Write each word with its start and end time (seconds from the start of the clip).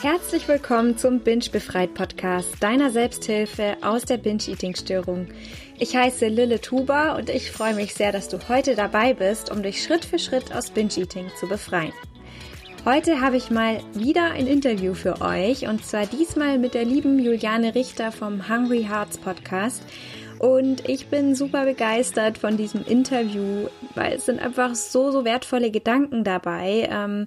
Herzlich 0.00 0.46
willkommen 0.46 0.96
zum 0.96 1.18
Binge 1.18 1.46
Befreit 1.50 1.92
Podcast, 1.92 2.62
deiner 2.62 2.90
Selbsthilfe 2.90 3.76
aus 3.82 4.04
der 4.04 4.18
Binge-Eating-Störung. 4.18 5.26
Ich 5.76 5.96
heiße 5.96 6.28
Lille 6.28 6.60
Tuba 6.60 7.16
und 7.16 7.28
ich 7.28 7.50
freue 7.50 7.74
mich 7.74 7.94
sehr, 7.94 8.12
dass 8.12 8.28
du 8.28 8.38
heute 8.48 8.76
dabei 8.76 9.12
bist, 9.12 9.50
um 9.50 9.60
dich 9.60 9.82
Schritt 9.82 10.04
für 10.04 10.20
Schritt 10.20 10.54
aus 10.54 10.70
Binge-Eating 10.70 11.32
zu 11.40 11.48
befreien. 11.48 11.92
Heute 12.84 13.20
habe 13.20 13.38
ich 13.38 13.50
mal 13.50 13.80
wieder 13.92 14.30
ein 14.30 14.46
Interview 14.46 14.94
für 14.94 15.20
euch 15.20 15.66
und 15.66 15.84
zwar 15.84 16.06
diesmal 16.06 16.58
mit 16.58 16.74
der 16.74 16.84
lieben 16.84 17.18
Juliane 17.18 17.74
Richter 17.74 18.12
vom 18.12 18.48
Hungry 18.48 18.84
Hearts 18.84 19.18
Podcast. 19.18 19.82
Und 20.38 20.88
ich 20.88 21.08
bin 21.08 21.34
super 21.34 21.64
begeistert 21.64 22.38
von 22.38 22.56
diesem 22.56 22.84
Interview, 22.84 23.66
weil 23.96 24.12
es 24.12 24.26
sind 24.26 24.38
einfach 24.38 24.76
so, 24.76 25.10
so 25.10 25.24
wertvolle 25.24 25.72
Gedanken 25.72 26.22
dabei. 26.22 26.88
Ähm, 26.88 27.26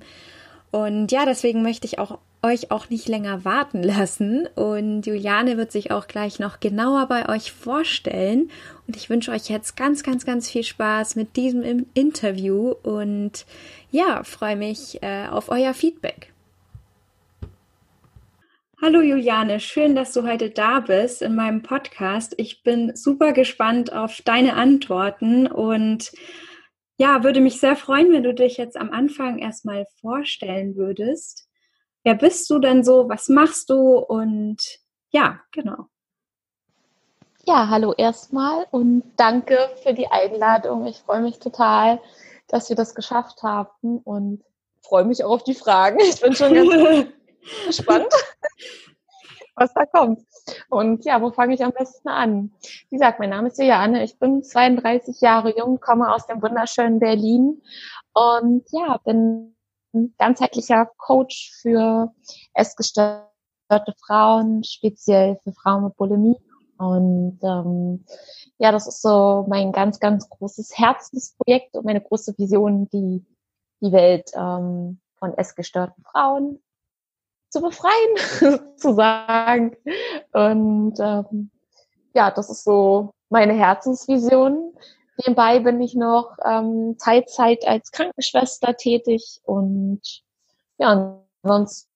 und 0.71 1.11
ja, 1.11 1.25
deswegen 1.25 1.63
möchte 1.63 1.85
ich 1.85 1.99
auch 1.99 2.17
euch 2.43 2.71
auch 2.71 2.89
nicht 2.89 3.07
länger 3.07 3.45
warten 3.45 3.83
lassen. 3.83 4.47
Und 4.55 5.05
Juliane 5.05 5.57
wird 5.57 5.71
sich 5.71 5.91
auch 5.91 6.07
gleich 6.07 6.39
noch 6.39 6.59
genauer 6.59 7.07
bei 7.07 7.29
euch 7.29 7.51
vorstellen. 7.51 8.49
Und 8.87 8.95
ich 8.95 9.09
wünsche 9.09 9.31
euch 9.31 9.49
jetzt 9.49 9.77
ganz, 9.77 10.03
ganz, 10.03 10.25
ganz 10.25 10.49
viel 10.49 10.63
Spaß 10.63 11.15
mit 11.15 11.35
diesem 11.35 11.85
Interview 11.93 12.73
und 12.83 13.45
ja, 13.91 14.23
freue 14.23 14.55
mich 14.55 15.01
äh, 15.03 15.27
auf 15.27 15.49
euer 15.49 15.73
Feedback. 15.73 16.31
Hallo 18.81 19.01
Juliane, 19.01 19.59
schön, 19.59 19.93
dass 19.93 20.11
du 20.11 20.23
heute 20.23 20.49
da 20.49 20.79
bist 20.79 21.21
in 21.21 21.35
meinem 21.35 21.61
Podcast. 21.61 22.33
Ich 22.37 22.63
bin 22.63 22.95
super 22.95 23.31
gespannt 23.31 23.93
auf 23.93 24.23
deine 24.25 24.55
Antworten 24.55 25.45
und 25.45 26.11
ja, 26.97 27.23
würde 27.23 27.41
mich 27.41 27.59
sehr 27.59 27.75
freuen, 27.75 28.11
wenn 28.11 28.23
du 28.23 28.33
dich 28.33 28.57
jetzt 28.57 28.77
am 28.77 28.89
Anfang 28.89 29.37
erstmal 29.37 29.85
vorstellen 29.99 30.75
würdest. 30.77 31.50
Wer 32.03 32.15
bist 32.15 32.49
du 32.49 32.59
denn 32.59 32.83
so? 32.83 33.09
Was 33.09 33.29
machst 33.29 33.69
du? 33.69 33.97
Und 33.99 34.57
ja, 35.11 35.39
genau. 35.51 35.87
Ja, 37.45 37.69
hallo 37.69 37.93
erstmal 37.97 38.65
und 38.71 39.03
danke 39.17 39.57
für 39.81 39.93
die 39.93 40.07
Einladung. 40.07 40.85
Ich 40.85 40.99
freue 40.99 41.21
mich 41.21 41.39
total, 41.39 41.99
dass 42.47 42.69
wir 42.69 42.75
das 42.75 42.93
geschafft 42.93 43.41
haben 43.41 43.97
und 43.99 44.43
freue 44.83 45.05
mich 45.05 45.23
auch 45.23 45.31
auf 45.31 45.43
die 45.43 45.55
Fragen. 45.55 45.99
Ich 45.99 46.21
bin 46.21 46.35
schon 46.35 46.53
ganz 46.53 46.69
gespannt, 47.65 48.13
was 49.55 49.73
da 49.73 49.85
kommt. 49.85 50.21
Und 50.69 51.03
ja, 51.05 51.21
wo 51.21 51.31
fange 51.31 51.55
ich 51.55 51.63
am 51.63 51.71
besten 51.71 52.09
an? 52.09 52.51
Wie 52.89 52.97
gesagt, 52.97 53.19
mein 53.19 53.31
Name 53.31 53.47
ist 53.47 53.57
Juliane. 53.57 54.03
Ich 54.03 54.19
bin 54.19 54.43
32 54.43 55.21
Jahre 55.21 55.57
jung, 55.57 55.79
komme 55.79 56.13
aus 56.13 56.27
dem 56.27 56.41
wunderschönen 56.41 56.99
Berlin 56.99 57.61
und 58.13 58.65
ja, 58.71 58.99
bin 59.03 59.55
ganzheitlicher 60.17 60.89
Coach 60.97 61.51
für 61.61 62.11
essgestörte 62.53 63.93
Frauen, 64.05 64.63
speziell 64.63 65.37
für 65.43 65.53
Frauen 65.53 65.85
mit 65.85 65.97
Bulimie. 65.97 66.37
Und 66.77 67.39
ähm, 67.43 68.05
ja, 68.57 68.71
das 68.71 68.87
ist 68.87 69.01
so 69.01 69.45
mein 69.47 69.71
ganz, 69.71 69.99
ganz 69.99 70.27
großes 70.29 70.77
Herzensprojekt 70.77 71.75
und 71.75 71.85
meine 71.85 72.01
große 72.01 72.37
Vision, 72.37 72.89
die 72.89 73.23
die 73.81 73.91
Welt 73.91 74.31
ähm, 74.35 74.99
von 75.17 75.33
essgestörten 75.37 76.03
Frauen 76.03 76.61
zu 77.49 77.61
befreien, 77.61 78.61
sozusagen. 78.75 79.75
Und 80.31 80.99
ähm, 80.99 81.51
ja, 82.13 82.31
das 82.31 82.49
ist 82.49 82.63
so 82.63 83.11
meine 83.29 83.53
Herzensvision. 83.53 84.73
Nebenbei 85.17 85.59
bin 85.59 85.81
ich 85.81 85.95
noch 85.95 86.37
ähm, 86.45 86.97
Teilzeit 86.97 87.67
als 87.67 87.91
Krankenschwester 87.91 88.75
tätig 88.75 89.41
und 89.43 90.01
ja, 90.77 91.21
ansonsten 91.43 91.87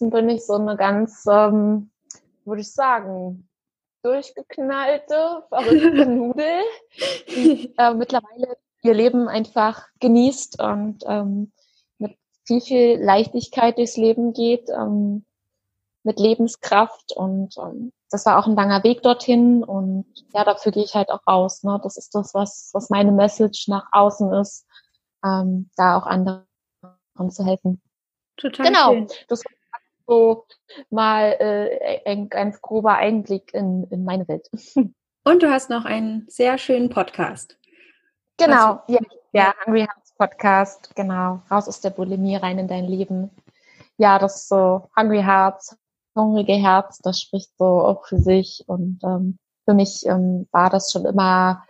bin 0.00 0.28
ich 0.28 0.46
so 0.46 0.54
eine 0.54 0.76
ganz, 0.76 1.24
ähm, 1.28 1.90
würde 2.44 2.62
ich 2.62 2.72
sagen, 2.72 3.48
durchgeknallte, 4.02 5.44
verrückte 5.48 6.06
Nudel, 6.06 6.62
die 7.28 7.74
äh, 7.76 7.92
mittlerweile 7.92 8.56
ihr 8.82 8.94
Leben 8.94 9.28
einfach 9.28 9.88
genießt 10.00 10.62
und 10.62 11.02
ähm, 11.06 11.52
mit 11.98 12.16
viel, 12.44 12.60
viel 12.60 12.98
Leichtigkeit 13.02 13.78
durchs 13.78 13.96
Leben 13.96 14.32
geht, 14.32 14.68
ähm, 14.70 15.26
mit 16.06 16.18
Lebenskraft 16.20 17.12
und 17.12 17.56
ähm, 17.58 17.92
das 18.10 18.24
war 18.24 18.38
auch 18.38 18.46
ein 18.46 18.54
langer 18.54 18.84
Weg 18.84 19.02
dorthin 19.02 19.64
und 19.64 20.06
ja, 20.32 20.44
dafür 20.44 20.72
gehe 20.72 20.84
ich 20.84 20.94
halt 20.94 21.10
auch 21.10 21.26
raus. 21.26 21.64
Ne? 21.64 21.78
Das 21.82 21.96
ist 21.96 22.14
das, 22.14 22.32
was, 22.32 22.70
was 22.72 22.88
meine 22.88 23.12
Message 23.12 23.68
nach 23.68 23.88
außen 23.90 24.32
ist, 24.34 24.64
ähm, 25.24 25.68
da 25.76 25.98
auch 25.98 26.06
anderen 26.06 26.46
zu 27.28 27.44
helfen. 27.44 27.82
Total 28.36 28.66
genau. 28.66 28.92
Schön. 28.92 29.08
Das 29.28 29.42
war 29.44 29.80
so 30.06 30.46
mal 30.90 31.36
äh, 31.40 32.00
ein 32.06 32.28
ganz 32.28 32.62
grober 32.62 32.94
Einblick 32.94 33.52
in, 33.52 33.88
in 33.90 34.04
meine 34.04 34.28
Welt. 34.28 34.48
Und 35.24 35.42
du 35.42 35.50
hast 35.50 35.70
noch 35.70 35.84
einen 35.84 36.26
sehr 36.28 36.56
schönen 36.56 36.88
Podcast. 36.88 37.58
Genau, 38.36 38.80
ja, 38.86 39.00
ja, 39.32 39.54
Hungry 39.64 39.80
Hearts 39.80 40.12
Podcast, 40.16 40.94
genau. 40.94 41.42
Raus 41.50 41.66
aus 41.66 41.80
der 41.80 41.90
Bulimie, 41.90 42.36
rein 42.36 42.58
in 42.58 42.68
dein 42.68 42.84
Leben. 42.84 43.30
Ja, 43.96 44.20
das 44.20 44.36
ist 44.36 44.48
so 44.48 44.88
Hungry 44.96 45.22
Hearts, 45.22 45.76
hungrige 46.16 46.54
Herz, 46.54 46.98
das 46.98 47.20
spricht 47.20 47.50
so 47.58 47.64
auch 47.64 48.06
für 48.06 48.18
sich. 48.18 48.64
Und 48.66 49.00
ähm, 49.04 49.38
für 49.64 49.74
mich 49.74 50.04
ähm, 50.06 50.48
war 50.50 50.70
das 50.70 50.90
schon 50.90 51.04
immer 51.04 51.62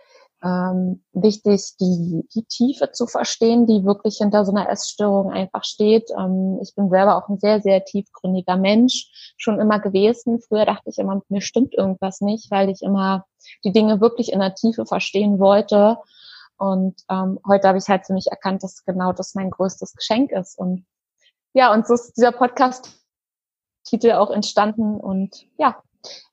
ähm, 0.43 1.03
wichtig, 1.13 1.75
die, 1.79 2.27
die 2.33 2.43
Tiefe 2.43 2.91
zu 2.91 3.07
verstehen, 3.07 3.65
die 3.65 3.85
wirklich 3.85 4.17
hinter 4.17 4.45
so 4.45 4.51
einer 4.51 4.69
Essstörung 4.69 5.31
einfach 5.31 5.63
steht. 5.63 6.09
Ähm, 6.17 6.59
ich 6.61 6.75
bin 6.75 6.89
selber 6.89 7.17
auch 7.17 7.27
ein 7.27 7.39
sehr, 7.39 7.61
sehr 7.61 7.83
tiefgründiger 7.83 8.55
Mensch, 8.55 9.33
schon 9.37 9.59
immer 9.59 9.79
gewesen. 9.79 10.39
Früher 10.39 10.65
dachte 10.65 10.89
ich 10.89 10.99
immer, 10.99 11.21
mir 11.29 11.41
stimmt 11.41 11.73
irgendwas 11.73 12.21
nicht, 12.21 12.51
weil 12.51 12.69
ich 12.69 12.81
immer 12.83 13.25
die 13.63 13.71
Dinge 13.71 13.99
wirklich 13.99 14.31
in 14.31 14.39
der 14.39 14.53
Tiefe 14.53 14.85
verstehen 14.85 15.39
wollte. 15.39 15.97
Und 16.57 17.01
ähm, 17.09 17.39
heute 17.47 17.67
habe 17.67 17.77
ich 17.77 17.87
halt 17.87 18.05
für 18.05 18.13
mich 18.13 18.27
erkannt, 18.27 18.63
dass 18.63 18.85
genau 18.85 19.13
das 19.13 19.35
mein 19.35 19.49
größtes 19.49 19.93
Geschenk 19.95 20.31
ist. 20.31 20.57
Und 20.57 20.85
ja, 21.53 21.73
und 21.73 21.87
so 21.87 21.95
ist 21.95 22.13
dieser 22.15 22.31
Podcast 22.31 22.91
Titel 23.87 24.11
auch 24.11 24.31
entstanden 24.31 24.99
und 24.99 25.45
ja, 25.57 25.81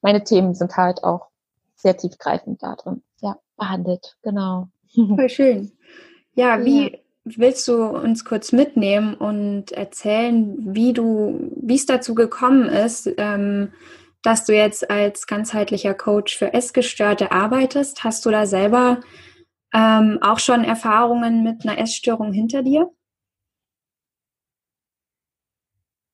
meine 0.03 0.25
Themen 0.25 0.55
sind 0.55 0.77
halt 0.77 1.05
auch 1.05 1.29
sehr 1.77 1.97
tiefgreifend 1.97 2.63
da 2.63 2.75
drin, 2.75 3.03
ja, 3.21 3.37
behandelt, 3.57 4.17
genau. 4.23 4.69
Voll 4.95 5.29
schön. 5.29 5.73
Ja, 6.35 6.65
wie 6.65 6.93
ja. 6.93 6.99
willst 7.25 7.69
du 7.69 7.85
uns 7.85 8.25
kurz 8.25 8.53
mitnehmen 8.53 9.15
und 9.15 9.73
erzählen, 9.73 10.57
wie 10.75 10.93
du, 10.93 11.53
wie 11.57 11.77
es 11.77 11.87
dazu 11.87 12.15
gekommen 12.15 12.69
ist, 12.69 13.09
ähm, 13.19 13.73
dass 14.23 14.47
du 14.47 14.55
jetzt 14.55 14.91
als 14.91 15.27
ganzheitlicher 15.27 15.95
Coach 15.95 16.37
für 16.37 16.55
Essgestörte 16.55 17.31
arbeitest? 17.31 18.03
Hast 18.03 18.27
du 18.27 18.31
da 18.31 18.47
selber 18.47 19.01
ähm, 19.73 20.19
auch 20.23 20.39
schon 20.39 20.65
Erfahrungen 20.65 21.45
mit 21.45 21.65
einer 21.65 21.79
Essstörung 21.79 22.33
hinter 22.33 22.63
dir? 22.63 22.91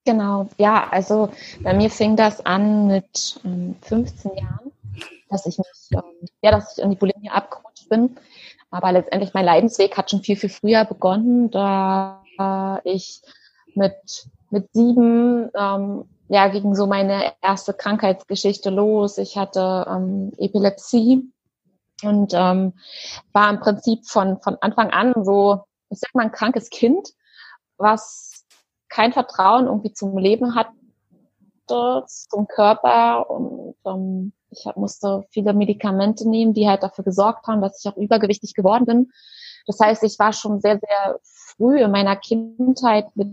Genau, 0.04 0.48
ja, 0.58 0.88
also 0.90 1.30
bei 1.62 1.74
mir 1.74 1.90
fing 1.90 2.16
das 2.16 2.44
an 2.44 2.86
mit 2.86 3.38
ähm, 3.44 3.76
15 3.82 4.34
Jahren, 4.34 4.72
dass 5.28 5.46
ich 5.46 5.58
mich, 5.58 5.66
ähm, 5.92 6.28
ja, 6.42 6.50
dass 6.50 6.76
ich 6.76 6.82
in 6.82 6.90
die 6.90 6.96
Bulimie 6.96 7.30
abgerutscht 7.30 7.88
bin. 7.88 8.16
Aber 8.70 8.92
letztendlich 8.92 9.34
mein 9.34 9.44
Leidensweg 9.44 9.96
hat 9.96 10.10
schon 10.10 10.22
viel, 10.22 10.36
viel 10.36 10.48
früher 10.48 10.84
begonnen, 10.84 11.50
da 11.50 12.22
ich 12.84 13.20
mit, 13.74 14.26
mit 14.50 14.72
sieben, 14.72 15.50
ähm, 15.54 16.04
ja, 16.28 16.48
ging 16.48 16.74
so 16.74 16.86
meine 16.86 17.32
erste 17.42 17.74
Krankheitsgeschichte 17.74 18.70
los. 18.70 19.18
Ich 19.18 19.36
hatte 19.36 19.86
ähm, 19.88 20.32
Epilepsie 20.38 21.30
und 22.02 22.32
ähm, 22.34 22.72
war 23.32 23.50
im 23.50 23.60
Prinzip 23.60 24.06
von, 24.06 24.40
von 24.40 24.56
Anfang 24.60 24.90
an 24.90 25.12
so, 25.24 25.64
ich 25.90 25.98
sag 25.98 26.14
mal, 26.14 26.22
ein 26.22 26.32
krankes 26.32 26.70
Kind, 26.70 27.10
was 27.76 28.29
kein 28.90 29.12
Vertrauen 29.12 29.66
irgendwie 29.66 29.92
zum 29.92 30.18
Leben 30.18 30.54
hatte, 30.54 30.72
zum 32.06 32.48
Körper 32.48 33.30
und 33.30 33.76
ähm, 33.86 34.32
ich 34.50 34.66
hab, 34.66 34.76
musste 34.76 35.24
viele 35.30 35.54
Medikamente 35.54 36.28
nehmen, 36.28 36.52
die 36.52 36.68
halt 36.68 36.82
dafür 36.82 37.04
gesorgt 37.04 37.46
haben, 37.46 37.62
dass 37.62 37.82
ich 37.82 37.90
auch 37.90 37.96
übergewichtig 37.96 38.54
geworden 38.54 38.84
bin. 38.84 39.12
Das 39.66 39.78
heißt, 39.78 40.02
ich 40.02 40.18
war 40.18 40.32
schon 40.32 40.60
sehr, 40.60 40.80
sehr 40.80 41.20
früh 41.22 41.80
in 41.80 41.92
meiner 41.92 42.16
Kindheit 42.16 43.06
mit 43.14 43.28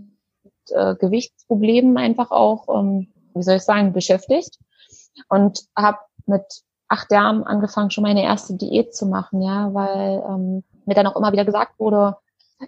äh, 0.70 0.96
Gewichtsproblemen 0.96 1.98
einfach 1.98 2.30
auch, 2.30 2.68
ähm, 2.70 3.08
wie 3.34 3.44
soll 3.44 3.56
ich 3.56 3.64
sagen, 3.64 3.94
beschäftigt 3.94 4.60
und 5.30 5.66
habe 5.76 5.98
mit 6.28 6.46
acht 6.88 7.12
Jahren 7.12 7.44
angefangen, 7.44 7.92
schon 7.92 8.04
meine 8.04 8.24
erste 8.24 8.56
Diät 8.56 8.96
zu 8.96 9.08
machen, 9.08 9.42
ja, 9.42 9.74
weil 9.74 10.24
ähm, 10.30 10.64
mir 10.86 10.94
dann 10.94 11.08
auch 11.08 11.16
immer 11.16 11.32
wieder 11.32 11.46
gesagt 11.46 11.80
wurde, 11.80 12.18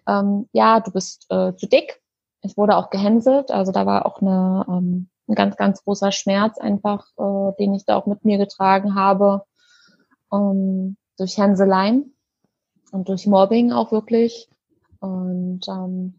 ähm, 0.08 0.48
ja, 0.52 0.80
du 0.80 0.92
bist 0.92 1.26
äh, 1.30 1.54
zu 1.56 1.68
dick, 1.68 2.02
ich 2.42 2.58
wurde 2.58 2.78
auch 2.78 2.90
gehänselt, 2.90 3.52
also 3.52 3.72
da 3.72 3.86
war 3.86 4.06
auch 4.06 4.22
eine, 4.22 4.66
ähm, 4.68 5.10
ein 5.28 5.36
ganz, 5.36 5.58
ganz 5.58 5.84
großer 5.84 6.12
Schmerz 6.12 6.58
einfach, 6.58 7.06
äh, 7.18 7.54
den 7.60 7.74
ich 7.74 7.86
da 7.86 7.96
auch 7.96 8.06
mit 8.06 8.26
mir 8.26 8.38
getragen 8.38 8.96
habe, 8.96 9.44
ähm, 10.32 10.98
durch 11.18 11.38
Hänseleien 11.38 12.16
und 12.92 13.10
durch 13.10 13.28
Mobbing 13.28 13.72
auch 13.72 13.92
wirklich. 13.92 14.50
Und 15.00 15.62
ähm, 15.68 16.16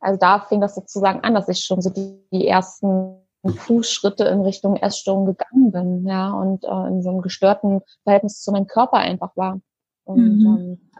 also 0.00 0.18
da 0.18 0.40
fing 0.40 0.60
das 0.60 0.74
sozusagen 0.74 1.20
an, 1.20 1.34
dass 1.34 1.48
ich 1.48 1.64
schon 1.64 1.80
so 1.82 1.90
die, 1.90 2.18
die 2.32 2.46
ersten 2.46 3.18
Fußschritte 3.44 4.24
in 4.24 4.42
Richtung 4.42 4.76
Essstörung 4.76 5.26
gegangen 5.26 5.72
bin, 5.72 6.06
ja, 6.06 6.32
und 6.32 6.64
äh, 6.64 6.88
in 6.88 7.02
so 7.02 7.10
einem 7.10 7.22
gestörten 7.22 7.80
Verhältnis 8.04 8.40
zu 8.40 8.52
meinem 8.52 8.68
Körper 8.68 8.98
einfach 8.98 9.36
war. 9.36 9.60
Und 10.04 10.38
mhm. 10.38 10.46
ähm, 10.46 10.90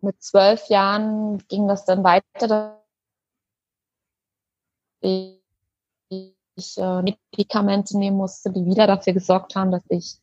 mit 0.00 0.22
zwölf 0.22 0.68
Jahren 0.68 1.38
ging 1.48 1.66
das 1.66 1.84
dann 1.84 2.04
weiter, 2.04 2.78
ich, 5.00 6.78
äh, 6.78 7.02
Medikamente 7.02 7.98
nehmen 7.98 8.16
musste, 8.16 8.50
die 8.50 8.66
wieder 8.66 8.86
dafür 8.86 9.12
gesorgt 9.12 9.54
haben, 9.54 9.70
dass 9.70 9.84
ich 9.88 10.18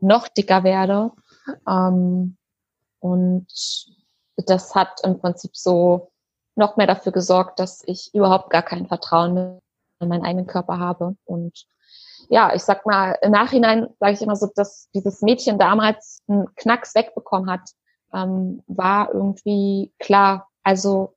noch 0.00 0.28
dicker 0.28 0.64
werde. 0.64 1.12
Ähm, 1.66 2.36
und 3.00 3.46
das 4.36 4.74
hat 4.74 5.00
im 5.04 5.18
Prinzip 5.20 5.56
so 5.56 6.10
noch 6.54 6.76
mehr 6.76 6.86
dafür 6.86 7.12
gesorgt, 7.12 7.58
dass 7.60 7.82
ich 7.86 8.12
überhaupt 8.14 8.50
gar 8.50 8.62
kein 8.62 8.86
Vertrauen 8.86 9.60
in 10.00 10.08
meinen 10.08 10.24
eigenen 10.24 10.46
Körper 10.46 10.78
habe. 10.78 11.16
Und 11.24 11.66
ja, 12.28 12.54
ich 12.54 12.62
sag 12.62 12.84
mal, 12.84 13.16
im 13.22 13.32
Nachhinein 13.32 13.88
sage 14.00 14.12
ich 14.12 14.22
immer 14.22 14.36
so, 14.36 14.48
dass 14.54 14.88
dieses 14.94 15.22
Mädchen 15.22 15.58
damals 15.58 16.22
einen 16.28 16.52
Knacks 16.56 16.94
wegbekommen 16.94 17.50
hat, 17.50 17.70
ähm, 18.12 18.62
war 18.66 19.14
irgendwie 19.14 19.92
klar. 19.98 20.48
Also 20.62 21.14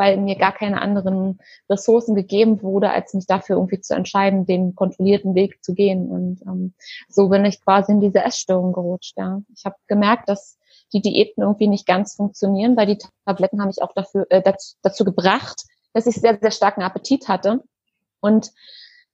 weil 0.00 0.16
mir 0.16 0.36
gar 0.36 0.52
keine 0.52 0.80
anderen 0.80 1.38
Ressourcen 1.68 2.14
gegeben 2.14 2.62
wurde, 2.62 2.90
als 2.90 3.12
mich 3.12 3.26
dafür 3.26 3.56
irgendwie 3.56 3.82
zu 3.82 3.94
entscheiden, 3.94 4.46
den 4.46 4.74
kontrollierten 4.74 5.34
Weg 5.34 5.62
zu 5.62 5.74
gehen. 5.74 6.08
Und 6.10 6.40
ähm, 6.46 6.72
so 7.10 7.28
bin 7.28 7.44
ich 7.44 7.62
quasi 7.62 7.92
in 7.92 8.00
diese 8.00 8.24
Essstörung 8.24 8.72
gerutscht. 8.72 9.18
Ja. 9.18 9.42
Ich 9.54 9.66
habe 9.66 9.76
gemerkt, 9.88 10.30
dass 10.30 10.56
die 10.94 11.02
Diäten 11.02 11.42
irgendwie 11.42 11.68
nicht 11.68 11.86
ganz 11.86 12.14
funktionieren, 12.14 12.78
weil 12.78 12.86
die 12.86 12.96
Tabletten 13.26 13.60
haben 13.60 13.66
mich 13.66 13.82
auch 13.82 13.92
dafür, 13.92 14.26
äh, 14.30 14.40
dazu, 14.40 14.74
dazu 14.80 15.04
gebracht, 15.04 15.66
dass 15.92 16.06
ich 16.06 16.14
sehr, 16.14 16.38
sehr 16.40 16.50
starken 16.50 16.80
Appetit 16.80 17.28
hatte. 17.28 17.62
Und 18.20 18.52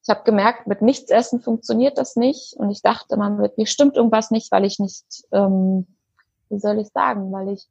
ich 0.05 0.09
habe 0.09 0.23
gemerkt, 0.23 0.69
mit 0.69 0.83
nichts 0.83 1.11
essen 1.11 1.41
funktioniert 1.41 1.99
das 1.99 2.15
nicht. 2.15 2.55
Und 2.55 2.71
ich 2.71 2.81
dachte, 2.81 3.17
man 3.17 3.39
mit 3.39 3.59
mir 3.59 3.67
stimmt 3.67 3.97
irgendwas 3.97 4.31
nicht, 4.31 4.53
weil 4.53 4.65
ich 4.65 4.79
nicht, 4.79 5.05
ähm, 5.33 5.89
wie 6.49 6.61
soll 6.61 6.79
ich 6.79 6.91
sagen, 6.91 7.33
weil 7.33 7.49
ich, 7.49 7.67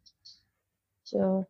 ich 1.05 1.15
äh, 1.15 1.45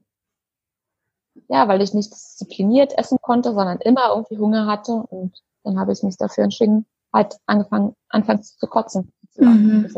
ja, 1.48 1.68
weil 1.68 1.82
ich 1.82 1.94
nicht 1.94 2.12
diszipliniert 2.12 2.98
essen 2.98 3.18
konnte, 3.22 3.54
sondern 3.54 3.80
immer 3.80 4.10
irgendwie 4.10 4.38
Hunger 4.38 4.66
hatte. 4.66 4.94
Und 4.94 5.42
dann 5.64 5.80
habe 5.80 5.92
ich 5.92 6.04
mich 6.04 6.18
dafür 6.18 6.44
entschieden, 6.44 6.86
halt 7.14 7.38
angefangen, 7.46 7.96
anfangs 8.10 8.58
zu 8.58 8.68
kotzen. 8.68 9.12
Mhm. 9.38 9.90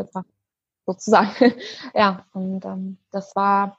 Sozusagen. 0.86 1.34
ja, 1.94 2.24
und 2.32 2.64
ähm, 2.64 2.98
das 3.10 3.34
war 3.36 3.78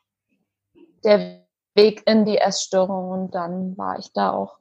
der 1.04 1.42
Weg 1.76 2.04
in 2.06 2.26
die 2.26 2.38
Essstörung. 2.38 3.10
Und 3.10 3.36
dann 3.36 3.78
war 3.78 4.00
ich 4.00 4.12
da 4.14 4.32
auch 4.32 4.58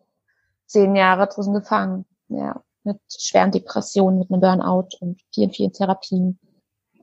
zehn 0.66 0.96
Jahre 0.96 1.28
drin 1.28 1.52
gefangen. 1.52 2.04
Ja, 2.28 2.62
mit 2.84 3.00
schweren 3.08 3.52
Depressionen, 3.52 4.18
mit 4.18 4.30
einem 4.30 4.40
Burnout 4.40 4.88
und 5.00 5.20
vielen, 5.32 5.50
vielen 5.50 5.72
Therapien. 5.72 6.38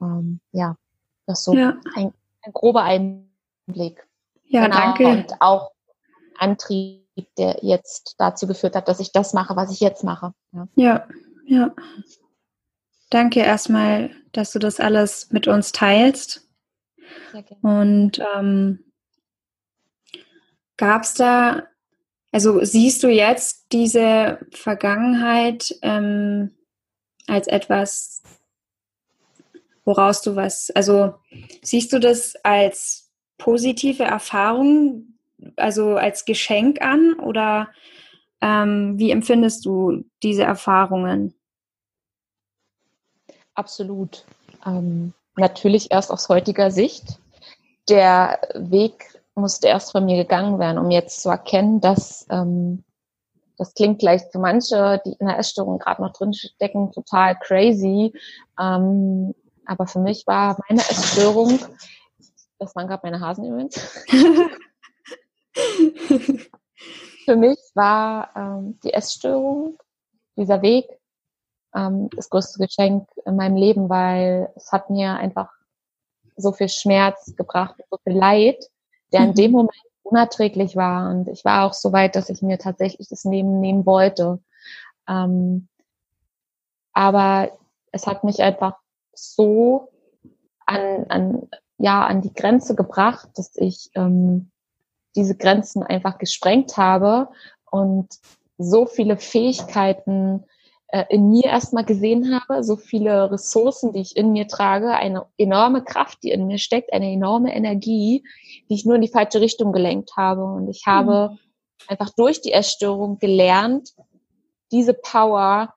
Ähm, 0.01 0.39
ja, 0.51 0.77
das 1.25 1.39
ist 1.39 1.45
so 1.45 1.53
ja. 1.53 1.75
ein, 1.95 2.13
ein 2.43 2.53
grober 2.53 2.83
Einblick. 2.83 4.07
Ja, 4.45 4.65
genau. 4.65 4.77
danke. 4.77 5.07
Und 5.07 5.41
auch 5.41 5.71
Antrieb, 6.37 7.05
der 7.37 7.59
jetzt 7.61 8.15
dazu 8.17 8.47
geführt 8.47 8.75
hat, 8.75 8.87
dass 8.87 8.99
ich 8.99 9.11
das 9.11 9.33
mache, 9.33 9.55
was 9.55 9.71
ich 9.71 9.79
jetzt 9.79 10.03
mache. 10.03 10.33
Ja, 10.51 10.67
ja. 10.75 11.07
ja. 11.45 11.75
Danke 13.09 13.41
erstmal, 13.41 14.11
dass 14.31 14.51
du 14.51 14.59
das 14.59 14.79
alles 14.79 15.31
mit 15.31 15.47
uns 15.47 15.71
teilst. 15.71 16.47
Und 17.61 18.21
ähm, 18.35 18.83
gab 20.77 21.03
es 21.03 21.13
da, 21.13 21.63
also 22.31 22.63
siehst 22.63 23.03
du 23.03 23.07
jetzt 23.07 23.67
diese 23.71 24.39
Vergangenheit 24.51 25.73
ähm, 25.81 26.51
als 27.27 27.47
etwas, 27.47 28.23
woraus 29.85 30.21
du 30.21 30.35
was, 30.35 30.71
also 30.71 31.15
siehst 31.61 31.93
du 31.93 31.99
das 31.99 32.35
als 32.43 33.11
positive 33.37 34.03
Erfahrung, 34.03 35.14
also 35.55 35.95
als 35.95 36.25
Geschenk 36.25 36.81
an 36.81 37.13
oder 37.19 37.69
ähm, 38.41 38.97
wie 38.97 39.11
empfindest 39.11 39.65
du 39.65 40.05
diese 40.23 40.43
Erfahrungen? 40.43 41.33
Absolut. 43.53 44.25
Ähm, 44.65 45.13
natürlich 45.35 45.91
erst 45.91 46.11
aus 46.11 46.29
heutiger 46.29 46.71
Sicht. 46.71 47.19
Der 47.89 48.39
Weg 48.53 49.21
musste 49.35 49.67
erst 49.67 49.91
von 49.91 50.05
mir 50.05 50.17
gegangen 50.17 50.59
werden, 50.59 50.77
um 50.77 50.91
jetzt 50.91 51.21
zu 51.21 51.29
erkennen, 51.29 51.81
dass 51.81 52.25
ähm, 52.29 52.83
das 53.57 53.73
klingt 53.73 53.99
gleich 53.99 54.21
für 54.31 54.39
manche, 54.39 55.01
die 55.05 55.13
in 55.19 55.27
der 55.27 55.39
Essstörung 55.39 55.79
gerade 55.79 56.01
noch 56.01 56.11
drin 56.11 56.33
stecken, 56.33 56.91
total 56.91 57.37
crazy. 57.39 58.13
Ähm, 58.59 59.33
aber 59.65 59.87
für 59.87 59.99
mich 59.99 60.27
war 60.27 60.57
meine 60.67 60.81
Essstörung, 60.81 61.59
das 62.59 62.75
waren 62.75 62.87
gerade 62.87 63.01
meine 63.03 63.19
Hasen 63.19 63.45
übrigens, 63.45 64.03
Für 67.25 67.35
mich 67.35 67.59
war 67.73 68.29
ähm, 68.35 68.79
die 68.83 68.93
Essstörung, 68.93 69.79
dieser 70.35 70.61
Weg, 70.61 70.85
ähm, 71.75 72.09
das 72.15 72.29
größte 72.29 72.59
Geschenk 72.59 73.07
in 73.25 73.35
meinem 73.35 73.55
Leben, 73.55 73.89
weil 73.89 74.51
es 74.55 74.71
hat 74.71 74.89
mir 74.89 75.15
einfach 75.15 75.49
so 76.35 76.51
viel 76.51 76.69
Schmerz 76.69 77.35
gebracht, 77.35 77.75
so 77.89 77.97
viel 78.03 78.17
Leid, 78.17 78.69
der 79.11 79.21
in 79.21 79.33
dem 79.33 79.51
mhm. 79.51 79.57
Moment 79.57 79.81
unerträglich 80.03 80.75
war. 80.75 81.09
Und 81.09 81.27
ich 81.27 81.43
war 81.45 81.65
auch 81.65 81.73
so 81.73 81.91
weit, 81.91 82.15
dass 82.15 82.29
ich 82.29 82.41
mir 82.41 82.59
tatsächlich 82.59 83.07
das 83.09 83.23
Leben 83.23 83.59
nehmen 83.59 83.85
wollte. 83.85 84.39
Ähm, 85.07 85.67
aber 86.93 87.51
es 87.91 88.07
hat 88.07 88.23
mich 88.23 88.41
einfach 88.41 88.77
so 89.13 89.91
an, 90.65 91.05
an, 91.09 91.49
ja, 91.77 92.05
an 92.05 92.21
die 92.21 92.33
Grenze 92.33 92.75
gebracht, 92.75 93.29
dass 93.35 93.55
ich 93.55 93.89
ähm, 93.95 94.51
diese 95.15 95.35
Grenzen 95.35 95.83
einfach 95.83 96.17
gesprengt 96.17 96.77
habe 96.77 97.29
und 97.69 98.07
so 98.57 98.85
viele 98.85 99.17
Fähigkeiten 99.17 100.45
äh, 100.87 101.05
in 101.09 101.29
mir 101.29 101.45
erstmal 101.45 101.83
gesehen 101.83 102.39
habe, 102.39 102.63
so 102.63 102.77
viele 102.77 103.31
Ressourcen, 103.31 103.91
die 103.91 104.01
ich 104.01 104.15
in 104.15 104.31
mir 104.31 104.47
trage, 104.47 104.91
eine 104.91 105.25
enorme 105.37 105.83
Kraft, 105.83 106.19
die 106.23 106.31
in 106.31 106.47
mir 106.47 106.57
steckt, 106.57 106.93
eine 106.93 107.11
enorme 107.11 107.55
Energie, 107.55 108.23
die 108.69 108.75
ich 108.75 108.85
nur 108.85 108.95
in 108.95 109.01
die 109.01 109.09
falsche 109.09 109.41
Richtung 109.41 109.73
gelenkt 109.73 110.15
habe. 110.15 110.43
Und 110.43 110.69
ich 110.69 110.83
habe 110.85 111.31
mhm. 111.31 111.37
einfach 111.87 112.11
durch 112.11 112.41
die 112.41 112.53
Essstörung 112.53 113.19
gelernt, 113.19 113.93
diese 114.71 114.93
Power 114.93 115.73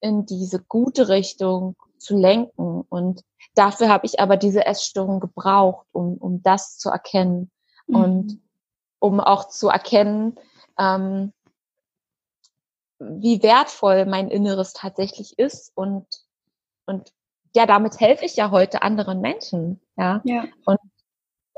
in 0.00 0.26
diese 0.26 0.62
gute 0.62 1.08
Richtung 1.08 1.76
zu 1.98 2.16
lenken. 2.16 2.84
Und 2.88 3.22
dafür 3.54 3.88
habe 3.88 4.06
ich 4.06 4.20
aber 4.20 4.36
diese 4.36 4.66
Essstörung 4.66 5.20
gebraucht, 5.20 5.86
um, 5.92 6.18
um 6.18 6.42
das 6.42 6.76
zu 6.78 6.90
erkennen. 6.90 7.50
Mhm. 7.86 7.96
Und 7.96 8.41
um 9.02 9.20
auch 9.20 9.48
zu 9.48 9.68
erkennen, 9.68 10.36
ähm, 10.78 11.32
wie 13.00 13.42
wertvoll 13.42 14.06
mein 14.06 14.28
Inneres 14.28 14.74
tatsächlich 14.74 15.38
ist 15.38 15.72
und 15.74 16.06
und 16.86 17.12
ja, 17.54 17.66
damit 17.66 18.00
helfe 18.00 18.24
ich 18.24 18.36
ja 18.36 18.50
heute 18.50 18.82
anderen 18.82 19.20
Menschen, 19.20 19.80
ja. 19.96 20.22
ja. 20.24 20.44
Und 20.64 20.78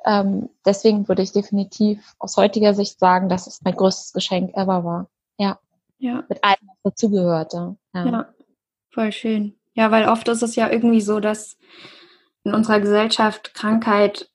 ähm, 0.04 0.48
deswegen 0.64 1.06
würde 1.06 1.22
ich 1.22 1.32
definitiv 1.32 2.14
aus 2.18 2.36
heutiger 2.36 2.74
Sicht 2.74 2.98
sagen, 2.98 3.28
dass 3.28 3.46
es 3.46 3.62
mein 3.62 3.76
größtes 3.76 4.12
Geschenk 4.12 4.54
ever 4.54 4.84
war. 4.84 5.08
Ja. 5.38 5.58
Ja. 5.98 6.24
Mit 6.28 6.42
allem, 6.42 6.58
was 6.66 6.76
dazugehörte. 6.82 7.76
Ja. 7.94 8.06
ja, 8.06 8.28
voll 8.90 9.12
schön. 9.12 9.54
Ja, 9.74 9.90
weil 9.90 10.08
oft 10.08 10.26
ist 10.28 10.42
es 10.42 10.56
ja 10.56 10.68
irgendwie 10.70 11.00
so, 11.00 11.20
dass 11.20 11.56
in 12.42 12.54
unserer 12.54 12.80
Gesellschaft 12.80 13.54
Krankheit 13.54 14.30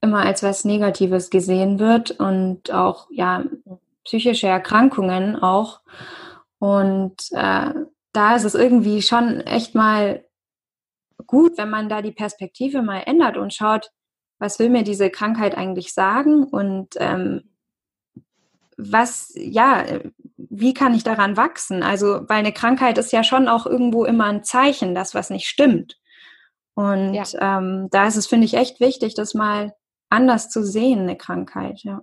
immer 0.00 0.20
als 0.20 0.42
was 0.42 0.64
Negatives 0.64 1.30
gesehen 1.30 1.78
wird 1.78 2.12
und 2.12 2.72
auch 2.72 3.08
ja 3.10 3.44
psychische 4.04 4.46
Erkrankungen 4.46 5.36
auch. 5.36 5.80
Und 6.58 7.16
äh, 7.32 7.74
da 8.12 8.36
ist 8.36 8.44
es 8.44 8.54
irgendwie 8.54 9.02
schon 9.02 9.40
echt 9.40 9.74
mal 9.74 10.24
gut, 11.26 11.58
wenn 11.58 11.70
man 11.70 11.88
da 11.88 12.02
die 12.02 12.12
Perspektive 12.12 12.82
mal 12.82 13.02
ändert 13.04 13.36
und 13.36 13.52
schaut, 13.52 13.90
was 14.38 14.58
will 14.58 14.70
mir 14.70 14.84
diese 14.84 15.10
Krankheit 15.10 15.56
eigentlich 15.56 15.92
sagen 15.92 16.44
und 16.44 16.94
ähm, 16.98 17.50
was, 18.76 19.32
ja, 19.34 19.84
wie 20.36 20.72
kann 20.72 20.94
ich 20.94 21.02
daran 21.02 21.36
wachsen? 21.36 21.82
Also, 21.82 22.20
weil 22.28 22.38
eine 22.38 22.52
Krankheit 22.52 22.96
ist 22.96 23.12
ja 23.12 23.24
schon 23.24 23.48
auch 23.48 23.66
irgendwo 23.66 24.04
immer 24.04 24.26
ein 24.26 24.44
Zeichen, 24.44 24.94
dass 24.94 25.14
was 25.14 25.30
nicht 25.30 25.46
stimmt. 25.46 25.98
Und 26.74 27.12
ja. 27.12 27.24
ähm, 27.40 27.88
da 27.90 28.06
ist 28.06 28.16
es, 28.16 28.28
finde 28.28 28.44
ich, 28.44 28.54
echt 28.54 28.78
wichtig, 28.78 29.14
das 29.14 29.34
mal 29.34 29.74
anders 30.08 30.50
zu 30.50 30.64
sehen, 30.64 31.00
eine 31.00 31.16
Krankheit, 31.16 31.82
ja. 31.82 32.02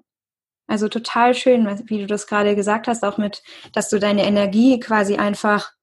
Also 0.67 0.89
total 0.89 1.35
schön, 1.35 1.67
wie 1.85 2.00
du 2.00 2.07
das 2.07 2.25
gerade 2.25 2.55
gesagt 2.55 2.88
hast, 2.88 3.03
auch 3.03 3.17
mit, 3.17 3.43
dass 3.74 3.89
du 3.89 4.00
deine 4.00 4.25
Energie 4.25 4.79
quasi 4.79 5.15
einfach 5.15 5.74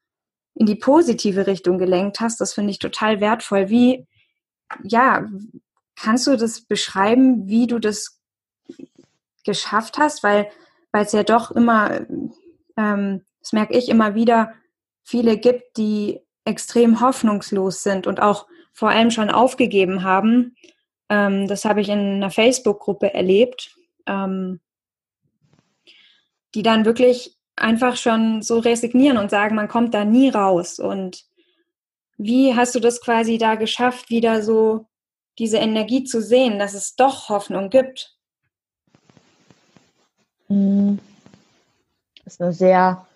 in 0.55 0.67
die 0.67 0.75
positive 0.75 1.47
Richtung 1.47 1.79
gelenkt 1.79 2.21
hast. 2.21 2.41
Das 2.41 2.53
finde 2.53 2.71
ich 2.71 2.79
total 2.81 3.21
wertvoll. 3.21 3.69
Wie, 3.69 4.07
ja, 4.83 5.29
kannst 5.95 6.27
du 6.27 6.37
das 6.37 6.63
beschreiben, 6.63 7.47
wie 7.47 7.67
du 7.67 7.79
das 7.79 8.21
geschafft 9.45 9.99
hast? 9.99 10.23
Weil 10.25 10.51
es 10.93 11.13
ja 11.13 11.23
doch 11.23 11.53
immer, 11.53 12.01
ähm, 12.77 13.23
das 13.41 13.53
merke 13.53 13.77
ich 13.77 13.89
immer 13.89 14.15
wieder, 14.15 14.53
viele 15.05 15.39
gibt, 15.39 15.77
die 15.77 16.21
extrem 16.45 17.01
hoffnungslos 17.01 17.83
sind 17.83 18.07
und 18.07 18.21
auch 18.21 18.47
vor 18.73 18.91
allem 18.91 19.11
schon 19.11 19.31
aufgegeben 19.31 20.03
haben. 20.03 20.57
Ähm, 21.13 21.47
das 21.47 21.67
habe 21.67 21.83
ich 21.83 21.91
in 21.91 21.99
einer 21.99 22.31
Facebook-Gruppe 22.31 23.13
erlebt, 23.13 23.77
ähm, 24.07 24.61
die 26.55 26.63
dann 26.63 26.87
wirklich 26.87 27.37
einfach 27.55 27.97
schon 27.97 28.41
so 28.41 28.59
resignieren 28.59 29.19
und 29.19 29.31
sagen, 29.31 29.55
man 29.55 29.69
kommt 29.69 29.93
da 29.93 30.07
nie 30.07 30.31
raus. 30.31 30.79
Und 30.79 31.27
wie 32.17 32.57
hast 32.57 32.75
du 32.75 32.81
das 32.81 33.03
quasi 33.03 33.37
da 33.37 33.57
geschafft, 33.57 34.09
wieder 34.09 34.43
so 34.43 34.87
diese 35.39 35.59
Energie 35.59 36.05
zu 36.05 36.23
sehen, 36.23 36.59
dass 36.59 36.73
es 36.73 36.97
doch 36.97 37.29
Hoffnung 37.29 37.69
gibt? 37.69 38.17
Hm. 40.47 40.99
Das 42.25 42.35
ist 42.35 42.41
eine 42.41 42.53
sehr, 42.55 43.07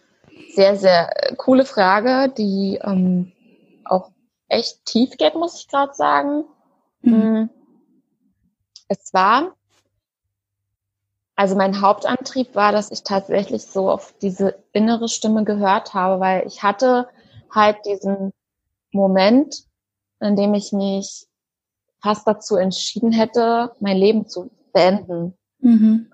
sehr, 0.55 0.77
sehr 0.77 1.31
äh, 1.31 1.35
coole 1.37 1.65
Frage, 1.65 2.31
die 2.37 2.79
ähm, 2.83 3.33
auch 3.87 4.11
echt 4.49 4.85
tief 4.85 5.17
geht, 5.17 5.35
muss 5.35 5.59
ich 5.59 5.69
gerade 5.69 5.95
sagen. 5.95 6.45
Mhm. 7.01 7.49
Es 8.89 9.13
war, 9.13 9.55
also 11.35 11.55
mein 11.57 11.81
Hauptantrieb 11.81 12.55
war, 12.55 12.73
dass 12.73 12.91
ich 12.91 13.03
tatsächlich 13.03 13.67
so 13.67 13.91
auf 13.91 14.15
diese 14.23 14.63
innere 14.73 15.09
Stimme 15.09 15.45
gehört 15.45 15.95
habe, 15.95 16.21
weil 16.21 16.47
ich 16.47 16.63
hatte 16.63 17.09
halt 17.55 17.79
diesen 17.85 18.33
Moment, 18.93 19.65
in 20.21 20.37
dem 20.37 20.55
ich 20.55 20.73
mich 20.73 21.27
fast 22.03 22.27
dazu 22.27 22.57
entschieden 22.57 23.13
hätte, 23.13 23.73
mein 23.81 23.97
Leben 23.97 24.29
zu 24.29 24.51
beenden. 24.73 25.35
Mhm. 25.59 26.11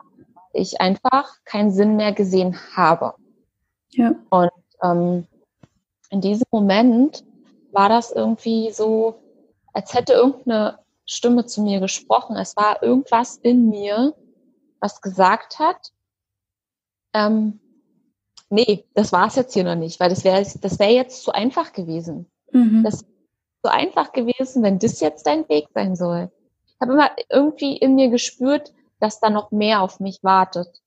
Ich 0.52 0.80
einfach 0.80 1.36
keinen 1.44 1.70
Sinn 1.70 1.96
mehr 1.96 2.12
gesehen 2.12 2.58
habe. 2.74 3.14
Ja. 3.90 4.14
Und 4.30 4.50
ähm, 4.82 5.26
in 6.10 6.20
diesem 6.20 6.46
Moment 6.50 7.24
war 7.72 7.88
das 7.88 8.10
irgendwie 8.10 8.70
so, 8.70 9.14
als 9.72 9.94
hätte 9.94 10.12
irgendeine 10.12 10.78
Stimme 11.12 11.47
zu 11.47 11.62
mir 11.62 11.81
gesprochen. 11.81 12.37
Es 12.37 12.57
war 12.57 12.83
irgendwas 12.83 13.37
in 13.37 13.69
mir, 13.69 14.14
was 14.81 15.00
gesagt 15.00 15.59
hat, 15.59 15.92
ähm, 17.14 17.61
nee, 18.49 18.85
das 18.95 19.12
war 19.12 19.26
es 19.26 19.37
jetzt 19.37 19.54
hier 19.54 19.64
noch 19.64 19.75
nicht, 19.75 20.00
weil 20.00 20.11
das 20.11 20.25
wäre 20.25 20.42
das 20.42 20.78
wäre 20.78 20.92
jetzt 20.92 21.23
zu 21.23 21.33
einfach 21.33 21.73
gewesen. 21.73 22.26
Mhm. 22.52 22.83
Das 22.85 23.04
so 23.62 23.71
einfach 23.71 24.12
gewesen, 24.12 24.62
wenn 24.62 24.78
das 24.78 25.00
jetzt 25.00 25.26
dein 25.26 25.49
Weg 25.49 25.69
sein 25.73 25.95
soll. 25.95 26.31
Ich 26.66 26.81
habe 26.81 26.92
immer 26.92 27.11
irgendwie 27.31 27.76
in 27.76 27.95
mir 27.95 28.09
gespürt, 28.09 28.73
dass 28.99 29.21
da 29.21 29.31
noch 29.31 29.50
mehr 29.52 29.83
auf 29.83 30.00
mich 30.00 30.25
wartet. 30.25 30.83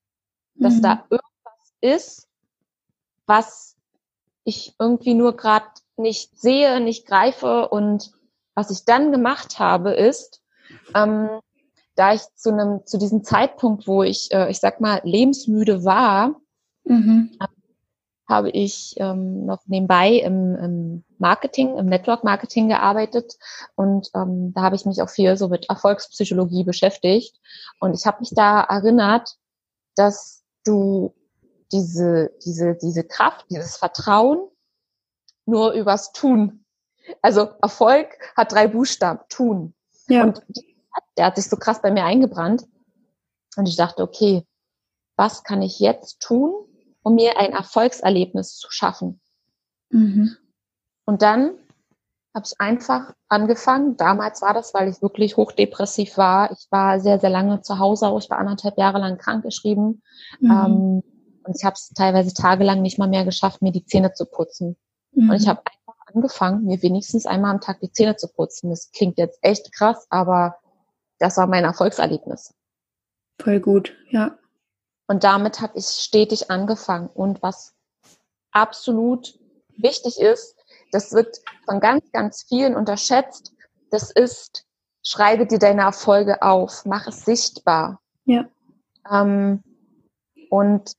Dass 0.56 0.76
mhm. 0.76 0.82
da 0.82 1.06
irgendwas 1.10 1.74
ist, 1.82 2.28
was 3.26 3.78
ich 4.44 4.76
irgendwie 4.78 5.14
nur 5.14 5.36
gerade 5.36 5.66
nicht 5.98 6.38
sehe, 6.38 6.80
nicht 6.82 7.08
greife. 7.08 7.70
Und 7.70 8.12
was 8.56 8.72
ich 8.72 8.86
dann 8.86 9.12
gemacht 9.12 9.60
habe, 9.60 9.94
ist, 9.94 10.42
ähm, 10.96 11.30
da 11.96 12.14
ich 12.14 12.22
zu 12.36 12.52
einem, 12.52 12.86
zu 12.86 12.98
diesem 12.98 13.24
Zeitpunkt, 13.24 13.88
wo 13.88 14.04
ich, 14.04 14.32
äh, 14.32 14.50
ich 14.50 14.60
sag 14.60 14.82
mal, 14.82 15.02
lebensmüde 15.04 15.86
war, 15.86 16.36
mhm 16.86 17.38
habe 18.28 18.50
ich 18.50 18.96
ähm, 18.98 19.46
noch 19.46 19.62
nebenbei 19.68 20.14
im, 20.14 20.56
im 20.56 21.04
Marketing, 21.20 21.78
im 21.78 21.86
Network 21.86 22.24
Marketing 22.24 22.70
gearbeitet 22.70 23.38
und 23.76 24.10
ähm, 24.16 24.54
da 24.54 24.62
habe 24.62 24.76
ich 24.76 24.86
mich 24.86 25.02
auch 25.02 25.10
viel 25.10 25.38
so 25.38 25.48
mit 25.48 25.70
Erfolgspsychologie 25.70 26.64
beschäftigt 26.64 27.40
und 27.80 27.94
ich 27.94 28.06
habe 28.06 28.20
mich 28.22 28.32
da 28.34 28.62
erinnert, 28.62 29.38
dass 29.96 30.44
du 30.66 31.14
diese 31.72 32.32
diese 32.44 32.76
diese 32.76 33.04
Kraft, 33.04 33.46
dieses 33.50 33.78
Vertrauen 33.78 34.40
nur 35.46 35.74
übers 35.74 36.12
Tun. 36.12 36.65
Also 37.22 37.50
Erfolg 37.62 38.08
hat 38.36 38.52
drei 38.52 38.68
Buchstaben, 38.68 39.20
tun. 39.30 39.74
Ja. 40.08 40.24
Und 40.24 40.42
der 41.18 41.28
hat 41.28 41.36
sich 41.36 41.50
so 41.50 41.58
krass 41.58 41.82
bei 41.82 41.92
mir 41.92 42.06
eingebrannt 42.06 42.66
und 43.56 43.68
ich 43.68 43.76
dachte, 43.76 44.04
okay, 44.04 44.46
was 45.16 45.44
kann 45.44 45.62
ich 45.62 45.80
jetzt 45.80 46.20
tun, 46.22 46.54
um 47.04 47.16
mir 47.16 47.38
ein 47.38 47.54
Erfolgserlebnis 47.54 48.58
zu 48.58 48.70
schaffen. 48.72 49.22
Mhm. 49.90 50.36
Und 51.06 51.22
dann 51.22 51.52
habe 52.34 52.46
ich 52.46 52.60
einfach 52.60 53.14
angefangen. 53.30 53.96
Damals 53.96 54.42
war 54.42 54.54
das, 54.54 54.74
weil 54.74 54.90
ich 54.90 55.02
wirklich 55.02 55.38
hochdepressiv 55.38 56.18
war. 56.18 56.52
Ich 56.52 56.68
war 56.70 57.00
sehr, 57.00 57.20
sehr 57.20 57.30
lange 57.30 57.62
zu 57.62 57.80
Hause. 57.80 58.14
Ich 58.20 58.30
war 58.30 58.40
anderthalb 58.40 58.78
Jahre 58.78 59.00
lang 59.00 59.18
krankgeschrieben. 59.18 60.02
Mhm. 60.42 60.52
Ähm, 60.52 61.04
und 61.44 61.56
ich 61.56 61.64
habe 61.64 61.76
es 61.76 61.90
teilweise 61.90 62.34
tagelang 62.34 62.82
nicht 62.82 63.00
mal 63.00 63.08
mehr 63.08 63.24
geschafft, 63.24 63.62
mir 63.62 63.72
die 63.72 63.86
Zähne 63.86 64.14
zu 64.14 64.26
putzen. 64.26 64.76
Mhm. 65.14 65.30
Und 65.30 65.36
ich 65.38 65.48
habe 65.48 65.62
angefangen, 66.16 66.66
mir 66.66 66.82
wenigstens 66.82 67.26
einmal 67.26 67.52
am 67.52 67.62
Tag 67.62 67.80
die 67.82 67.92
Zähne 67.92 68.16
zu 68.16 68.28
putzen. 68.28 68.70
Das 68.70 68.92
klingt 68.92 69.18
jetzt 69.18 69.40
echt 69.42 69.74
krass, 69.74 70.08
aber 70.10 70.58
das 71.20 71.38
war 71.38 71.48
mein 71.48 71.64
Erfolgserlebnis. 71.64 72.54
Voll 73.40 73.60
gut, 73.60 73.96
ja. 74.10 74.38
Und 75.08 75.24
damit 75.24 75.62
habe 75.62 75.78
ich 75.78 75.86
stetig 75.86 76.50
angefangen. 76.50 77.08
Und 77.08 77.44
was 77.44 77.76
absolut 78.52 79.38
wichtig 79.78 80.20
ist, 80.20 80.56
das 80.92 81.12
wird 81.12 81.38
von 81.66 81.80
ganz, 81.80 82.12
ganz 82.12 82.44
vielen 82.48 82.76
unterschätzt, 82.76 83.54
das 83.92 84.12
ist, 84.12 84.66
schreibe 85.04 85.46
dir 85.46 85.60
deine 85.60 85.82
Erfolge 85.82 86.42
auf, 86.42 86.86
mach 86.86 87.08
es 87.08 87.26
sichtbar. 87.26 88.00
Ja. 88.26 88.46
Ähm, 89.10 89.62
und 90.50 90.94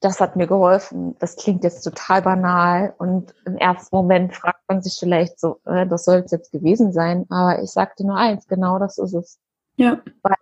das 0.00 0.20
hat 0.20 0.36
mir 0.36 0.46
geholfen. 0.46 1.16
Das 1.18 1.36
klingt 1.36 1.64
jetzt 1.64 1.82
total 1.82 2.22
banal 2.22 2.94
und 2.98 3.34
im 3.44 3.56
ersten 3.56 3.96
Moment 3.96 4.34
fragt 4.34 4.60
man 4.68 4.82
sich 4.82 4.96
vielleicht 4.98 5.40
so, 5.40 5.60
äh, 5.64 5.86
das 5.86 6.04
soll 6.04 6.18
es 6.18 6.30
jetzt 6.30 6.52
gewesen 6.52 6.92
sein. 6.92 7.26
Aber 7.30 7.62
ich 7.62 7.70
sagte 7.70 8.06
nur 8.06 8.16
eins, 8.16 8.46
genau 8.46 8.78
das 8.78 8.98
ist 8.98 9.14
es. 9.14 9.38
Ja. 9.76 10.00
Weil 10.22 10.34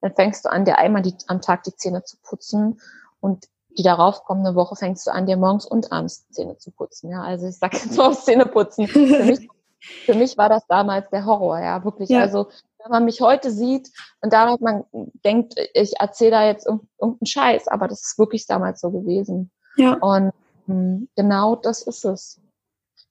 dann 0.00 0.14
fängst 0.14 0.44
du 0.44 0.50
an, 0.50 0.64
dir 0.64 0.78
einmal 0.78 1.02
die, 1.02 1.14
am 1.28 1.40
Tag 1.40 1.62
die 1.64 1.74
Zähne 1.74 2.02
zu 2.02 2.16
putzen 2.22 2.80
und 3.20 3.46
die 3.76 3.82
darauf 3.82 4.24
kommende 4.24 4.54
Woche 4.54 4.76
fängst 4.76 5.06
du 5.06 5.10
an, 5.12 5.26
dir 5.26 5.36
morgens 5.36 5.66
und 5.66 5.92
abends 5.92 6.26
die 6.26 6.32
Zähne 6.32 6.56
zu 6.58 6.70
putzen. 6.70 7.10
Ja, 7.10 7.22
also 7.22 7.46
ich 7.46 7.58
sag 7.58 7.74
jetzt 7.74 7.96
mal 7.96 8.08
aufs 8.08 8.24
Zähneputzen. 8.24 8.88
Für 8.88 9.24
mich, 9.24 9.48
für 9.80 10.14
mich 10.14 10.36
war 10.36 10.48
das 10.48 10.66
damals 10.66 11.08
der 11.10 11.24
Horror, 11.24 11.60
ja, 11.60 11.84
wirklich. 11.84 12.08
Ja. 12.10 12.20
Also 12.20 12.48
wenn 12.82 12.90
man 12.90 13.04
mich 13.04 13.20
heute 13.20 13.50
sieht 13.50 13.90
und 14.20 14.32
damals 14.32 14.60
man 14.60 14.84
denkt, 15.24 15.54
ich 15.74 15.98
erzähle 15.98 16.30
da 16.32 16.46
jetzt 16.46 16.66
irgendeinen 16.66 17.26
Scheiß, 17.26 17.68
aber 17.68 17.88
das 17.88 18.02
ist 18.02 18.18
wirklich 18.18 18.46
damals 18.46 18.80
so 18.80 18.90
gewesen. 18.90 19.50
Ja. 19.76 19.94
Und 19.94 20.32
mh, 20.66 20.74
hm, 20.74 21.08
genau 21.16 21.56
das 21.56 21.82
ist 21.82 22.04
es. 22.04 22.40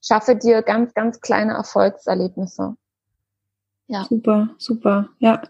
Schaffe 0.02 0.36
dir 0.36 0.62
ganz, 0.62 0.94
ganz 0.94 1.20
kleine 1.20 1.54
Erfolgserlebnisse. 1.54 2.76
Ja. 3.88 4.04
Super, 4.04 4.50
super. 4.58 5.08
Ja, 5.18 5.42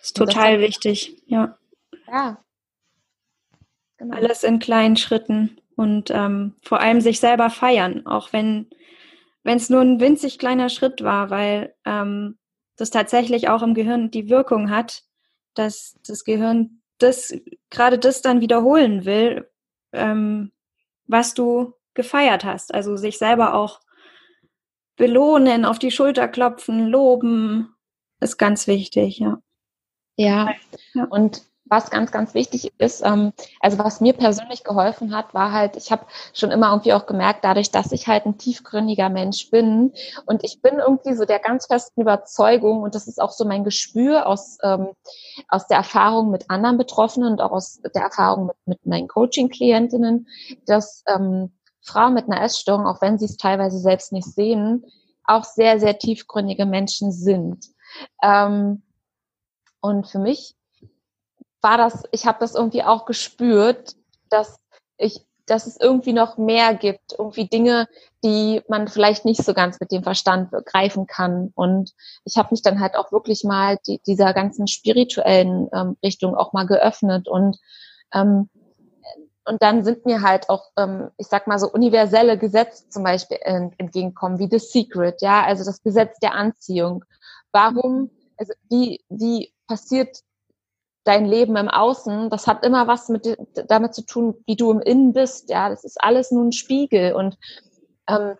ist 0.00 0.16
total 0.16 0.60
wichtig, 0.60 1.22
ja. 1.26 1.56
Ja. 2.06 2.38
Genau. 3.96 4.16
Alles 4.16 4.42
in 4.42 4.58
kleinen 4.58 4.96
Schritten 4.96 5.58
und 5.76 6.10
ähm, 6.10 6.54
vor 6.62 6.80
allem 6.80 7.00
sich 7.00 7.20
selber 7.20 7.50
feiern, 7.50 8.06
auch 8.06 8.32
wenn 8.32 8.68
wenn 9.44 9.58
es 9.58 9.70
nur 9.70 9.82
ein 9.82 10.00
winzig 10.00 10.38
kleiner 10.38 10.68
Schritt 10.68 11.04
war, 11.04 11.30
weil 11.30 11.74
ähm, 11.84 12.38
das 12.76 12.90
tatsächlich 12.90 13.48
auch 13.48 13.62
im 13.62 13.74
Gehirn 13.74 14.10
die 14.10 14.28
Wirkung 14.28 14.70
hat, 14.70 15.04
dass 15.54 15.96
das 16.06 16.24
Gehirn 16.24 16.82
das 16.98 17.32
gerade 17.70 17.98
das 17.98 18.22
dann 18.22 18.40
wiederholen 18.40 19.04
will, 19.04 19.48
ähm, 19.92 20.52
was 21.06 21.34
du 21.34 21.74
gefeiert 21.92 22.44
hast. 22.44 22.74
Also 22.74 22.96
sich 22.96 23.18
selber 23.18 23.54
auch 23.54 23.80
belohnen, 24.96 25.64
auf 25.64 25.78
die 25.78 25.90
Schulter 25.90 26.28
klopfen, 26.28 26.88
loben, 26.88 27.74
ist 28.20 28.38
ganz 28.38 28.66
wichtig, 28.66 29.18
ja. 29.18 29.40
Ja, 30.16 30.54
ja. 30.94 31.04
und 31.04 31.42
was 31.66 31.90
ganz, 31.90 32.12
ganz 32.12 32.34
wichtig 32.34 32.72
ist, 32.78 33.02
ähm, 33.04 33.32
also 33.60 33.78
was 33.78 34.00
mir 34.00 34.12
persönlich 34.12 34.64
geholfen 34.64 35.16
hat, 35.16 35.32
war 35.32 35.52
halt, 35.52 35.76
ich 35.76 35.90
habe 35.90 36.06
schon 36.34 36.50
immer 36.50 36.70
irgendwie 36.70 36.92
auch 36.92 37.06
gemerkt, 37.06 37.42
dadurch, 37.42 37.70
dass 37.70 37.92
ich 37.92 38.06
halt 38.06 38.26
ein 38.26 38.36
tiefgründiger 38.36 39.08
Mensch 39.08 39.50
bin 39.50 39.92
und 40.26 40.44
ich 40.44 40.60
bin 40.60 40.78
irgendwie 40.78 41.14
so 41.14 41.24
der 41.24 41.38
ganz 41.38 41.66
festen 41.66 42.02
Überzeugung 42.02 42.82
und 42.82 42.94
das 42.94 43.06
ist 43.08 43.20
auch 43.20 43.30
so 43.30 43.44
mein 43.46 43.64
Gespür 43.64 44.26
aus, 44.26 44.58
ähm, 44.62 44.88
aus 45.48 45.66
der 45.66 45.78
Erfahrung 45.78 46.30
mit 46.30 46.50
anderen 46.50 46.76
Betroffenen 46.76 47.32
und 47.32 47.40
auch 47.40 47.52
aus 47.52 47.80
der 47.94 48.02
Erfahrung 48.02 48.46
mit, 48.46 48.56
mit 48.66 48.86
meinen 48.86 49.08
Coaching-Klientinnen, 49.08 50.28
dass 50.66 51.02
ähm, 51.06 51.50
Frauen 51.80 52.14
mit 52.14 52.26
einer 52.26 52.42
Essstörung, 52.42 52.86
auch 52.86 53.00
wenn 53.00 53.18
sie 53.18 53.26
es 53.26 53.36
teilweise 53.36 53.78
selbst 53.78 54.12
nicht 54.12 54.26
sehen, 54.26 54.84
auch 55.24 55.44
sehr, 55.44 55.80
sehr 55.80 55.98
tiefgründige 55.98 56.66
Menschen 56.66 57.12
sind. 57.12 57.66
Ähm, 58.22 58.82
und 59.80 60.06
für 60.06 60.18
mich 60.18 60.54
war 61.64 61.78
das, 61.78 62.04
ich 62.12 62.26
habe 62.26 62.38
das 62.38 62.54
irgendwie 62.54 62.84
auch 62.84 63.06
gespürt, 63.06 63.96
dass 64.28 64.60
ich, 64.98 65.26
dass 65.46 65.66
es 65.66 65.80
irgendwie 65.80 66.12
noch 66.12 66.38
mehr 66.38 66.74
gibt, 66.74 67.14
irgendwie 67.18 67.48
Dinge, 67.48 67.88
die 68.22 68.62
man 68.68 68.86
vielleicht 68.86 69.24
nicht 69.24 69.42
so 69.42 69.54
ganz 69.54 69.80
mit 69.80 69.90
dem 69.90 70.02
Verstand 70.04 70.50
begreifen 70.50 71.06
kann. 71.06 71.50
Und 71.54 71.92
ich 72.24 72.36
habe 72.36 72.48
mich 72.52 72.62
dann 72.62 72.80
halt 72.80 72.96
auch 72.96 73.10
wirklich 73.10 73.44
mal 73.44 73.78
die, 73.86 74.00
dieser 74.06 74.32
ganzen 74.34 74.68
spirituellen 74.68 75.68
ähm, 75.72 75.96
Richtung 76.04 76.36
auch 76.36 76.52
mal 76.52 76.66
geöffnet 76.66 77.26
und 77.26 77.58
ähm, 78.12 78.48
und 79.46 79.62
dann 79.62 79.84
sind 79.84 80.06
mir 80.06 80.22
halt 80.22 80.48
auch, 80.48 80.70
ähm, 80.78 81.10
ich 81.18 81.26
sag 81.26 81.46
mal 81.46 81.58
so 81.58 81.70
universelle 81.70 82.38
Gesetze 82.38 82.88
zum 82.88 83.02
Beispiel 83.04 83.36
entgegenkommen, 83.42 84.38
wie 84.38 84.48
The 84.50 84.58
Secret, 84.58 85.20
ja, 85.20 85.44
also 85.44 85.64
das 85.64 85.82
Gesetz 85.82 86.18
der 86.20 86.32
Anziehung. 86.32 87.04
Warum, 87.52 88.10
also 88.38 88.54
wie, 88.70 89.04
wie 89.10 89.52
passiert 89.66 90.16
dein 91.04 91.26
Leben 91.26 91.56
im 91.56 91.68
Außen? 91.68 92.30
Das 92.30 92.46
hat 92.46 92.64
immer 92.64 92.86
was 92.86 93.08
mit 93.08 93.36
damit 93.68 93.94
zu 93.94 94.04
tun, 94.04 94.34
wie 94.46 94.56
du 94.56 94.70
im 94.70 94.80
Innen 94.80 95.12
bist, 95.12 95.50
ja, 95.50 95.68
das 95.68 95.84
ist 95.84 96.02
alles 96.02 96.30
nur 96.30 96.44
ein 96.44 96.52
Spiegel 96.52 97.14
und 97.14 97.36
ähm, 98.08 98.36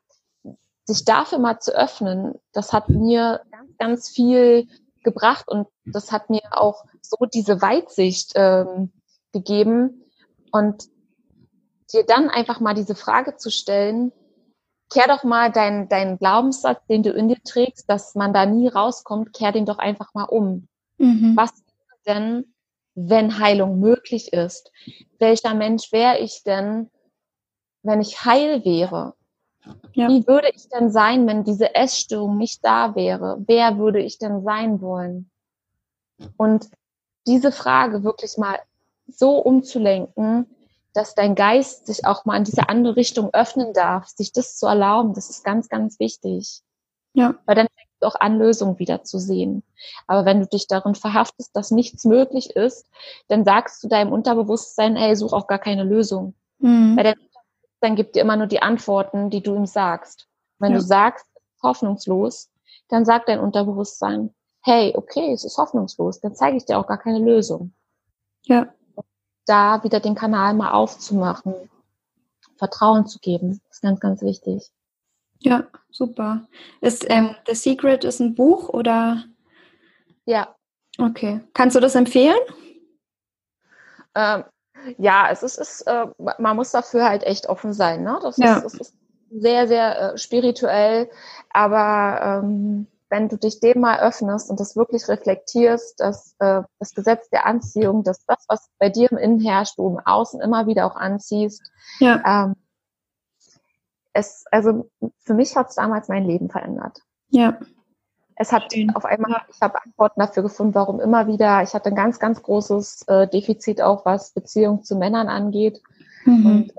sich 0.85 1.05
dafür 1.05 1.39
mal 1.39 1.61
zu 1.61 1.75
öffnen, 1.75 2.35
das 2.53 2.73
hat 2.73 2.89
mir 2.91 3.41
ganz, 3.51 3.77
ganz 3.79 4.09
viel 4.11 4.69
gebracht 5.03 5.49
und 5.49 5.67
das 5.87 6.13
hat 6.13 6.31
mir 6.31 6.43
auch 6.51 6.85
so 7.01 7.27
diese 7.27 7.63
Weitsicht 7.63 8.33
ähm, 8.35 8.93
gegeben 9.33 10.03
und 10.53 10.89
dir 11.93 12.05
dann 12.05 12.31
einfach 12.31 12.61
mal 12.61 12.75
diese 12.75 12.95
Frage 12.95 13.37
zu 13.37 13.51
stellen, 13.51 14.13
kehr 14.91 15.09
doch 15.09 15.25
mal 15.25 15.51
deinen 15.51 15.89
dein 15.89 16.19
Glaubenssatz, 16.19 16.85
den 16.87 17.03
du 17.03 17.11
in 17.11 17.29
dir 17.29 17.43
trägst, 17.43 17.89
dass 17.89 18.15
man 18.15 18.33
da 18.33 18.47
nie 18.47 18.69
rauskommt, 18.69 19.33
kehr 19.33 19.53
den 19.53 19.67
doch 19.67 19.79
einfach 19.79 20.15
mal 20.15 20.25
um. 20.25 20.69
Mhm. 20.99 21.33
Was 21.37 21.51
denn, 22.07 22.54
wenn 22.95 23.39
Heilung 23.39 23.81
möglich 23.81 24.33
ist? 24.33 24.71
Welcher 25.19 25.55
Mensch 25.55 25.93
wäre 25.93 26.19
ich 26.19 26.43
denn, 26.45 26.91
wenn 27.83 28.01
ich 28.01 28.25
heil 28.25 28.65
wäre? 28.65 29.15
Ja. 29.95 30.09
Wie 30.09 30.27
würde 30.27 30.51
ich 30.55 30.69
denn 30.69 30.91
sein, 30.91 31.27
wenn 31.27 31.45
diese 31.45 31.75
Essstörung 31.75 32.37
nicht 32.37 32.65
da 32.65 32.95
wäre? 32.95 33.39
Wer 33.47 33.79
würde 33.79 34.01
ich 34.01 34.19
denn 34.19 34.43
sein 34.43 34.81
wollen? 34.81 35.31
Und 36.37 36.69
diese 37.27 37.53
Frage 37.53 38.05
wirklich 38.05 38.37
mal 38.37 38.59
so 39.07 39.39
umzulenken, 39.39 40.47
dass 40.93 41.15
dein 41.15 41.35
Geist 41.35 41.87
sich 41.87 42.07
auch 42.07 42.25
mal 42.25 42.37
in 42.37 42.45
diese 42.45 42.69
andere 42.69 42.97
Richtung 42.97 43.31
öffnen 43.33 43.73
darf, 43.73 44.09
sich 44.09 44.33
das 44.33 44.57
zu 44.57 44.67
erlauben, 44.67 45.15
das 45.15 45.29
ist 45.29 45.45
ganz, 45.45 45.69
ganz 45.69 45.99
wichtig. 45.99 46.63
Ja. 47.15 47.35
Weil 47.47 47.57
dann 47.57 47.67
auch 48.05 48.15
an, 48.17 48.39
Lösungen 48.39 48.79
wieder 48.79 49.05
zu 49.05 49.19
sehen. 49.19 49.63
Aber 50.07 50.25
wenn 50.25 50.41
du 50.41 50.47
dich 50.47 50.67
darin 50.67 50.95
verhaftest, 50.95 51.55
dass 51.57 51.71
nichts 51.71 52.05
möglich 52.05 52.51
ist, 52.57 52.87
dann 53.29 53.45
sagst 53.45 53.83
du 53.83 53.89
deinem 53.89 54.13
Unterbewusstsein, 54.13 54.97
hey, 54.97 55.17
such 55.17 55.33
auch 55.33 55.47
gar 55.47 55.59
keine 55.59 55.85
Lösung. 55.85 56.35
Mhm. 56.59 56.97
Weil 56.97 57.05
dein 57.05 57.15
Unterbewusstsein 57.15 57.97
gibt 57.97 58.17
dir 58.17 58.23
immer 58.23 58.37
nur 58.37 58.47
die 58.47 58.63
Antworten, 58.63 59.31
die 59.31 59.43
du 59.43 59.55
ihm 59.55 59.67
sagst. 59.67 60.29
Wenn 60.59 60.73
ja. 60.73 60.79
du 60.79 60.85
sagst, 60.85 61.27
hoffnungslos, 61.63 62.51
dann 62.89 63.05
sagt 63.05 63.29
dein 63.29 63.41
Unterbewusstsein, 63.41 64.35
hey, 64.63 64.95
okay, 64.97 65.33
es 65.33 65.45
ist 65.45 65.59
hoffnungslos, 65.59 66.21
dann 66.21 66.35
zeige 66.35 66.57
ich 66.57 66.65
dir 66.65 66.79
auch 66.79 66.87
gar 66.87 66.99
keine 66.99 67.19
Lösung. 67.19 67.73
Ja 68.45 68.69
da 69.47 69.83
wieder 69.85 70.01
den 70.01 70.15
Kanal 70.15 70.55
mal 70.55 70.73
aufzumachen, 70.73 71.55
Vertrauen 72.57 73.07
zu 73.07 73.19
geben, 73.19 73.61
ist 73.71 73.83
ganz, 73.83 74.01
ganz 74.01 74.23
wichtig. 74.23 74.71
Ja, 75.45 75.65
super. 75.91 76.47
Ist 76.81 77.05
ähm, 77.11 77.37
The 77.47 77.55
Secret 77.55 78.05
ist 78.05 78.21
ein 78.21 78.35
Buch 78.35 78.71
oder? 78.71 79.25
Ja. 80.25 80.55
Okay. 80.99 81.41
Kannst 81.53 81.77
du 81.77 81.81
das 81.81 81.95
empfehlen? 81.95 82.39
Ähm, 84.15 84.45
ja, 84.97 85.29
es 85.31 85.43
ist, 85.43 85.59
ist 85.59 85.83
äh, 85.83 86.07
man 86.39 86.57
muss 86.57 86.71
dafür 86.71 87.05
halt 87.05 87.25
echt 87.25 87.49
offen 87.49 87.75
sein. 87.75 88.03
Ne? 88.03 88.19
Das, 88.23 88.39
ja. 88.39 88.57
ist, 88.57 88.65
das 88.65 88.75
ist 88.75 88.95
sehr, 89.31 89.69
sehr 89.69 90.01
äh, 90.15 90.19
spirituell, 90.19 91.11
aber 91.51 92.43
ähm, 92.43 92.87
wenn 93.11 93.29
du 93.29 93.37
dich 93.37 93.61
dem 93.61 93.81
mal 93.81 94.01
öffnest 94.01 94.49
und 94.49 94.61
das 94.61 94.77
wirklich 94.77 95.09
reflektierst, 95.09 96.01
dass 96.01 96.35
äh, 96.39 96.63
das 96.79 96.95
Gesetz 96.95 97.29
der 97.31 97.45
Anziehung, 97.45 98.03
dass 98.03 98.25
das, 98.27 98.45
was 98.49 98.71
bei 98.79 98.89
dir 98.89 99.13
im 99.13 99.19
Innen 99.19 99.41
herrscht, 99.41 99.77
du 99.79 99.89
im 99.89 99.99
Außen 100.05 100.41
immer 100.41 100.67
wieder 100.67 100.87
auch 100.87 100.97
anziehst. 100.97 101.63
Ja. 101.99 102.23
Ähm, 102.25 102.57
es, 104.15 104.45
also 104.51 104.89
für 105.19 105.35
mich 105.35 105.55
hat 105.57 105.69
es 105.69 105.75
damals 105.75 106.09
mein 106.09 106.25
Leben 106.25 106.49
verändert. 106.49 107.01
Ja. 107.29 107.59
Es 108.37 108.51
hat 108.51 108.75
auf 108.95 109.05
einmal, 109.05 109.43
ich 109.53 109.61
habe 109.61 109.81
Antworten 109.85 110.21
dafür 110.21 110.43
gefunden, 110.43 110.75
warum 110.75 111.01
immer 111.01 111.29
wieder. 111.29 111.63
Ich 111.63 111.75
hatte 111.75 111.91
ein 111.91 111.95
ganz, 111.95 112.19
ganz 112.19 112.43
großes 112.43 113.03
äh, 113.07 113.29
Defizit 113.29 113.81
auch, 113.81 114.05
was 114.05 114.33
Beziehung 114.33 114.83
zu 114.83 114.97
Männern 114.97 115.29
angeht. 115.29 115.81
Mhm. 116.25 116.47
Und 116.47 116.75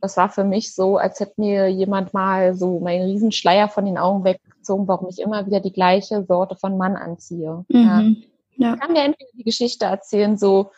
das 0.00 0.16
war 0.16 0.28
für 0.28 0.44
mich 0.44 0.74
so, 0.74 0.98
als 0.98 1.18
hätte 1.18 1.40
mir 1.40 1.68
jemand 1.68 2.14
mal 2.14 2.54
so 2.54 2.78
meinen 2.78 3.06
Riesenschleier 3.06 3.68
von 3.68 3.86
den 3.86 3.98
Augen 3.98 4.22
weg 4.22 4.40
gezogen, 4.44 4.86
warum 4.86 5.08
ich 5.08 5.18
immer 5.18 5.46
wieder 5.46 5.60
die 5.60 5.72
gleiche 5.72 6.24
Sorte 6.24 6.54
von 6.56 6.76
Mann 6.76 6.96
anziehe. 6.96 7.64
Mhm. 7.68 8.22
Ja. 8.56 8.74
Ich 8.74 8.80
kann 8.80 8.92
mir 8.92 9.02
entweder 9.02 9.30
die 9.32 9.44
Geschichte 9.44 9.86
erzählen, 9.86 10.36
so, 10.36 10.70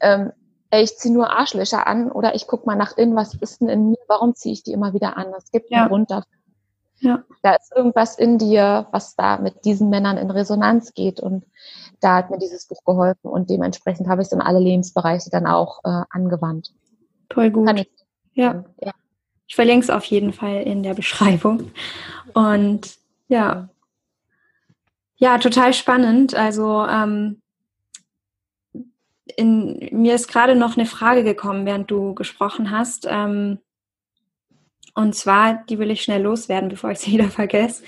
ähm, 0.00 0.32
ey, 0.70 0.82
ich 0.82 0.96
ziehe 0.96 1.12
nur 1.12 1.30
Arschlöcher 1.30 1.86
an 1.86 2.10
oder 2.10 2.34
ich 2.34 2.46
gucke 2.46 2.66
mal 2.66 2.76
nach 2.76 2.96
innen, 2.96 3.16
was 3.16 3.34
ist 3.34 3.60
denn 3.60 3.68
in 3.68 3.90
mir, 3.90 3.98
warum 4.06 4.34
ziehe 4.34 4.52
ich 4.52 4.62
die 4.62 4.72
immer 4.72 4.94
wieder 4.94 5.16
an? 5.16 5.26
Es 5.36 5.50
gibt 5.50 5.70
ja. 5.70 5.80
einen 5.80 5.88
Grund 5.88 6.10
dafür. 6.10 6.38
Ja. 7.00 7.24
Da 7.42 7.54
ist 7.54 7.72
irgendwas 7.74 8.18
in 8.18 8.38
dir, 8.38 8.86
was 8.90 9.16
da 9.16 9.38
mit 9.38 9.64
diesen 9.64 9.88
Männern 9.88 10.18
in 10.18 10.30
Resonanz 10.30 10.92
geht 10.92 11.18
und 11.18 11.44
da 12.00 12.16
hat 12.16 12.30
mir 12.30 12.38
dieses 12.38 12.66
Buch 12.66 12.84
geholfen 12.84 13.28
und 13.28 13.50
dementsprechend 13.50 14.08
habe 14.08 14.22
ich 14.22 14.26
es 14.26 14.32
in 14.32 14.40
alle 14.40 14.58
Lebensbereiche 14.58 15.30
dann 15.30 15.46
auch 15.46 15.80
äh, 15.84 16.02
angewandt. 16.10 16.72
Toll 17.28 17.50
gut. 17.50 17.70
Ich, 17.78 17.90
ja. 18.34 18.64
ja. 18.80 18.92
Ich 19.46 19.54
verlinke 19.54 19.84
es 19.84 19.90
auf 19.90 20.04
jeden 20.04 20.32
Fall 20.32 20.62
in 20.62 20.82
der 20.82 20.94
Beschreibung. 20.94 21.72
Und 22.34 22.96
ja. 23.28 23.68
Ja, 25.16 25.38
total 25.38 25.74
spannend. 25.74 26.34
Also 26.34 26.86
ähm, 26.86 27.39
in, 29.36 29.88
mir 29.92 30.14
ist 30.14 30.28
gerade 30.28 30.54
noch 30.54 30.76
eine 30.76 30.86
Frage 30.86 31.24
gekommen, 31.24 31.66
während 31.66 31.90
du 31.90 32.14
gesprochen 32.14 32.70
hast. 32.70 33.06
Ähm, 33.08 33.58
und 34.94 35.14
zwar, 35.14 35.64
die 35.68 35.78
will 35.78 35.90
ich 35.90 36.02
schnell 36.02 36.22
loswerden, 36.22 36.68
bevor 36.68 36.90
ich 36.90 36.98
sie 36.98 37.12
wieder 37.12 37.28
vergesse. 37.28 37.82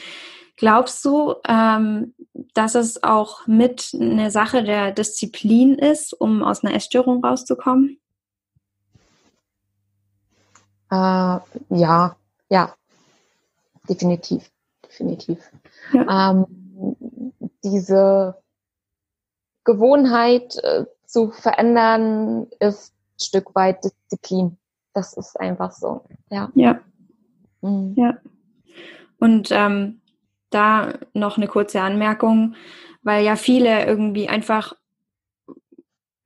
Glaubst 0.57 1.05
du, 1.05 1.35
ähm, 1.48 2.14
dass 2.55 2.74
es 2.74 3.02
auch 3.02 3.46
mit 3.46 3.92
eine 3.94 4.31
Sache 4.31 4.62
der 4.62 4.92
Disziplin 4.92 5.74
ist, 5.74 6.12
um 6.12 6.42
aus 6.42 6.62
einer 6.62 6.74
Essstörung 6.74 7.24
rauszukommen? 7.24 7.98
Äh, 10.90 11.38
ja, 11.70 12.16
ja, 12.50 12.74
definitiv 13.88 14.52
definitiv. 14.92 15.38
Ja. 15.92 16.31
Ähm, 16.31 16.46
diese 17.64 18.37
Gewohnheit 19.64 20.57
äh, 20.62 20.85
zu 21.12 21.31
verändern 21.31 22.46
ist 22.59 22.92
ein 22.92 23.20
Stück 23.20 23.55
weit 23.55 23.85
Disziplin. 23.85 24.57
Das 24.94 25.14
ist 25.14 25.38
einfach 25.38 25.72
so. 25.72 26.05
Ja. 26.31 26.51
Ja. 26.55 26.81
Mhm. 27.61 27.94
ja. 27.96 28.18
Und 29.18 29.48
ähm, 29.51 30.01
da 30.51 30.94
noch 31.12 31.37
eine 31.37 31.48
kurze 31.48 31.81
Anmerkung, 31.81 32.55
weil 33.03 33.25
ja 33.25 33.37
viele 33.37 33.85
irgendwie 33.87 34.29
einfach 34.29 34.75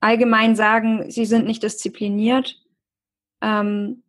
allgemein 0.01 0.57
sagen, 0.57 1.11
sie 1.11 1.27
sind 1.27 1.47
nicht 1.47 1.63
diszipliniert, 1.63 2.63
ähm, 3.41 4.03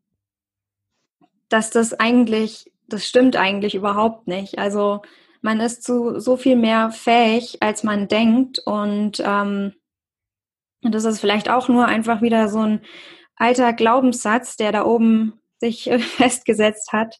dass 1.50 1.70
das 1.70 1.94
eigentlich 1.94 2.72
das 2.88 3.06
stimmt 3.06 3.36
eigentlich 3.36 3.76
überhaupt 3.76 4.28
nicht. 4.28 4.60
Also 4.60 5.02
man 5.42 5.60
ist 5.60 5.84
zu 5.84 6.20
so 6.20 6.38
viel 6.38 6.56
mehr 6.56 6.92
fähig, 6.92 7.62
als 7.62 7.84
man 7.84 8.08
denkt. 8.08 8.60
Und 8.60 9.22
ähm, 9.26 9.74
das 10.82 11.06
ist 11.06 11.20
vielleicht 11.20 11.50
auch 11.50 11.68
nur 11.68 11.86
einfach 11.86 12.22
wieder 12.22 12.50
so 12.50 12.60
ein 12.60 12.82
alter 13.36 13.74
Glaubenssatz, 13.74 14.58
der 14.58 14.72
da 14.72 14.86
oben 14.86 15.40
sich 15.60 15.90
festgesetzt 16.00 16.94
hat. 16.94 17.20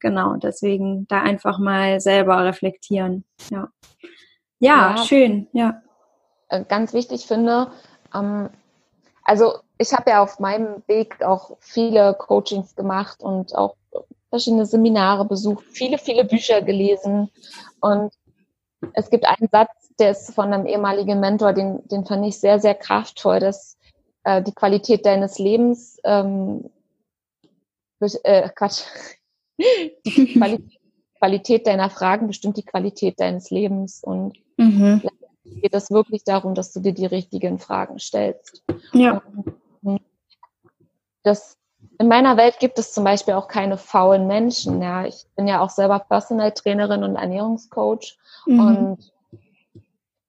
Genau, 0.00 0.34
deswegen 0.36 1.06
da 1.08 1.22
einfach 1.22 1.58
mal 1.58 2.00
selber 2.00 2.44
reflektieren. 2.44 3.24
Ja, 3.50 3.68
ja, 4.58 4.96
ja 4.96 5.04
schön, 5.04 5.48
ja. 5.52 5.82
Äh, 6.48 6.64
ganz 6.64 6.92
wichtig 6.92 7.26
finde, 7.26 7.70
ähm, 8.14 8.50
also 9.24 9.54
ich 9.78 9.92
habe 9.92 10.10
ja 10.10 10.22
auf 10.22 10.38
meinem 10.38 10.82
Weg 10.86 11.22
auch 11.22 11.56
viele 11.60 12.14
Coachings 12.14 12.74
gemacht 12.74 13.20
und 13.22 13.54
auch 13.54 13.76
verschiedene 14.30 14.66
Seminare 14.66 15.24
besucht, 15.24 15.64
viele, 15.70 15.98
viele 15.98 16.24
Bücher 16.24 16.62
gelesen. 16.62 17.30
Und 17.80 18.12
es 18.94 19.10
gibt 19.10 19.24
einen 19.26 19.48
Satz, 19.50 19.81
der 19.98 20.12
ist 20.12 20.34
von 20.34 20.52
einem 20.52 20.66
ehemaligen 20.66 21.20
Mentor, 21.20 21.52
den, 21.52 21.86
den 21.88 22.04
fand 22.04 22.26
ich 22.26 22.38
sehr, 22.38 22.60
sehr 22.60 22.74
kraftvoll, 22.74 23.40
dass 23.40 23.76
äh, 24.24 24.42
die 24.42 24.52
Qualität 24.52 25.06
deines 25.06 25.38
Lebens, 25.38 25.98
ähm, 26.04 26.70
äh, 28.00 28.48
Quatsch, 28.50 28.82
die 29.58 30.34
Qualität, 30.34 30.80
Qualität 31.22 31.68
deiner 31.68 31.88
Fragen 31.88 32.26
bestimmt 32.26 32.56
die 32.56 32.64
Qualität 32.64 33.20
deines 33.20 33.50
Lebens. 33.50 34.02
Und 34.02 34.36
mhm. 34.56 35.02
geht 35.44 35.72
es 35.72 35.92
wirklich 35.92 36.24
darum, 36.24 36.56
dass 36.56 36.72
du 36.72 36.80
dir 36.80 36.92
die 36.92 37.06
richtigen 37.06 37.60
Fragen 37.60 38.00
stellst. 38.00 38.64
Ja. 38.92 39.22
Und 39.84 40.02
das 41.22 41.56
in 41.98 42.08
meiner 42.08 42.36
Welt 42.36 42.58
gibt 42.58 42.76
es 42.80 42.92
zum 42.92 43.04
Beispiel 43.04 43.34
auch 43.34 43.46
keine 43.46 43.78
faulen 43.78 44.26
Menschen. 44.26 44.82
Ja, 44.82 45.06
ich 45.06 45.24
bin 45.36 45.46
ja 45.46 45.60
auch 45.60 45.70
selber 45.70 46.00
Personal 46.00 46.50
Trainerin 46.50 47.04
und 47.04 47.14
Ernährungscoach 47.14 48.18
mhm. 48.46 48.60
und 48.60 49.12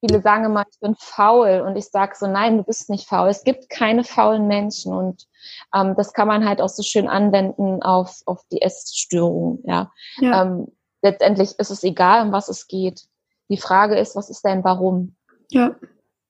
viele 0.05 0.21
sagen 0.21 0.43
immer, 0.43 0.65
ich 0.69 0.79
bin 0.79 0.95
faul 0.99 1.63
und 1.65 1.77
ich 1.77 1.85
sage 1.85 2.13
so, 2.17 2.27
nein, 2.27 2.57
du 2.57 2.63
bist 2.63 2.89
nicht 2.89 3.07
faul. 3.07 3.29
Es 3.29 3.43
gibt 3.45 3.69
keine 3.69 4.03
faulen 4.03 4.47
Menschen 4.47 4.91
und 4.91 5.27
ähm, 5.73 5.95
das 5.95 6.11
kann 6.11 6.27
man 6.27 6.45
halt 6.45 6.61
auch 6.61 6.69
so 6.69 6.83
schön 6.83 7.07
anwenden 7.07 7.81
auf, 7.81 8.21
auf 8.25 8.41
die 8.51 8.61
Essstörung. 8.61 9.59
Ja. 9.65 9.91
ja. 10.17 10.41
Ähm, 10.41 10.67
letztendlich 11.01 11.57
ist 11.57 11.69
es 11.69 11.83
egal, 11.83 12.25
um 12.25 12.33
was 12.33 12.49
es 12.49 12.67
geht. 12.67 13.05
Die 13.49 13.57
Frage 13.57 13.97
ist, 13.97 14.15
was 14.15 14.29
ist 14.29 14.43
dein 14.43 14.63
Warum? 14.65 15.15
Ja. 15.49 15.75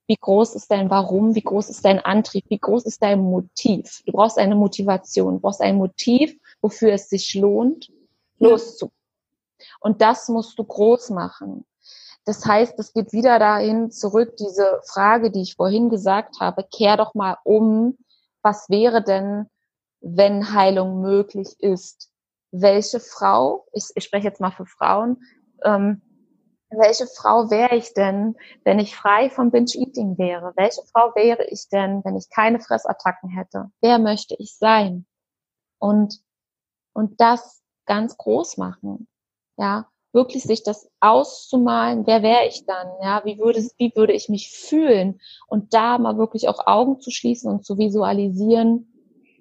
Wie 0.05 0.17
groß 0.19 0.53
ist 0.53 0.69
dein 0.69 0.91
Warum? 0.91 1.33
Wie 1.33 1.41
groß 1.41 1.69
ist 1.69 1.83
dein 1.83 1.99
Antrieb? 1.99 2.45
Wie 2.49 2.59
groß 2.59 2.85
ist 2.85 3.01
dein 3.01 3.21
Motiv? 3.21 4.03
Du 4.05 4.11
brauchst 4.11 4.37
eine 4.37 4.55
Motivation. 4.55 5.35
Du 5.35 5.39
brauchst 5.39 5.61
ein 5.61 5.77
Motiv, 5.77 6.37
wofür 6.61 6.93
es 6.93 7.09
sich 7.09 7.33
lohnt, 7.33 7.91
loszugehen. 8.37 8.95
Und 9.79 10.01
das 10.01 10.29
musst 10.29 10.59
du 10.59 10.63
groß 10.63 11.09
machen. 11.09 11.65
Das 12.25 12.45
heißt, 12.45 12.79
es 12.79 12.93
geht 12.93 13.11
wieder 13.11 13.37
dahin 13.39 13.91
zurück, 13.91 14.37
diese 14.37 14.81
Frage, 14.85 15.29
die 15.31 15.41
ich 15.41 15.55
vorhin 15.55 15.89
gesagt 15.89 16.39
habe, 16.39 16.65
kehr 16.71 16.95
doch 16.97 17.13
mal 17.13 17.37
um, 17.43 17.97
was 18.41 18.69
wäre 18.69 19.03
denn, 19.03 19.49
wenn 19.99 20.53
Heilung 20.53 21.01
möglich 21.01 21.55
ist? 21.59 22.09
Welche 22.51 22.99
Frau, 22.99 23.65
ich, 23.73 23.85
ich 23.95 24.03
spreche 24.03 24.27
jetzt 24.27 24.39
mal 24.39 24.51
für 24.51 24.65
Frauen, 24.65 25.23
ähm, 25.63 26.01
welche 26.69 27.07
Frau 27.07 27.49
wäre 27.49 27.75
ich 27.75 27.93
denn, 27.93 28.35
wenn 28.63 28.79
ich 28.79 28.95
frei 28.95 29.29
vom 29.29 29.51
Binge-Eating 29.51 30.17
wäre? 30.17 30.53
Welche 30.55 30.81
Frau 30.91 31.13
wäre 31.15 31.45
ich 31.45 31.69
denn, 31.69 32.03
wenn 32.03 32.15
ich 32.15 32.29
keine 32.29 32.59
Fressattacken 32.59 33.29
hätte? 33.29 33.69
Wer 33.81 33.99
möchte 33.99 34.35
ich 34.39 34.57
sein? 34.57 35.05
Und, 35.77 36.19
und 36.93 37.19
das 37.21 37.61
ganz 37.85 38.17
groß 38.17 38.57
machen. 38.57 39.07
Ja, 39.57 39.87
wirklich 40.13 40.43
sich 40.43 40.63
das 40.63 40.87
auszumalen, 40.99 42.05
wer 42.05 42.21
wäre 42.21 42.47
ich 42.47 42.65
dann? 42.65 42.87
Ja, 43.01 43.21
wie 43.25 43.39
würde, 43.39 43.61
wie 43.77 43.91
würde 43.95 44.13
ich 44.13 44.29
mich 44.29 44.51
fühlen? 44.51 45.19
Und 45.47 45.73
da 45.73 45.97
mal 45.97 46.17
wirklich 46.17 46.47
auch 46.47 46.67
Augen 46.67 47.01
zu 47.01 47.11
schließen 47.11 47.51
und 47.51 47.65
zu 47.65 47.77
visualisieren, 47.77 48.87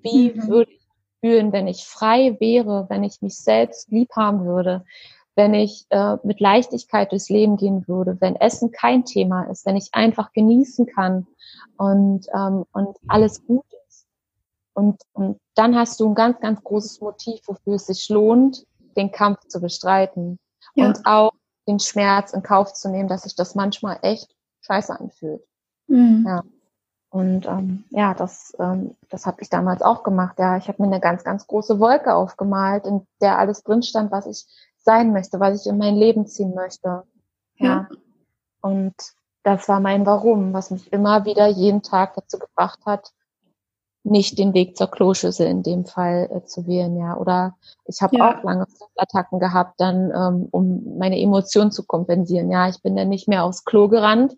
wie 0.03 0.33
mhm. 0.33 0.49
würde 0.49 0.73
ich 0.73 0.83
fühlen, 1.23 1.53
wenn 1.53 1.69
ich 1.69 1.85
frei 1.85 2.37
wäre, 2.41 2.87
wenn 2.89 3.05
ich 3.05 3.23
mich 3.23 3.37
selbst 3.37 3.91
lieb 3.91 4.09
haben 4.17 4.45
würde, 4.45 4.85
wenn 5.37 5.55
ich 5.55 5.87
äh, 5.91 6.17
mit 6.25 6.41
Leichtigkeit 6.41 7.13
durchs 7.13 7.31
Leben 7.31 7.57
gehen 7.57 7.87
würde, 7.87 8.17
wenn 8.21 8.37
Essen 8.37 8.71
kein 8.71 9.05
Thema 9.05 9.45
ist, 9.45 9.65
wenn 9.65 9.77
ich 9.77 9.91
einfach 9.93 10.33
genießen 10.33 10.87
kann 10.87 11.27
und, 11.79 12.27
ähm, 12.35 12.65
und 12.73 12.97
alles 13.09 13.45
gut 13.47 13.65
ist. 13.89 14.07
Und, 14.75 15.01
und 15.13 15.39
dann 15.55 15.77
hast 15.77 16.01
du 16.01 16.09
ein 16.09 16.15
ganz, 16.15 16.41
ganz 16.41 16.63
großes 16.63 17.01
Motiv, 17.01 17.41
wofür 17.47 17.75
es 17.75 17.87
sich 17.87 18.09
lohnt, 18.09 18.67
den 18.97 19.13
Kampf 19.13 19.47
zu 19.47 19.61
bestreiten. 19.61 20.39
Ja. 20.75 20.87
Und 20.87 21.07
auch 21.07 21.33
den 21.69 21.79
Schmerz 21.79 22.33
in 22.33 22.43
Kauf 22.43 22.73
zu 22.73 22.89
nehmen, 22.89 23.09
dass 23.09 23.23
sich 23.23 23.37
das 23.37 23.55
manchmal 23.55 23.99
echt 24.03 24.35
scheiße 24.63 24.99
anfühlt. 24.99 25.43
Mhm. 25.87 26.25
Ja. 26.27 26.43
Und 27.11 27.47
ähm, 27.47 27.85
ja, 27.91 28.15
das, 28.15 28.55
ähm, 28.59 28.97
das 29.11 29.27
habe 29.27 29.43
ich 29.43 29.51
damals 29.51 29.83
auch 29.83 30.03
gemacht. 30.03 30.39
Ja, 30.39 30.57
ich 30.57 30.69
habe 30.69 30.83
mir 30.83 30.89
eine 30.89 31.01
ganz, 31.01 31.25
ganz 31.25 31.47
große 31.47 31.79
Wolke 31.79 32.15
aufgemalt, 32.15 32.87
in 32.87 33.07
der 33.21 33.39
alles 33.39 33.63
drin 33.63 33.83
stand, 33.83 34.11
was 34.11 34.27
ich 34.27 34.47
sein 34.79 35.13
möchte, 35.13 35.39
was 35.39 35.61
ich 35.61 35.71
in 35.71 35.77
mein 35.77 35.95
Leben 35.95 36.27
ziehen 36.27 36.55
möchte. 36.55 37.05
Ja. 37.57 37.67
ja. 37.67 37.89
Und 38.63 38.95
das 39.43 39.69
war 39.69 39.81
mein 39.81 40.07
Warum, 40.07 40.55
was 40.55 40.71
mich 40.71 40.91
immer 40.93 41.27
wieder 41.27 41.49
jeden 41.49 41.83
Tag 41.83 42.15
dazu 42.15 42.39
gebracht 42.39 42.81
hat, 42.87 43.13
nicht 44.05 44.39
den 44.39 44.53
Weg 44.53 44.77
zur 44.77 44.91
Kloschüssel 44.91 45.47
in 45.47 45.63
dem 45.63 45.85
Fall 45.85 46.29
äh, 46.33 46.45
zu 46.45 46.67
wählen, 46.67 46.97
ja. 46.97 47.17
Oder 47.17 47.57
ich 47.85 48.03
habe 48.03 48.17
ja. 48.17 48.39
auch 48.39 48.43
lange 48.43 48.67
Attacken 48.97 49.39
gehabt, 49.39 49.81
dann 49.81 50.11
ähm, 50.11 50.49
um 50.51 50.99
meine 50.99 51.21
Emotionen 51.21 51.71
zu 51.71 51.85
kompensieren. 51.85 52.51
Ja, 52.51 52.69
ich 52.69 52.83
bin 52.83 52.97
dann 52.97 53.09
nicht 53.09 53.29
mehr 53.29 53.45
aufs 53.45 53.65
Klo 53.65 53.89
gerannt, 53.89 54.35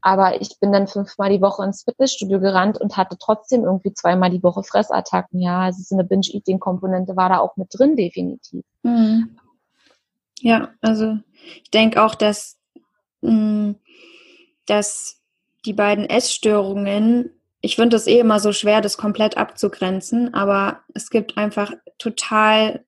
aber 0.00 0.40
ich 0.40 0.60
bin 0.60 0.72
dann 0.72 0.86
fünfmal 0.86 1.30
die 1.30 1.42
Woche 1.42 1.64
ins 1.64 1.82
Fitnessstudio 1.82 2.38
gerannt 2.38 2.80
und 2.80 2.96
hatte 2.96 3.16
trotzdem 3.18 3.64
irgendwie 3.64 3.92
zweimal 3.92 4.30
die 4.30 4.42
Woche 4.42 4.62
Fressattacken. 4.62 5.40
Ja, 5.40 5.62
also 5.62 5.82
so 5.82 5.96
eine 5.96 6.04
Binge-Eating-Komponente 6.04 7.16
war 7.16 7.28
da 7.30 7.38
auch 7.38 7.56
mit 7.56 7.68
drin, 7.76 7.96
definitiv. 7.96 8.64
Mhm. 8.82 9.36
Ja, 10.40 10.70
also 10.80 11.18
ich 11.62 11.70
denke 11.70 12.02
auch, 12.02 12.14
dass, 12.14 12.58
mh, 13.22 13.32
mm, 13.32 13.76
dass 14.66 15.20
die 15.64 15.72
beiden 15.72 16.06
Essstörungen 16.06 17.39
ich 17.60 17.76
finde 17.76 17.96
es 17.96 18.06
eh 18.06 18.18
immer 18.20 18.40
so 18.40 18.52
schwer, 18.52 18.80
das 18.80 18.96
komplett 18.96 19.36
abzugrenzen, 19.36 20.32
aber 20.34 20.80
es 20.94 21.10
gibt 21.10 21.36
einfach 21.36 21.72
total 21.98 22.84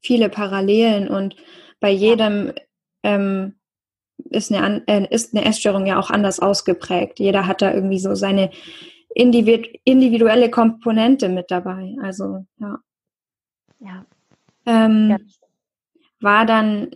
viele 0.00 0.28
Parallelen 0.28 1.08
und 1.08 1.36
bei 1.80 1.90
jedem 1.90 2.52
ähm, 3.02 3.54
ist, 4.30 4.52
eine, 4.52 4.86
äh, 4.86 5.06
ist 5.10 5.34
eine 5.34 5.44
Essstörung 5.44 5.86
ja 5.86 5.98
auch 5.98 6.10
anders 6.10 6.40
ausgeprägt. 6.40 7.18
Jeder 7.18 7.46
hat 7.46 7.60
da 7.62 7.72
irgendwie 7.72 7.98
so 7.98 8.14
seine 8.14 8.50
individuelle 9.14 10.50
Komponente 10.50 11.28
mit 11.28 11.50
dabei. 11.50 11.94
Also 12.02 12.46
ja. 12.58 12.78
Ja. 13.80 14.06
Ähm, 14.64 15.10
ja. 15.10 15.16
War 16.20 16.46
dann 16.46 16.90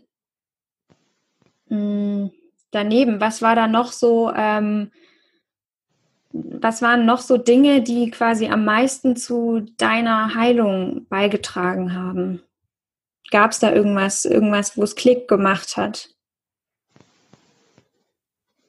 mh, 1.68 1.76
mm, 1.76 2.30
daneben, 2.70 3.20
was 3.20 3.42
war 3.42 3.56
da 3.56 3.66
noch 3.66 3.92
so? 3.92 4.32
Ähm, 4.34 4.92
was 6.60 6.82
waren 6.82 7.06
noch 7.06 7.20
so 7.20 7.36
Dinge, 7.36 7.82
die 7.82 8.10
quasi 8.10 8.48
am 8.48 8.64
meisten 8.64 9.16
zu 9.16 9.66
deiner 9.76 10.34
Heilung 10.34 11.06
beigetragen 11.08 11.94
haben? 11.94 12.42
Gab 13.30 13.50
es 13.50 13.58
da 13.58 13.72
irgendwas, 13.72 14.24
irgendwas, 14.24 14.76
wo 14.76 14.82
es 14.82 14.94
Klick 14.94 15.28
gemacht 15.28 15.76
hat? 15.76 16.10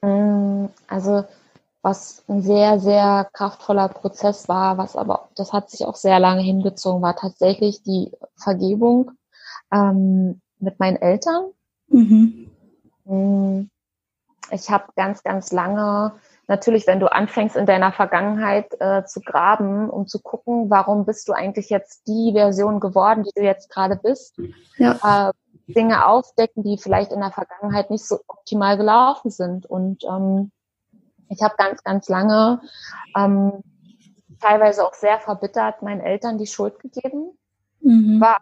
Mm, 0.02 0.66
also 0.86 1.24
was 1.82 2.24
ein 2.28 2.42
sehr, 2.42 2.80
sehr 2.80 3.28
kraftvoller 3.32 3.88
Prozess 3.88 4.48
war, 4.48 4.78
was 4.78 4.96
aber, 4.96 5.28
das 5.36 5.52
hat 5.52 5.70
sich 5.70 5.84
auch 5.86 5.96
sehr 5.96 6.18
lange 6.18 6.42
hingezogen, 6.42 7.02
war 7.02 7.16
tatsächlich 7.16 7.82
die 7.82 8.10
Vergebung 8.36 9.12
ähm, 9.72 10.40
mit 10.58 10.78
meinen 10.80 10.96
Eltern. 10.96 11.52
Mhm. 11.88 12.50
Mm, 13.04 13.70
ich 14.50 14.70
habe 14.70 14.92
ganz, 14.96 15.22
ganz 15.22 15.52
lange 15.52 16.12
natürlich, 16.48 16.86
wenn 16.86 16.98
du 16.98 17.12
anfängst 17.12 17.56
in 17.56 17.66
deiner 17.66 17.92
Vergangenheit 17.92 18.74
äh, 18.80 19.04
zu 19.04 19.20
graben, 19.20 19.88
um 19.88 20.06
zu 20.06 20.18
gucken, 20.20 20.70
warum 20.70 21.04
bist 21.04 21.28
du 21.28 21.32
eigentlich 21.32 21.68
jetzt 21.68 22.08
die 22.08 22.32
Version 22.34 22.80
geworden, 22.80 23.22
die 23.22 23.32
du 23.34 23.42
jetzt 23.42 23.70
gerade 23.70 23.96
bist, 23.96 24.40
ja. 24.78 25.28
äh, 25.28 25.32
Dinge 25.72 26.06
aufdecken, 26.06 26.64
die 26.64 26.78
vielleicht 26.78 27.12
in 27.12 27.20
der 27.20 27.30
Vergangenheit 27.30 27.90
nicht 27.90 28.06
so 28.06 28.20
optimal 28.26 28.78
gelaufen 28.78 29.30
sind. 29.30 29.66
Und 29.66 30.02
ähm, 30.04 30.50
ich 31.28 31.42
habe 31.42 31.54
ganz, 31.58 31.84
ganz 31.84 32.08
lange, 32.08 32.62
ähm, 33.14 33.62
teilweise 34.40 34.86
auch 34.86 34.94
sehr 34.94 35.18
verbittert, 35.18 35.82
meinen 35.82 36.00
Eltern 36.00 36.38
die 36.38 36.46
Schuld 36.46 36.78
gegeben, 36.78 37.36
mhm. 37.80 38.20
war 38.20 38.38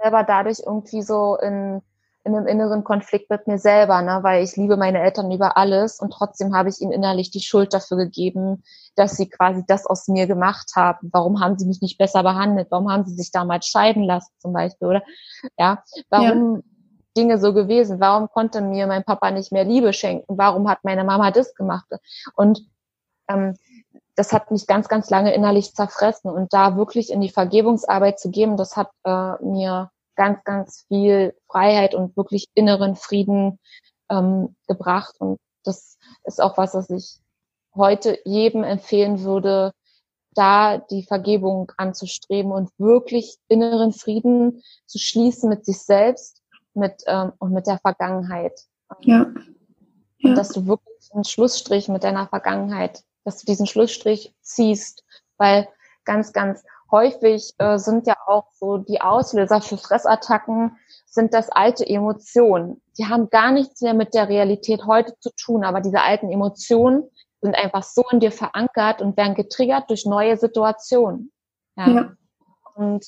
selber 0.00 0.22
dadurch 0.22 0.60
irgendwie 0.64 1.02
so 1.02 1.36
in 1.36 1.82
in 2.28 2.36
einem 2.36 2.46
inneren 2.46 2.84
Konflikt 2.84 3.30
mit 3.30 3.46
mir 3.46 3.58
selber, 3.58 4.02
ne? 4.02 4.20
weil 4.22 4.44
ich 4.44 4.56
liebe 4.56 4.76
meine 4.76 5.00
Eltern 5.00 5.30
über 5.32 5.56
alles 5.56 5.98
und 5.98 6.12
trotzdem 6.12 6.54
habe 6.54 6.68
ich 6.68 6.80
ihnen 6.80 6.92
innerlich 6.92 7.30
die 7.30 7.40
Schuld 7.40 7.72
dafür 7.72 7.96
gegeben, 7.96 8.62
dass 8.96 9.16
sie 9.16 9.28
quasi 9.28 9.64
das 9.66 9.86
aus 9.86 10.08
mir 10.08 10.26
gemacht 10.26 10.72
haben. 10.76 11.08
Warum 11.12 11.40
haben 11.40 11.58
sie 11.58 11.66
mich 11.66 11.80
nicht 11.80 11.98
besser 11.98 12.22
behandelt? 12.22 12.68
Warum 12.70 12.90
haben 12.90 13.06
sie 13.06 13.14
sich 13.14 13.32
damals 13.32 13.66
scheiden 13.66 14.04
lassen 14.04 14.32
zum 14.38 14.52
Beispiel? 14.52 14.88
Oder 14.88 15.02
ja, 15.58 15.82
warum 16.10 16.56
ja. 16.56 16.62
Dinge 17.16 17.38
so 17.38 17.54
gewesen? 17.54 17.98
Warum 17.98 18.28
konnte 18.28 18.60
mir 18.60 18.86
mein 18.86 19.04
Papa 19.04 19.30
nicht 19.30 19.50
mehr 19.50 19.64
Liebe 19.64 19.92
schenken? 19.92 20.36
Warum 20.36 20.68
hat 20.68 20.84
meine 20.84 21.04
Mama 21.04 21.30
das 21.30 21.54
gemacht? 21.54 21.86
Und 22.34 22.60
ähm, 23.28 23.56
das 24.14 24.32
hat 24.32 24.50
mich 24.50 24.66
ganz, 24.66 24.88
ganz 24.88 25.08
lange 25.10 25.32
innerlich 25.32 25.74
zerfressen 25.74 26.30
und 26.30 26.52
da 26.52 26.76
wirklich 26.76 27.10
in 27.10 27.20
die 27.20 27.30
Vergebungsarbeit 27.30 28.18
zu 28.18 28.30
geben, 28.30 28.56
das 28.56 28.76
hat 28.76 28.90
äh, 29.04 29.42
mir 29.42 29.90
ganz, 30.18 30.42
ganz 30.44 30.84
viel 30.88 31.34
Freiheit 31.50 31.94
und 31.94 32.16
wirklich 32.16 32.46
inneren 32.54 32.96
Frieden 32.96 33.58
ähm, 34.10 34.56
gebracht. 34.66 35.14
Und 35.20 35.38
das 35.64 35.96
ist 36.24 36.42
auch 36.42 36.58
was, 36.58 36.74
was 36.74 36.90
ich 36.90 37.20
heute 37.74 38.18
jedem 38.24 38.64
empfehlen 38.64 39.22
würde, 39.22 39.72
da 40.34 40.78
die 40.78 41.04
Vergebung 41.04 41.72
anzustreben 41.76 42.52
und 42.52 42.70
wirklich 42.78 43.36
inneren 43.48 43.92
Frieden 43.92 44.62
zu 44.86 44.98
schließen 44.98 45.48
mit 45.48 45.64
sich 45.64 45.78
selbst 45.78 46.42
mit, 46.74 47.02
ähm, 47.06 47.32
und 47.38 47.52
mit 47.52 47.66
der 47.66 47.78
Vergangenheit. 47.78 48.60
Ja. 49.00 49.32
ja. 50.18 50.30
Und 50.30 50.34
dass 50.36 50.50
du 50.50 50.66
wirklich 50.66 51.10
einen 51.14 51.24
Schlussstrich 51.24 51.88
mit 51.88 52.02
deiner 52.02 52.26
Vergangenheit, 52.26 53.04
dass 53.24 53.38
du 53.38 53.46
diesen 53.46 53.66
Schlussstrich 53.66 54.34
ziehst, 54.40 55.04
weil 55.36 55.68
ganz, 56.04 56.32
ganz 56.32 56.64
häufig 56.90 57.54
äh, 57.58 57.78
sind 57.78 58.06
ja 58.06 58.16
auch 58.26 58.46
so 58.52 58.78
die 58.78 59.00
Auslöser 59.00 59.60
für 59.60 59.76
Fressattacken 59.76 60.76
sind 61.06 61.34
das 61.34 61.50
alte 61.50 61.86
Emotionen. 61.86 62.82
Die 62.98 63.06
haben 63.06 63.30
gar 63.30 63.50
nichts 63.50 63.80
mehr 63.80 63.94
mit 63.94 64.14
der 64.14 64.28
Realität 64.28 64.84
heute 64.86 65.18
zu 65.20 65.30
tun, 65.36 65.64
aber 65.64 65.80
diese 65.80 66.00
alten 66.00 66.30
Emotionen 66.30 67.04
sind 67.40 67.54
einfach 67.54 67.82
so 67.82 68.04
in 68.10 68.20
dir 68.20 68.32
verankert 68.32 69.00
und 69.00 69.16
werden 69.16 69.34
getriggert 69.34 69.88
durch 69.90 70.06
neue 70.06 70.36
Situationen. 70.36 71.32
Ja. 71.76 71.88
ja. 71.88 72.12
Und 72.74 73.06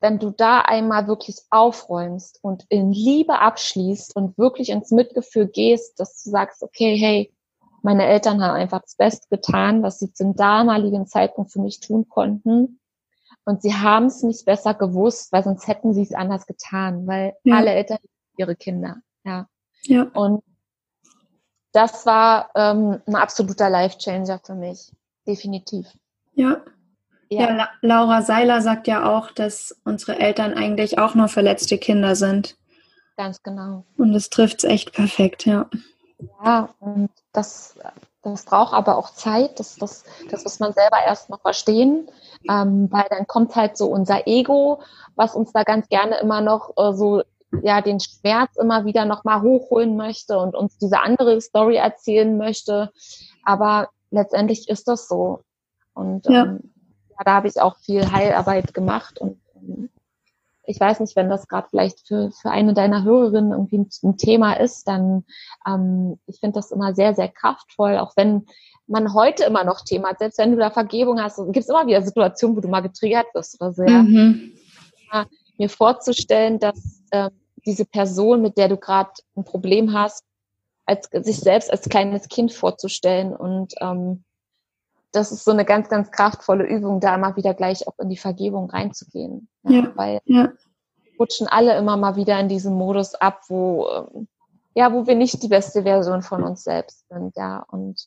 wenn 0.00 0.18
du 0.18 0.30
da 0.30 0.60
einmal 0.60 1.08
wirklich 1.08 1.38
aufräumst 1.50 2.38
und 2.42 2.64
in 2.68 2.92
Liebe 2.92 3.38
abschließt 3.38 4.14
und 4.14 4.36
wirklich 4.38 4.70
ins 4.70 4.90
Mitgefühl 4.90 5.48
gehst, 5.48 5.98
dass 5.98 6.22
du 6.22 6.30
sagst, 6.30 6.62
okay, 6.62 6.96
hey, 6.96 7.32
meine 7.82 8.06
Eltern 8.06 8.42
haben 8.42 8.54
einfach 8.54 8.82
das 8.82 8.96
Beste 8.96 9.28
getan, 9.28 9.82
was 9.82 9.98
sie 9.98 10.12
zum 10.12 10.34
damaligen 10.34 11.06
Zeitpunkt 11.06 11.52
für 11.52 11.60
mich 11.60 11.80
tun 11.80 12.08
konnten. 12.08 12.80
Und 13.44 13.62
sie 13.62 13.74
haben 13.74 14.06
es 14.06 14.22
nicht 14.22 14.44
besser 14.44 14.74
gewusst, 14.74 15.32
weil 15.32 15.44
sonst 15.44 15.68
hätten 15.68 15.94
sie 15.94 16.02
es 16.02 16.12
anders 16.12 16.46
getan, 16.46 17.06
weil 17.06 17.34
ja. 17.44 17.56
alle 17.56 17.70
Eltern 17.70 17.98
ihre 18.36 18.56
Kinder. 18.56 18.96
Ja. 19.24 19.48
ja. 19.82 20.02
Und 20.14 20.42
das 21.72 22.06
war 22.06 22.50
ähm, 22.54 23.00
ein 23.06 23.14
absoluter 23.14 23.70
Life-Changer 23.70 24.40
für 24.44 24.54
mich. 24.54 24.90
Definitiv. 25.26 25.86
Ja. 26.34 26.62
Ja. 27.28 27.56
ja, 27.56 27.68
Laura 27.82 28.22
Seiler 28.22 28.60
sagt 28.62 28.86
ja 28.86 29.16
auch, 29.16 29.32
dass 29.32 29.76
unsere 29.84 30.18
Eltern 30.18 30.54
eigentlich 30.54 30.98
auch 30.98 31.14
nur 31.14 31.28
verletzte 31.28 31.76
Kinder 31.76 32.14
sind. 32.14 32.56
Ganz 33.16 33.42
genau. 33.42 33.84
Und 33.96 34.14
es 34.14 34.30
trifft 34.30 34.58
es 34.58 34.64
echt 34.64 34.92
perfekt, 34.92 35.44
ja. 35.46 35.68
Ja, 36.18 36.70
und 36.80 37.10
das, 37.32 37.76
das 38.22 38.44
braucht 38.44 38.72
aber 38.72 38.96
auch 38.96 39.10
Zeit. 39.10 39.58
Das, 39.60 39.76
das, 39.76 40.04
das 40.30 40.44
muss 40.44 40.58
man 40.60 40.72
selber 40.72 40.98
erst 41.04 41.28
noch 41.28 41.40
verstehen. 41.40 42.08
Ähm, 42.48 42.88
weil 42.90 43.06
dann 43.10 43.26
kommt 43.26 43.54
halt 43.56 43.76
so 43.76 43.86
unser 43.86 44.26
Ego, 44.26 44.80
was 45.14 45.34
uns 45.34 45.52
da 45.52 45.62
ganz 45.62 45.88
gerne 45.88 46.18
immer 46.18 46.40
noch 46.40 46.76
äh, 46.76 46.92
so 46.94 47.22
ja 47.62 47.80
den 47.80 48.00
Schmerz 48.00 48.56
immer 48.56 48.84
wieder 48.84 49.04
noch 49.04 49.24
mal 49.24 49.42
hochholen 49.42 49.96
möchte 49.96 50.38
und 50.38 50.54
uns 50.54 50.78
diese 50.78 51.00
andere 51.00 51.40
Story 51.40 51.76
erzählen 51.76 52.36
möchte. 52.36 52.92
Aber 53.44 53.88
letztendlich 54.10 54.68
ist 54.68 54.88
das 54.88 55.08
so. 55.08 55.40
Und 55.94 56.26
ja. 56.26 56.44
ähm, 56.44 56.72
ja, 57.10 57.24
da 57.24 57.32
habe 57.34 57.48
ich 57.48 57.60
auch 57.60 57.76
viel 57.78 58.10
Heilarbeit 58.10 58.74
gemacht 58.74 59.18
und 59.20 59.40
ähm, 59.56 59.90
ich 60.66 60.80
weiß 60.80 61.00
nicht, 61.00 61.16
wenn 61.16 61.28
das 61.28 61.48
gerade 61.48 61.68
vielleicht 61.70 62.06
für, 62.06 62.30
für 62.30 62.50
eine 62.50 62.74
deiner 62.74 63.04
Hörerinnen 63.04 63.52
irgendwie 63.52 63.78
ein, 63.78 63.88
ein 64.02 64.16
Thema 64.16 64.54
ist, 64.54 64.86
dann 64.88 65.24
ähm, 65.66 66.18
ich 66.26 66.40
finde 66.40 66.54
das 66.54 66.70
immer 66.70 66.94
sehr, 66.94 67.14
sehr 67.14 67.28
kraftvoll, 67.28 67.98
auch 67.98 68.12
wenn 68.16 68.46
man 68.86 69.14
heute 69.14 69.44
immer 69.44 69.64
noch 69.64 69.82
Thema 69.82 70.10
hat, 70.10 70.18
selbst 70.18 70.38
wenn 70.38 70.52
du 70.52 70.58
da 70.58 70.70
Vergebung 70.70 71.20
hast, 71.20 71.36
gibt 71.36 71.56
es 71.56 71.68
immer 71.68 71.86
wieder 71.86 72.02
Situationen, 72.02 72.56
wo 72.56 72.60
du 72.60 72.68
mal 72.68 72.80
getriggert 72.80 73.26
wirst 73.34 73.60
oder 73.60 73.72
so. 73.72 73.82
Ja? 73.82 74.02
Mhm. 74.02 74.52
Mir 75.58 75.68
vorzustellen, 75.70 76.58
dass 76.58 77.02
äh, 77.10 77.30
diese 77.64 77.84
Person, 77.84 78.42
mit 78.42 78.58
der 78.58 78.68
du 78.68 78.76
gerade 78.76 79.10
ein 79.36 79.44
Problem 79.44 79.92
hast, 79.92 80.22
als 80.84 81.08
sich 81.10 81.38
selbst 81.38 81.70
als 81.70 81.88
kleines 81.88 82.28
Kind 82.28 82.52
vorzustellen 82.52 83.34
und 83.34 83.74
ähm, 83.80 84.24
das 85.16 85.32
ist 85.32 85.44
so 85.44 85.50
eine 85.50 85.64
ganz, 85.64 85.88
ganz 85.88 86.10
kraftvolle 86.10 86.64
Übung, 86.64 87.00
da 87.00 87.14
immer 87.14 87.36
wieder 87.36 87.54
gleich 87.54 87.88
auch 87.88 87.98
in 87.98 88.08
die 88.08 88.16
Vergebung 88.16 88.70
reinzugehen. 88.70 89.48
Ja, 89.64 89.70
ja, 89.70 89.92
weil 89.94 90.20
ja. 90.24 90.52
rutschen 91.18 91.48
alle 91.48 91.76
immer 91.76 91.96
mal 91.96 92.16
wieder 92.16 92.38
in 92.38 92.48
diesen 92.48 92.74
Modus 92.74 93.14
ab, 93.14 93.40
wo, 93.48 93.88
ähm, 93.88 94.28
ja, 94.74 94.92
wo 94.92 95.06
wir 95.06 95.14
nicht 95.14 95.42
die 95.42 95.48
beste 95.48 95.82
Version 95.82 96.22
von 96.22 96.44
uns 96.44 96.64
selbst 96.64 97.08
sind, 97.08 97.34
ja, 97.36 97.64
und 97.70 98.06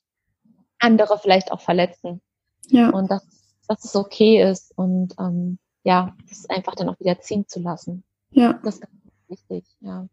andere 0.80 1.18
vielleicht 1.18 1.52
auch 1.52 1.62
verletzen. 1.62 2.22
Ja. 2.68 2.90
Und 2.90 3.10
dass, 3.10 3.26
dass 3.68 3.84
es 3.84 3.96
okay 3.96 4.42
ist 4.42 4.78
und 4.78 5.16
ähm, 5.20 5.58
ja, 5.84 6.16
das 6.30 6.50
einfach 6.50 6.76
dann 6.76 6.90
auch 6.90 7.00
wieder 7.00 7.20
ziehen 7.20 7.48
zu 7.48 7.60
lassen. 7.60 8.04
Ja. 8.32 8.60
Das 8.64 8.76
ist 8.76 8.82
ganz 8.82 8.94
wichtig, 9.28 9.66
ja. 9.80 10.08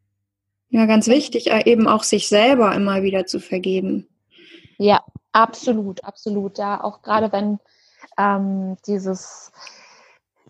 Ja, 0.68 0.86
ganz 0.86 1.06
wichtig, 1.06 1.50
äh, 1.50 1.70
eben 1.70 1.86
auch 1.86 2.02
sich 2.02 2.28
selber 2.28 2.74
immer 2.74 3.02
wieder 3.02 3.26
zu 3.26 3.38
vergeben. 3.38 4.08
Ja, 4.78 5.04
absolut, 5.42 6.04
absolut. 6.04 6.58
Ja, 6.58 6.82
auch 6.82 7.02
gerade 7.02 7.30
wenn 7.32 7.58
ähm, 8.18 8.76
dieses 8.86 9.52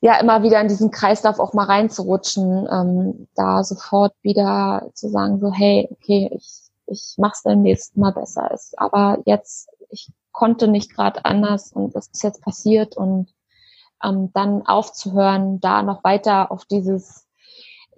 ja 0.00 0.18
immer 0.18 0.42
wieder 0.42 0.60
in 0.60 0.68
diesen 0.68 0.90
Kreislauf 0.90 1.40
auch 1.40 1.52
mal 1.52 1.64
reinzurutschen, 1.64 2.68
ähm, 2.70 3.28
da 3.34 3.64
sofort 3.64 4.14
wieder 4.22 4.90
zu 4.94 5.08
sagen 5.08 5.40
so, 5.40 5.52
hey, 5.52 5.88
okay, 5.90 6.30
ich 6.32 6.62
ich 6.88 7.14
mach's 7.18 7.42
beim 7.42 7.62
nächsten 7.62 8.00
Mal 8.00 8.12
besser. 8.12 8.50
Ist 8.52 8.78
aber 8.78 9.18
jetzt 9.24 9.68
ich 9.90 10.10
konnte 10.32 10.68
nicht 10.68 10.94
gerade 10.94 11.24
anders 11.24 11.72
und 11.72 11.94
das 11.96 12.08
ist 12.08 12.22
jetzt 12.22 12.42
passiert 12.42 12.96
und 12.96 13.28
ähm, 14.04 14.30
dann 14.34 14.66
aufzuhören, 14.66 15.60
da 15.60 15.82
noch 15.82 16.04
weiter 16.04 16.50
auf 16.52 16.64
dieses 16.66 17.26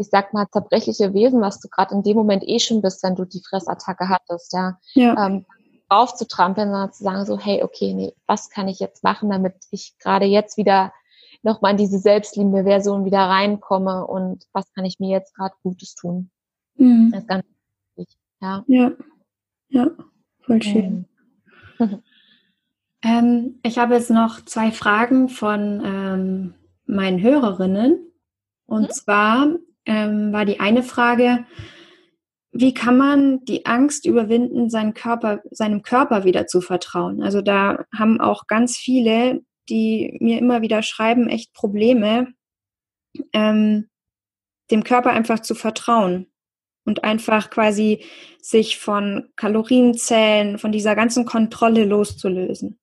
ich 0.01 0.09
sag 0.11 0.33
mal, 0.33 0.47
zerbrechliche 0.53 1.13
Wesen, 1.13 1.41
was 1.41 1.59
du 1.59 1.69
gerade 1.69 1.93
in 1.95 2.05
dem 2.05 2.17
Moment 2.17 2.45
eh 2.47 2.61
schon 2.61 2.83
bist, 2.83 3.03
wenn 3.03 3.17
du 3.17 3.25
die 3.25 3.43
Fressattacke 3.43 4.09
hattest, 4.09 4.53
ja, 4.53 4.79
ja. 4.95 5.27
Ähm, 5.27 5.45
aufzutrampeln, 5.89 6.71
sondern 6.71 6.93
zu 6.93 7.05
sagen 7.05 7.27
so, 7.27 7.39
hey, 7.39 7.63
okay, 7.63 7.95
nee, 7.95 8.13
was 8.27 8.51
kann 8.51 8.69
ich 8.69 8.79
jetzt 8.81 9.03
machen, 9.05 9.31
damit 9.31 9.55
ich 9.71 9.97
gerade 9.99 10.27
jetzt 10.27 10.57
wieder 10.57 10.93
nochmal 11.43 11.73
in 11.73 11.77
diese 11.77 11.99
selbstliebende 11.99 12.65
Version 12.65 13.05
wieder 13.05 13.21
reinkomme 13.21 14.07
und 14.07 14.47
was 14.53 14.73
kann 14.75 14.85
ich 14.85 14.99
mir 14.99 15.11
jetzt 15.11 15.35
gerade 15.35 15.55
Gutes 15.63 15.95
tun? 15.95 16.31
Mhm. 16.77 17.11
Das 17.13 17.23
ist 17.23 17.29
ganz 17.29 17.45
wichtig, 17.97 18.19
ja. 18.41 18.65
Ja, 18.67 18.93
ja, 19.69 19.91
voll 20.41 20.63
schön. 20.63 21.07
Mhm. 21.79 22.03
ähm, 23.03 23.59
ich 23.63 23.79
habe 23.79 23.95
jetzt 23.95 24.11
noch 24.11 24.45
zwei 24.45 24.73
Fragen 24.73 25.29
von 25.29 25.83
ähm, 25.85 26.55
meinen 26.89 27.23
Hörerinnen. 27.23 28.01
Und 28.67 28.83
mhm. 28.83 28.91
zwar 28.91 29.49
ähm, 29.87 30.33
war 30.33 30.45
die 30.45 30.61
eine 30.61 30.83
Frage, 30.83 31.47
wie 32.61 32.75
kann 32.75 32.97
man 32.97 33.45
die 33.45 33.67
Angst 33.67 34.05
überwinden, 34.05 34.69
seinen 34.69 34.93
Körper, 34.93 35.41
seinem 35.53 35.83
Körper 35.83 36.25
wieder 36.25 36.49
zu 36.49 36.61
vertrauen? 36.61 37.23
Also 37.23 37.41
da 37.41 37.85
haben 37.97 38.21
auch 38.21 38.49
ganz 38.49 38.77
viele, 38.77 39.43
die 39.69 40.17
mir 40.21 40.41
immer 40.41 40.61
wieder 40.61 40.83
schreiben, 40.83 41.29
echt 41.29 41.53
Probleme, 41.53 42.27
ähm, 43.33 43.89
dem 44.73 44.83
Körper 44.83 45.11
einfach 45.11 45.39
zu 45.39 45.55
vertrauen 45.55 46.33
und 46.85 47.05
einfach 47.05 47.49
quasi 47.49 48.05
sich 48.43 48.77
von 48.77 49.31
Kalorienzellen, 49.37 50.59
von 50.59 50.73
dieser 50.73 50.97
ganzen 50.97 51.27
Kontrolle 51.27 51.85
loszulösen. 51.85 52.77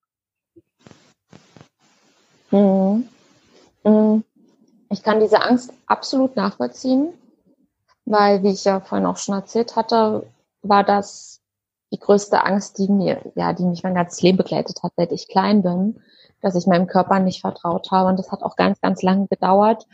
Mhm. 2.51 3.09
Mhm. 3.83 4.23
Ich 4.89 5.03
kann 5.03 5.19
diese 5.19 5.41
Angst 5.41 5.73
absolut 5.85 6.37
nachvollziehen 6.37 7.09
weil, 8.05 8.43
wie 8.43 8.51
ich 8.51 8.63
ja 8.63 8.79
vorhin 8.79 9.07
auch 9.07 9.17
schon 9.17 9.35
erzählt 9.35 9.75
hatte, 9.75 10.27
war 10.61 10.83
das 10.83 11.41
die 11.91 11.99
größte 11.99 12.43
Angst, 12.43 12.77
die 12.77 12.87
mir, 12.87 13.21
ja, 13.35 13.53
die 13.53 13.63
mich 13.63 13.83
mein 13.83 13.95
ganzes 13.95 14.21
Leben 14.21 14.37
begleitet 14.37 14.83
hat, 14.83 14.93
seit 14.95 15.11
ich 15.11 15.27
klein 15.27 15.63
bin, 15.63 16.01
dass 16.41 16.55
ich 16.55 16.67
meinem 16.67 16.87
Körper 16.87 17.19
nicht 17.19 17.41
vertraut 17.41 17.91
habe. 17.91 18.09
Und 18.09 18.19
das 18.19 18.31
hat 18.31 18.43
auch 18.43 18.55
ganz, 18.55 18.79
ganz 18.81 19.01
lange 19.01 19.27
gedauert. 19.27 19.87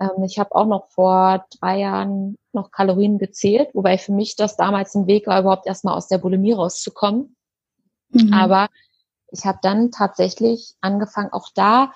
Ähm, 0.00 0.22
ich 0.24 0.38
habe 0.38 0.54
auch 0.54 0.66
noch 0.66 0.88
vor 0.88 1.46
drei 1.60 1.78
Jahren 1.78 2.36
noch 2.52 2.70
Kalorien 2.70 3.18
gezählt, 3.18 3.70
wobei 3.74 3.98
für 3.98 4.12
mich 4.12 4.36
das 4.36 4.56
damals 4.56 4.94
ein 4.94 5.06
Weg 5.06 5.26
war, 5.26 5.40
überhaupt 5.40 5.66
erstmal 5.66 5.94
aus 5.94 6.08
der 6.08 6.18
Bulimie 6.18 6.52
rauszukommen. 6.52 7.36
Mhm. 8.10 8.32
Aber 8.32 8.68
ich 9.30 9.44
habe 9.44 9.58
dann 9.62 9.90
tatsächlich 9.90 10.74
angefangen, 10.80 11.32
auch 11.32 11.48
da 11.54 11.92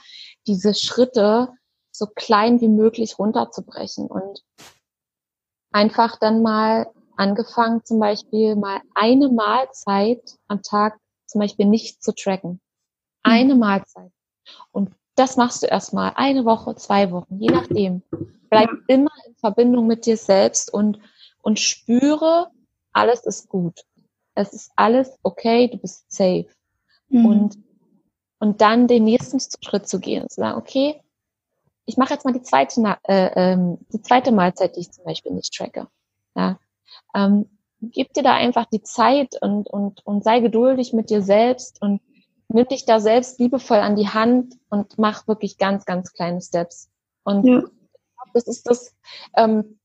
diese 0.46 0.74
Schritte 0.74 1.48
so 1.90 2.06
klein 2.06 2.60
wie 2.60 2.68
möglich 2.68 3.18
runterzubrechen. 3.18 4.06
Und 4.06 4.42
einfach 5.72 6.18
dann 6.18 6.42
mal 6.42 6.86
angefangen, 7.16 7.84
zum 7.84 7.98
Beispiel 7.98 8.56
mal 8.56 8.80
eine 8.94 9.28
Mahlzeit 9.28 10.38
am 10.48 10.62
Tag 10.62 10.98
zum 11.26 11.40
Beispiel 11.40 11.66
nicht 11.66 12.02
zu 12.02 12.12
tracken. 12.14 12.60
Eine 13.22 13.54
mhm. 13.54 13.60
Mahlzeit. 13.60 14.12
Und 14.70 14.90
das 15.14 15.36
machst 15.36 15.62
du 15.62 15.66
erstmal 15.66 16.12
eine 16.16 16.44
Woche, 16.44 16.74
zwei 16.76 17.10
Wochen, 17.10 17.38
je 17.38 17.48
nachdem. 17.50 18.02
Bleib 18.50 18.70
immer 18.86 19.10
in 19.26 19.34
Verbindung 19.36 19.86
mit 19.86 20.06
dir 20.06 20.16
selbst 20.16 20.72
und, 20.72 20.98
und 21.42 21.58
spüre, 21.58 22.50
alles 22.92 23.24
ist 23.24 23.48
gut. 23.48 23.84
Es 24.34 24.52
ist 24.52 24.72
alles 24.76 25.18
okay, 25.22 25.68
du 25.68 25.78
bist 25.78 26.10
safe. 26.10 26.48
Mhm. 27.08 27.26
Und, 27.26 27.58
und 28.38 28.60
dann 28.60 28.88
den 28.88 29.04
nächsten 29.04 29.38
Schritt 29.40 29.88
zu 29.88 30.00
gehen 30.00 30.22
und 30.22 30.30
zu 30.30 30.40
sagen, 30.40 30.58
okay, 30.58 31.00
ich 31.86 31.96
mache 31.96 32.14
jetzt 32.14 32.24
mal 32.24 32.32
die 32.32 32.42
zweite, 32.42 32.96
äh, 33.04 33.30
ähm, 33.34 33.78
die 33.92 34.02
zweite 34.02 34.32
Mahlzeit, 34.32 34.76
die 34.76 34.80
ich 34.80 34.92
zum 34.92 35.04
Beispiel 35.04 35.32
nicht 35.32 35.54
tracke. 35.54 35.88
Ja. 36.34 36.58
Ähm, 37.14 37.58
gib 37.80 38.12
dir 38.14 38.22
da 38.22 38.34
einfach 38.34 38.66
die 38.66 38.82
Zeit 38.82 39.36
und, 39.40 39.68
und, 39.68 40.04
und 40.06 40.22
sei 40.24 40.40
geduldig 40.40 40.92
mit 40.92 41.10
dir 41.10 41.22
selbst 41.22 41.82
und 41.82 42.00
nimm 42.48 42.68
dich 42.68 42.84
da 42.84 43.00
selbst 43.00 43.40
liebevoll 43.40 43.78
an 43.78 43.96
die 43.96 44.08
Hand 44.08 44.54
und 44.68 44.98
mach 44.98 45.26
wirklich 45.26 45.58
ganz, 45.58 45.84
ganz 45.84 46.12
kleine 46.12 46.40
Steps. 46.40 46.90
Und 47.24 47.46
ja. 47.46 47.62
das 48.34 48.46
ist 48.46 48.68
das, 48.68 48.94
ähm, 49.36 49.78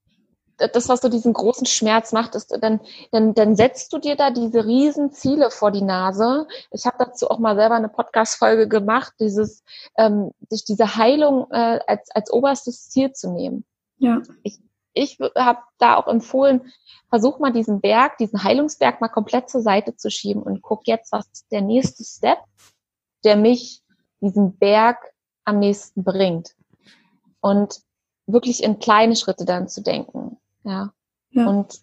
das, 0.57 0.89
was 0.89 1.01
so 1.01 1.09
diesen 1.09 1.33
großen 1.33 1.65
Schmerz 1.65 2.11
macht, 2.11 2.35
ist, 2.35 2.55
dann, 2.61 2.79
dann, 3.11 3.33
dann 3.33 3.55
setzt 3.55 3.93
du 3.93 3.99
dir 3.99 4.15
da 4.15 4.31
diese 4.31 4.65
riesen 4.65 5.11
Ziele 5.11 5.51
vor 5.51 5.71
die 5.71 5.81
Nase. 5.81 6.47
Ich 6.71 6.85
habe 6.85 6.97
dazu 6.99 7.29
auch 7.29 7.39
mal 7.39 7.55
selber 7.55 7.75
eine 7.75 7.89
Podcast-Folge 7.89 8.67
gemacht, 8.67 9.13
dieses, 9.19 9.63
ähm, 9.97 10.31
sich 10.49 10.65
diese 10.65 10.95
Heilung 10.95 11.47
äh, 11.51 11.79
als, 11.85 12.09
als 12.11 12.31
oberstes 12.31 12.89
Ziel 12.89 13.11
zu 13.13 13.31
nehmen. 13.31 13.65
Ja. 13.97 14.21
Ich, 14.43 14.59
ich 14.93 15.19
habe 15.35 15.59
da 15.77 15.95
auch 15.95 16.07
empfohlen, 16.07 16.73
versuch 17.09 17.39
mal 17.39 17.51
diesen 17.51 17.81
Berg, 17.81 18.17
diesen 18.17 18.43
Heilungsberg 18.43 18.99
mal 18.99 19.09
komplett 19.09 19.49
zur 19.49 19.61
Seite 19.61 19.95
zu 19.95 20.09
schieben 20.09 20.41
und 20.41 20.61
guck 20.61 20.87
jetzt, 20.87 21.11
was 21.11 21.27
ist 21.31 21.51
der 21.51 21.61
nächste 21.61 22.03
Step, 22.03 22.39
der 23.23 23.35
mich 23.35 23.83
diesen 24.21 24.57
Berg 24.57 24.97
am 25.45 25.59
nächsten 25.59 26.03
bringt. 26.03 26.55
Und 27.39 27.81
wirklich 28.25 28.63
in 28.63 28.79
kleine 28.79 29.15
Schritte 29.15 29.45
dann 29.45 29.67
zu 29.69 29.81
denken. 29.81 30.37
Ja. 30.67 30.93
Ja. 31.31 31.47
Und 31.47 31.81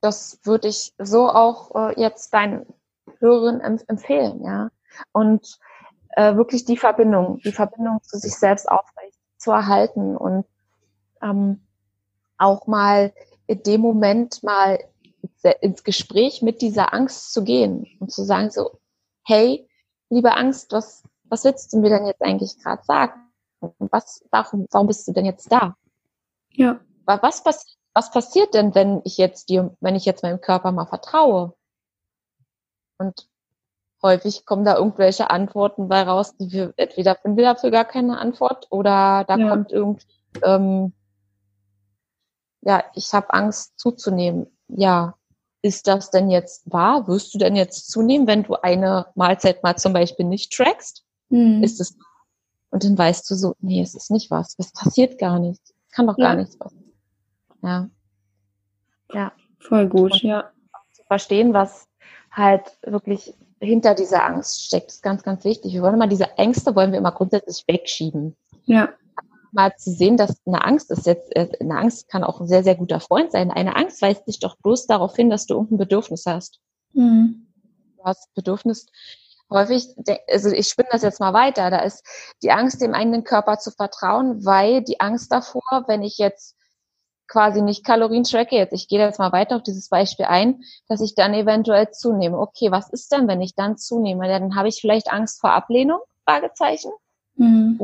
das 0.00 0.40
würde 0.44 0.68
ich 0.68 0.92
so 0.98 1.28
auch 1.28 1.74
äh, 1.74 2.00
jetzt 2.00 2.32
deinen 2.32 2.66
Hörern 3.18 3.60
empf 3.60 3.84
empfehlen, 3.88 4.42
ja. 4.44 4.70
Und 5.12 5.58
äh, 6.10 6.36
wirklich 6.36 6.64
die 6.64 6.76
Verbindung, 6.76 7.40
die 7.44 7.52
Verbindung 7.52 8.02
zu 8.02 8.18
sich 8.18 8.34
selbst 8.34 8.68
aufrecht 8.68 9.18
zu 9.38 9.50
erhalten 9.50 10.16
und 10.16 10.46
ähm, 11.22 11.60
auch 12.38 12.66
mal 12.66 13.12
in 13.46 13.62
dem 13.62 13.80
Moment 13.80 14.42
mal 14.42 14.78
ins 15.60 15.84
Gespräch 15.84 16.42
mit 16.42 16.62
dieser 16.62 16.92
Angst 16.92 17.32
zu 17.32 17.44
gehen 17.44 17.86
und 18.00 18.10
zu 18.10 18.24
sagen 18.24 18.50
so, 18.50 18.78
hey, 19.24 19.68
liebe 20.10 20.34
Angst, 20.34 20.72
was, 20.72 21.04
was 21.24 21.44
willst 21.44 21.72
du 21.72 21.78
mir 21.78 21.90
denn 21.90 22.06
jetzt 22.06 22.22
eigentlich 22.22 22.58
gerade 22.58 22.82
sagen? 22.84 23.20
Was, 23.78 24.24
warum, 24.30 24.66
warum 24.70 24.86
bist 24.86 25.06
du 25.06 25.12
denn 25.12 25.24
jetzt 25.24 25.50
da? 25.50 25.76
Ja. 26.50 26.80
Was, 27.04 27.44
was, 27.44 27.75
was 27.96 28.10
passiert 28.10 28.52
denn, 28.52 28.74
wenn 28.74 29.00
ich 29.04 29.16
jetzt 29.16 29.48
dir, 29.48 29.74
wenn 29.80 29.94
ich 29.94 30.04
jetzt 30.04 30.22
meinem 30.22 30.42
Körper 30.42 30.70
mal 30.70 30.84
vertraue? 30.84 31.54
Und 32.98 33.26
häufig 34.02 34.44
kommen 34.44 34.66
da 34.66 34.76
irgendwelche 34.76 35.30
Antworten 35.30 35.88
bei 35.88 36.02
raus, 36.02 36.36
die 36.36 36.52
wir 36.52 36.74
entweder 36.76 37.14
finden 37.14 37.38
wir 37.38 37.44
dafür 37.44 37.70
gar 37.70 37.86
keine 37.86 38.18
Antwort 38.18 38.66
oder 38.68 39.24
da 39.26 39.38
Ja. 39.38 39.48
kommt 39.48 39.72
irgendwie, 39.72 40.04
ähm, 40.42 40.92
ja, 42.60 42.84
ich 42.94 43.14
habe 43.14 43.32
Angst 43.32 43.78
zuzunehmen. 43.78 44.46
Ja, 44.68 45.14
ist 45.62 45.86
das 45.88 46.10
denn 46.10 46.28
jetzt 46.28 46.70
wahr? 46.70 47.08
Wirst 47.08 47.32
du 47.32 47.38
denn 47.38 47.56
jetzt 47.56 47.90
zunehmen, 47.90 48.26
wenn 48.26 48.42
du 48.42 48.56
eine 48.56 49.06
Mahlzeit 49.14 49.62
mal 49.62 49.76
zum 49.76 49.94
Beispiel 49.94 50.26
nicht 50.26 50.52
trackst? 50.52 51.02
Mhm. 51.30 51.62
Ist 51.62 51.80
es 51.80 51.96
wahr? 51.98 52.04
Und 52.72 52.84
dann 52.84 52.98
weißt 52.98 53.30
du 53.30 53.36
so, 53.36 53.54
nee, 53.60 53.80
es 53.80 53.94
ist 53.94 54.10
nicht 54.10 54.30
was. 54.30 54.54
Es 54.58 54.70
passiert 54.70 55.18
gar 55.18 55.38
nichts. 55.38 55.70
Es 55.70 55.92
kann 55.92 56.06
doch 56.06 56.18
gar 56.18 56.34
Ja. 56.34 56.40
nichts 56.40 56.58
passieren. 56.58 56.85
Ja. 57.62 57.88
Ja 59.12 59.32
Voll 59.60 59.88
gut, 59.88 60.22
ja. 60.22 60.50
zu 60.92 61.02
verstehen, 61.04 61.52
was 61.52 61.88
halt 62.30 62.78
wirklich 62.82 63.34
hinter 63.60 63.94
dieser 63.94 64.24
Angst 64.24 64.64
steckt, 64.64 64.90
ist 64.90 65.02
ganz, 65.02 65.22
ganz 65.22 65.44
wichtig. 65.44 65.72
Wir 65.72 65.82
wollen 65.82 65.94
immer 65.94 66.06
diese 66.06 66.36
Ängste 66.36 66.74
wollen 66.74 66.92
wir 66.92 66.98
immer 66.98 67.12
grundsätzlich 67.12 67.64
wegschieben. 67.66 68.36
Ja. 68.64 68.90
Mal 69.52 69.74
zu 69.76 69.90
sehen, 69.90 70.16
dass 70.16 70.40
eine 70.46 70.64
Angst 70.64 70.90
ist 70.90 71.06
jetzt, 71.06 71.34
äh, 71.34 71.50
eine 71.60 71.78
Angst 71.78 72.08
kann 72.08 72.22
auch 72.22 72.40
ein 72.40 72.48
sehr, 72.48 72.62
sehr 72.62 72.74
guter 72.74 73.00
Freund 73.00 73.32
sein. 73.32 73.50
Eine 73.50 73.76
Angst 73.76 74.02
weist 74.02 74.26
dich 74.26 74.38
doch 74.38 74.56
bloß 74.56 74.86
darauf 74.86 75.16
hin, 75.16 75.30
dass 75.30 75.46
du 75.46 75.54
irgendein 75.54 75.78
Bedürfnis 75.78 76.26
hast. 76.26 76.60
Mhm. 76.92 77.46
Du 77.96 78.04
hast 78.04 78.32
Bedürfnis, 78.34 78.86
häufig, 79.50 79.88
also 80.28 80.50
ich 80.50 80.68
spinne 80.68 80.88
das 80.92 81.02
jetzt 81.02 81.20
mal 81.20 81.32
weiter, 81.32 81.70
da 81.70 81.78
ist 81.78 82.04
die 82.42 82.50
Angst, 82.50 82.82
dem 82.82 82.94
eigenen 82.94 83.24
Körper 83.24 83.58
zu 83.58 83.70
vertrauen, 83.70 84.44
weil 84.44 84.82
die 84.82 85.00
Angst 85.00 85.32
davor, 85.32 85.84
wenn 85.86 86.02
ich 86.02 86.18
jetzt 86.18 86.56
quasi 87.28 87.62
nicht 87.62 87.84
Kalorien 87.84 88.24
tracke, 88.24 88.56
jetzt 88.56 88.72
ich 88.72 88.88
gehe 88.88 89.00
jetzt 89.00 89.18
mal 89.18 89.32
weiter 89.32 89.56
auf 89.56 89.62
dieses 89.62 89.88
Beispiel 89.88 90.26
ein, 90.26 90.62
dass 90.88 91.00
ich 91.00 91.14
dann 91.14 91.34
eventuell 91.34 91.90
zunehme. 91.90 92.38
Okay, 92.38 92.70
was 92.70 92.90
ist 92.90 93.12
denn, 93.12 93.28
wenn 93.28 93.42
ich 93.42 93.54
dann 93.54 93.76
zunehme? 93.76 94.28
Dann 94.28 94.56
habe 94.56 94.68
ich 94.68 94.80
vielleicht 94.80 95.12
Angst 95.12 95.40
vor 95.40 95.52
Ablehnung? 95.52 96.00
Fragezeichen. 96.24 96.90
Mhm. 97.36 97.78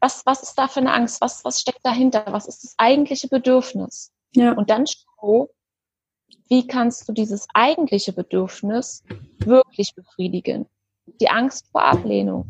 Was, 0.00 0.26
was 0.26 0.42
ist 0.42 0.54
da 0.56 0.68
für 0.68 0.80
eine 0.80 0.92
Angst? 0.92 1.20
Was, 1.20 1.44
was 1.44 1.60
steckt 1.60 1.84
dahinter? 1.84 2.24
Was 2.28 2.46
ist 2.46 2.64
das 2.64 2.74
eigentliche 2.76 3.28
Bedürfnis? 3.28 4.12
Ja. 4.34 4.52
Und 4.52 4.70
dann 4.70 4.86
schau, 4.86 5.50
wie 6.48 6.66
kannst 6.66 7.08
du 7.08 7.12
dieses 7.12 7.46
eigentliche 7.54 8.12
Bedürfnis 8.12 9.02
wirklich 9.38 9.94
befriedigen? 9.94 10.66
Die 11.20 11.30
Angst 11.30 11.68
vor 11.70 11.84
Ablehnung. 11.84 12.46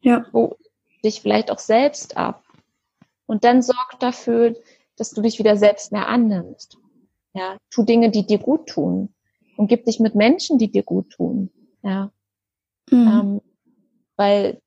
Ja. 0.00 0.24
Wo 0.32 0.56
dich 1.04 1.20
vielleicht 1.20 1.50
auch 1.50 1.58
selbst 1.58 2.16
ab. 2.16 2.42
Und 3.26 3.44
dann 3.44 3.62
sorg 3.62 3.98
dafür, 4.00 4.54
dass 4.96 5.10
du 5.10 5.20
dich 5.22 5.38
wieder 5.38 5.56
selbst 5.56 5.92
mehr 5.92 6.08
annimmst. 6.08 6.78
Ja, 7.32 7.56
tu 7.70 7.82
Dinge, 7.82 8.10
die 8.10 8.26
dir 8.26 8.38
gut 8.38 8.68
tun. 8.68 9.12
Und 9.56 9.68
gib 9.68 9.84
dich 9.84 10.00
mit 10.00 10.14
Menschen, 10.14 10.58
die 10.58 10.70
dir 10.70 10.82
gut 10.82 11.10
tun. 11.10 11.50
Ja, 11.82 12.10
Mhm. 12.90 13.08
ähm, 13.08 13.40
weil 14.16 14.60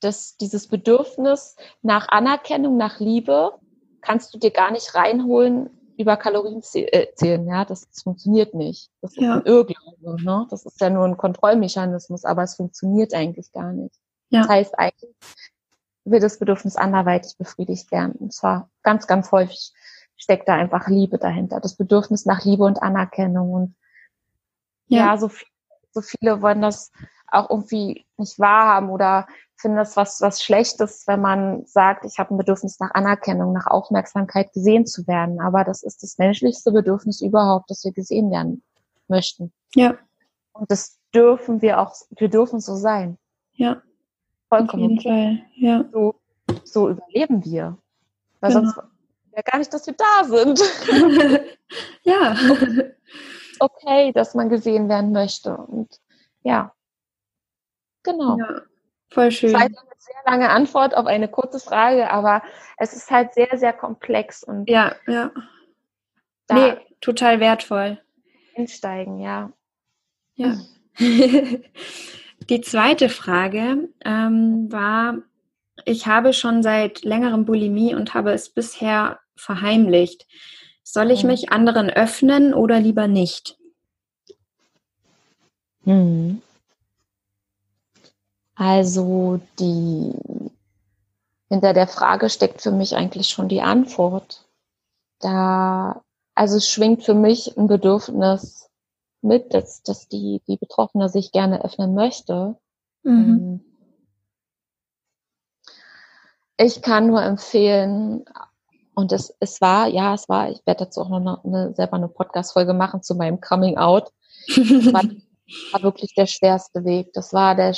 das, 0.00 0.36
dieses 0.36 0.68
Bedürfnis 0.68 1.56
nach 1.82 2.08
Anerkennung, 2.08 2.76
nach 2.76 3.00
Liebe, 3.00 3.52
kannst 4.00 4.34
du 4.34 4.38
dir 4.38 4.50
gar 4.50 4.70
nicht 4.70 4.94
reinholen 4.94 5.70
über 5.96 6.16
Kalorien 6.16 6.60
äh, 6.74 7.06
zählen. 7.14 7.46
Ja, 7.48 7.64
das, 7.64 7.88
das 7.88 8.02
funktioniert 8.02 8.52
nicht. 8.54 8.90
Das 9.00 9.12
ist 9.12 9.22
Ja. 9.22 9.36
ein 9.36 9.46
Irrglaube. 9.46 10.22
Ne? 10.22 10.46
Das 10.50 10.66
ist 10.66 10.80
ja 10.80 10.90
nur 10.90 11.04
ein 11.04 11.16
Kontrollmechanismus, 11.16 12.24
aber 12.24 12.42
es 12.42 12.56
funktioniert 12.56 13.14
eigentlich 13.14 13.50
gar 13.52 13.72
nicht. 13.72 13.94
Ja. 14.30 14.40
Das 14.40 14.48
heißt, 14.50 14.78
eigentlich 14.78 15.14
will 16.04 16.20
das 16.20 16.38
Bedürfnis 16.38 16.76
anderweitig 16.76 17.36
befriedigt 17.38 17.90
werden. 17.90 18.12
Und 18.12 18.32
zwar 18.32 18.68
ganz, 18.82 19.06
ganz 19.06 19.32
häufig 19.32 19.72
steckt 20.16 20.48
da 20.48 20.54
einfach 20.54 20.88
Liebe 20.88 21.18
dahinter. 21.18 21.60
Das 21.60 21.76
Bedürfnis 21.76 22.26
nach 22.26 22.44
Liebe 22.44 22.64
und 22.64 22.82
Anerkennung. 22.82 23.52
Und 23.52 23.74
ja, 24.86 25.06
Ja. 25.06 25.16
so, 25.16 25.28
viel, 25.28 25.48
so 25.92 26.00
viele 26.02 26.42
wollen 26.42 26.62
das 26.62 26.92
auch 27.28 27.50
irgendwie 27.50 28.06
nicht 28.16 28.38
wahrhaben 28.38 28.90
oder 28.90 29.26
finden 29.56 29.76
das 29.76 29.96
was, 29.96 30.20
was 30.20 30.42
Schlechtes, 30.42 31.06
wenn 31.06 31.20
man 31.20 31.64
sagt, 31.66 32.04
ich 32.04 32.18
habe 32.18 32.34
ein 32.34 32.38
Bedürfnis 32.38 32.78
nach 32.80 32.90
Anerkennung, 32.92 33.52
nach 33.52 33.66
Aufmerksamkeit 33.66 34.52
gesehen 34.52 34.86
zu 34.86 35.06
werden. 35.06 35.40
Aber 35.40 35.64
das 35.64 35.82
ist 35.82 36.02
das 36.02 36.18
menschlichste 36.18 36.70
Bedürfnis 36.70 37.20
überhaupt, 37.22 37.70
dass 37.70 37.84
wir 37.84 37.92
gesehen 37.92 38.30
werden 38.30 38.62
möchten. 39.08 39.52
Ja. 39.74 39.94
Und 40.52 40.70
das 40.70 40.98
dürfen 41.14 41.62
wir 41.62 41.80
auch, 41.80 41.94
wir 42.10 42.28
dürfen 42.28 42.60
so 42.60 42.74
sein. 42.76 43.18
Ja. 43.54 43.82
Auf 44.48 44.58
Vollkommen 44.58 44.82
jeden 44.82 44.98
okay. 44.98 45.08
Fall. 45.08 45.46
Ja. 45.56 45.84
So, 45.92 46.14
so 46.64 46.90
überleben 46.90 47.44
wir. 47.44 47.78
Weil 48.40 48.52
Genau. 48.52 48.64
sonst 48.64 48.78
ja 49.36 49.42
gar 49.42 49.58
nicht, 49.58 49.72
dass 49.72 49.86
wir 49.86 49.94
da 49.94 50.24
sind. 50.24 50.60
ja. 52.02 52.36
okay, 53.58 54.12
dass 54.12 54.34
man 54.34 54.48
gesehen 54.48 54.88
werden 54.88 55.12
möchte. 55.12 55.56
Und 55.56 56.00
ja, 56.42 56.72
genau. 58.02 58.38
ja. 58.38 58.62
Voll 59.10 59.30
schön. 59.30 59.52
Das 59.52 59.60
war 59.60 59.66
eine 59.66 59.76
sehr 59.98 60.22
lange 60.26 60.50
Antwort 60.50 60.96
auf 60.96 61.06
eine 61.06 61.28
kurze 61.28 61.60
Frage, 61.60 62.10
aber 62.10 62.42
es 62.78 62.92
ist 62.92 63.10
halt 63.10 63.34
sehr, 63.34 63.56
sehr 63.56 63.72
komplex 63.72 64.42
und 64.42 64.68
Ja, 64.68 64.94
ja. 65.06 65.30
Nee, 66.50 66.76
total 67.00 67.40
wertvoll. 67.40 68.00
einsteigen, 68.56 69.20
ja. 69.20 69.52
Ja. 70.34 70.56
Die 72.48 72.60
zweite 72.60 73.08
Frage 73.08 73.88
ähm, 74.04 74.70
war, 74.70 75.18
ich 75.84 76.06
habe 76.06 76.32
schon 76.32 76.62
seit 76.62 77.02
längerem 77.04 77.44
Bulimie 77.44 77.94
und 77.94 78.14
habe 78.14 78.32
es 78.32 78.50
bisher 78.50 79.18
verheimlicht. 79.36 80.26
Soll 80.82 81.10
ich 81.10 81.22
Mhm. 81.22 81.30
mich 81.30 81.50
anderen 81.50 81.90
öffnen 81.90 82.54
oder 82.54 82.80
lieber 82.80 83.08
nicht? 83.08 83.58
Mhm. 85.84 86.42
Also 88.54 89.40
die 89.58 90.12
hinter 91.48 91.72
der 91.72 91.88
Frage 91.88 92.30
steckt 92.30 92.62
für 92.62 92.70
mich 92.70 92.94
eigentlich 92.96 93.28
schon 93.28 93.48
die 93.48 93.62
Antwort. 93.62 94.46
Da, 95.20 96.02
also 96.34 96.56
es 96.56 96.68
schwingt 96.68 97.04
für 97.04 97.14
mich 97.14 97.56
ein 97.56 97.66
Bedürfnis 97.66 98.70
mit, 99.24 99.54
dass, 99.54 99.82
dass 99.82 100.08
die, 100.08 100.42
die 100.46 100.56
Betroffene 100.56 101.08
sich 101.08 101.32
gerne 101.32 101.64
öffnen 101.64 101.94
möchte. 101.94 102.56
Mhm. 103.02 103.64
Ich 106.56 106.82
kann 106.82 107.08
nur 107.08 107.22
empfehlen, 107.22 108.24
und 108.94 109.12
es, 109.12 109.34
es 109.40 109.60
war, 109.60 109.88
ja, 109.88 110.14
es 110.14 110.28
war, 110.28 110.50
ich 110.50 110.64
werde 110.66 110.84
dazu 110.84 111.00
auch 111.00 111.08
noch 111.08 111.18
eine, 111.18 111.44
eine, 111.44 111.74
selber 111.74 111.94
eine 111.94 112.08
Podcast-Folge 112.08 112.74
machen 112.74 113.02
zu 113.02 113.14
meinem 113.14 113.40
Coming 113.40 113.76
Out. 113.76 114.12
Das 114.46 114.58
war, 114.92 115.02
war 115.72 115.82
wirklich 115.82 116.14
der 116.14 116.26
schwerste 116.26 116.84
Weg. 116.84 117.12
Das 117.12 117.32
war 117.32 117.54
der 117.54 117.74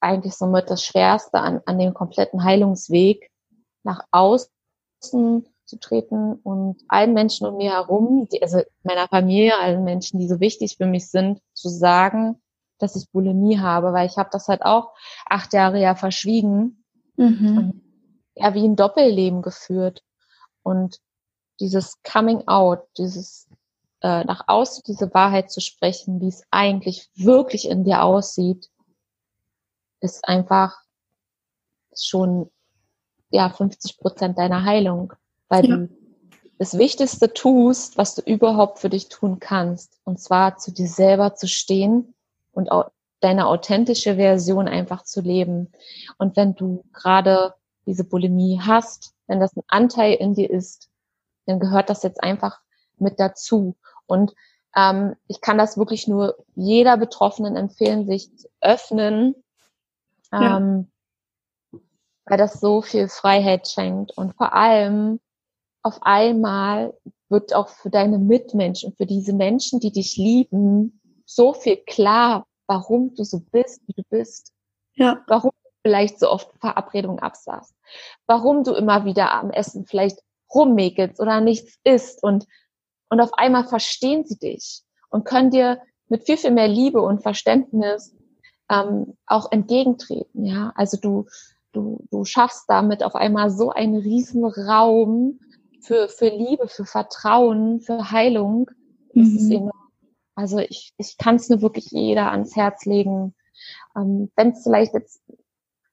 eigentlich 0.00 0.34
somit 0.34 0.70
das 0.70 0.84
Schwerste 0.84 1.40
an, 1.40 1.60
an 1.64 1.78
dem 1.78 1.94
kompletten 1.94 2.44
Heilungsweg, 2.44 3.30
nach 3.82 4.04
außen 4.10 5.46
zu 5.68 5.78
treten 5.78 6.34
und 6.34 6.82
allen 6.88 7.14
Menschen 7.14 7.46
um 7.46 7.56
mir 7.56 7.72
herum, 7.72 8.28
die, 8.32 8.42
also 8.42 8.62
meiner 8.82 9.08
Familie, 9.08 9.58
allen 9.58 9.84
Menschen, 9.84 10.18
die 10.18 10.28
so 10.28 10.40
wichtig 10.40 10.76
für 10.76 10.86
mich 10.86 11.10
sind, 11.10 11.40
zu 11.52 11.68
sagen, 11.68 12.40
dass 12.78 12.96
ich 12.96 13.10
Bulimie 13.10 13.58
habe, 13.58 13.92
weil 13.92 14.06
ich 14.06 14.16
habe 14.16 14.30
das 14.32 14.48
halt 14.48 14.62
auch 14.62 14.92
acht 15.26 15.52
Jahre 15.52 15.80
ja 15.80 15.94
verschwiegen 15.94 16.84
Mhm. 17.18 17.82
ja 18.36 18.54
wie 18.54 18.64
ein 18.64 18.76
Doppelleben 18.76 19.42
geführt. 19.42 20.04
Und 20.62 21.00
dieses 21.60 22.00
Coming 22.02 22.46
Out, 22.46 22.86
dieses 22.96 23.48
äh, 24.00 24.24
nach 24.24 24.44
außen 24.46 24.84
diese 24.86 25.12
Wahrheit 25.12 25.50
zu 25.50 25.60
sprechen, 25.60 26.20
wie 26.20 26.28
es 26.28 26.44
eigentlich 26.52 27.10
wirklich 27.16 27.68
in 27.68 27.84
dir 27.84 28.04
aussieht, 28.04 28.70
ist 30.00 30.26
einfach 30.28 30.80
schon 31.96 32.50
ja 33.30 33.50
50 33.50 33.98
Prozent 33.98 34.38
deiner 34.38 34.64
Heilung, 34.64 35.14
weil 35.48 35.66
Ja. 35.66 35.76
du 35.76 35.88
das 36.58 36.76
Wichtigste 36.76 37.32
tust, 37.32 37.96
was 37.96 38.14
du 38.14 38.22
überhaupt 38.22 38.80
für 38.80 38.90
dich 38.90 39.08
tun 39.08 39.38
kannst, 39.38 40.00
und 40.04 40.20
zwar 40.20 40.58
zu 40.58 40.72
dir 40.72 40.88
selber 40.88 41.34
zu 41.34 41.46
stehen 41.46 42.14
und 42.52 42.70
au 42.72 42.84
deine 43.20 43.48
authentische 43.48 44.14
Version 44.14 44.68
einfach 44.68 45.02
zu 45.02 45.20
leben. 45.20 45.72
Und 46.18 46.36
wenn 46.36 46.54
du 46.54 46.84
gerade 46.92 47.54
diese 47.84 48.04
Bulimie 48.04 48.60
hast, 48.62 49.12
wenn 49.26 49.40
das 49.40 49.56
ein 49.56 49.64
Anteil 49.66 50.14
in 50.14 50.34
dir 50.34 50.48
ist, 50.48 50.88
dann 51.46 51.58
gehört 51.58 51.90
das 51.90 52.04
jetzt 52.04 52.22
einfach 52.22 52.60
mit 52.96 53.18
dazu. 53.18 53.74
Und 54.06 54.34
ähm, 54.76 55.16
ich 55.26 55.40
kann 55.40 55.58
das 55.58 55.78
wirklich 55.78 56.06
nur 56.06 56.36
jeder 56.54 56.96
Betroffenen 56.96 57.56
empfehlen, 57.56 58.06
sich 58.06 58.36
zu 58.36 58.48
öffnen, 58.60 59.34
ähm, 60.32 60.86
ja. 61.72 61.80
weil 62.26 62.38
das 62.38 62.60
so 62.60 62.82
viel 62.82 63.08
Freiheit 63.08 63.66
schenkt. 63.66 64.16
Und 64.16 64.36
vor 64.36 64.52
allem 64.52 65.18
auf 65.88 66.02
einmal 66.02 66.94
wird 67.30 67.54
auch 67.54 67.68
für 67.68 67.90
deine 67.90 68.18
Mitmenschen, 68.18 68.92
für 68.92 69.06
diese 69.06 69.32
Menschen, 69.32 69.80
die 69.80 69.90
dich 69.90 70.16
lieben, 70.16 71.00
so 71.24 71.54
viel 71.54 71.76
klar, 71.78 72.46
warum 72.66 73.14
du 73.14 73.24
so 73.24 73.40
bist, 73.50 73.80
wie 73.86 73.94
du 73.94 74.02
bist. 74.08 74.52
Ja. 74.94 75.22
Warum 75.26 75.50
du 75.64 75.70
vielleicht 75.82 76.20
so 76.20 76.30
oft 76.30 76.50
Verabredungen 76.60 77.18
absagst. 77.20 77.74
Warum 78.26 78.64
du 78.64 78.74
immer 78.74 79.04
wieder 79.04 79.32
am 79.32 79.50
Essen 79.50 79.86
vielleicht 79.86 80.18
rummäkelst 80.54 81.20
oder 81.20 81.40
nichts 81.40 81.78
isst 81.84 82.22
und, 82.22 82.46
und 83.08 83.20
auf 83.20 83.32
einmal 83.34 83.64
verstehen 83.64 84.24
sie 84.24 84.38
dich 84.38 84.82
und 85.10 85.24
können 85.24 85.50
dir 85.50 85.80
mit 86.08 86.24
viel, 86.24 86.36
viel 86.36 86.50
mehr 86.50 86.68
Liebe 86.68 87.00
und 87.00 87.22
Verständnis 87.22 88.14
ähm, 88.70 89.16
auch 89.26 89.50
entgegentreten. 89.50 90.44
Ja, 90.44 90.72
also 90.74 90.98
du, 90.98 91.26
du, 91.72 92.04
du 92.10 92.24
schaffst 92.24 92.64
damit 92.68 93.02
auf 93.02 93.14
einmal 93.14 93.50
so 93.50 93.70
einen 93.70 93.96
riesen 93.96 94.44
Raum 94.44 95.40
für, 95.80 96.08
für 96.08 96.28
Liebe, 96.28 96.68
für 96.68 96.84
Vertrauen, 96.84 97.80
für 97.80 98.10
Heilung. 98.10 98.70
Das 99.14 99.28
mhm. 99.28 99.36
ist 99.36 99.50
enorm. 99.50 99.72
Also 100.34 100.58
ich, 100.58 100.92
ich 100.98 101.18
kann 101.18 101.36
es 101.36 101.48
nur 101.48 101.62
wirklich 101.62 101.86
jeder 101.90 102.30
ans 102.30 102.54
Herz 102.54 102.84
legen. 102.84 103.34
Ähm, 103.96 104.30
Wenn 104.36 104.50
es 104.50 104.62
vielleicht 104.62 104.94
jetzt 104.94 105.20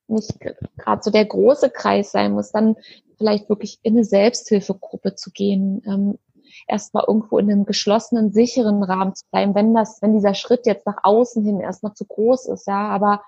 nicht 0.07 0.39
gerade 0.77 1.01
so 1.01 1.09
der 1.09 1.25
große 1.25 1.71
Kreis 1.71 2.11
sein 2.11 2.33
muss, 2.33 2.51
dann 2.51 2.75
vielleicht 3.17 3.49
wirklich 3.49 3.79
in 3.81 3.95
eine 3.95 4.03
Selbsthilfegruppe 4.03 5.15
zu 5.15 5.31
gehen, 5.31 5.81
ähm, 5.87 6.19
erstmal 6.67 7.05
irgendwo 7.07 7.37
in 7.37 7.51
einem 7.51 7.65
geschlossenen, 7.65 8.31
sicheren 8.31 8.83
Rahmen 8.83 9.15
zu 9.15 9.25
bleiben, 9.31 9.55
wenn 9.55 9.73
das, 9.73 10.01
wenn 10.01 10.13
dieser 10.13 10.35
Schritt 10.35 10.65
jetzt 10.65 10.85
nach 10.85 10.97
außen 11.03 11.43
hin 11.43 11.59
erstmal 11.59 11.93
zu 11.93 12.05
groß 12.05 12.47
ist, 12.47 12.67
ja, 12.67 12.87
aber 12.89 13.23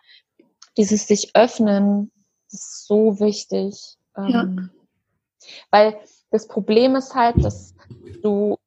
dieses 0.77 1.07
sich 1.07 1.35
öffnen, 1.35 2.11
ist 2.51 2.85
so 2.85 3.19
wichtig. 3.19 3.97
Ähm, 4.15 4.29
ja. 4.29 5.49
Weil 5.71 5.97
das 6.31 6.47
Problem 6.47 6.95
ist 6.95 7.15
halt, 7.15 7.43
dass 7.43 7.73
du, 8.21 8.57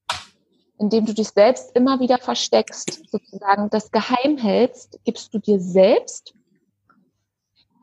indem 0.79 1.07
du 1.07 1.15
dich 1.15 1.29
selbst 1.29 1.75
immer 1.77 2.01
wieder 2.01 2.19
versteckst, 2.19 3.11
sozusagen 3.11 3.71
das 3.71 3.91
geheim 3.91 4.39
hältst, 4.39 4.99
gibst 5.05 5.33
du 5.35 5.39
dir 5.39 5.61
selbst 5.61 6.35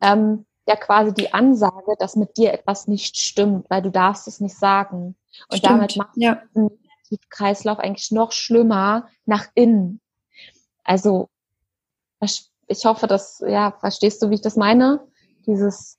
ähm, 0.02 0.46
ja 0.68 0.76
quasi 0.76 1.14
die 1.14 1.34
Ansage, 1.34 1.96
dass 2.00 2.16
mit 2.16 2.38
dir 2.38 2.54
etwas 2.54 2.88
nicht 2.88 3.18
stimmt, 3.18 3.70
weil 3.70 3.82
du 3.82 3.90
darfst 3.90 4.28
es 4.28 4.40
nicht 4.40 4.58
sagen. 4.58 5.16
Und 5.50 5.58
Stimmt, 5.58 5.66
damit 5.66 5.98
macht 5.98 6.18
ja. 6.18 6.42
den 6.54 6.70
Kreislauf 7.30 7.80
eigentlich 7.80 8.12
noch 8.12 8.32
schlimmer 8.32 9.08
nach 9.26 9.48
innen. 9.54 10.02
Also 10.84 11.30
ich 12.68 12.86
hoffe, 12.86 13.08
dass, 13.08 13.44
ja, 13.46 13.72
verstehst 13.80 14.22
du, 14.22 14.30
wie 14.30 14.36
ich 14.36 14.42
das 14.42 14.56
meine? 14.56 15.08
Dieses, 15.46 15.98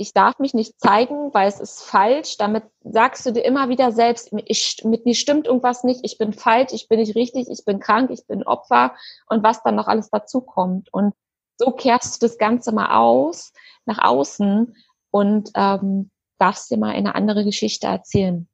ich 0.00 0.12
darf 0.12 0.38
mich 0.38 0.54
nicht 0.54 0.80
zeigen, 0.80 1.34
weil 1.34 1.48
es 1.48 1.58
ist 1.58 1.82
falsch. 1.82 2.36
Damit 2.38 2.62
sagst 2.84 3.26
du 3.26 3.32
dir 3.32 3.44
immer 3.44 3.68
wieder 3.68 3.90
selbst, 3.90 4.32
ich, 4.46 4.82
mit 4.84 5.04
mir 5.04 5.14
stimmt 5.14 5.48
irgendwas 5.48 5.82
nicht, 5.82 6.00
ich 6.04 6.18
bin 6.18 6.32
falsch, 6.32 6.72
ich 6.72 6.88
bin 6.88 7.00
nicht 7.00 7.16
richtig, 7.16 7.48
ich 7.50 7.64
bin 7.64 7.80
krank, 7.80 8.10
ich 8.12 8.24
bin 8.26 8.44
Opfer 8.44 8.94
und 9.26 9.42
was 9.42 9.62
dann 9.64 9.74
noch 9.74 9.88
alles 9.88 10.08
dazu 10.08 10.40
kommt. 10.40 10.92
Und 10.94 11.14
so 11.56 11.72
kehrst 11.72 12.22
du 12.22 12.26
das 12.26 12.38
Ganze 12.38 12.72
mal 12.72 12.96
aus, 12.96 13.52
nach 13.86 13.98
außen 13.98 14.76
und 15.10 15.50
ähm, 15.56 16.10
darfst 16.38 16.70
dir 16.70 16.78
mal 16.78 16.94
eine 16.94 17.16
andere 17.16 17.44
Geschichte 17.44 17.88
erzählen. 17.88 18.46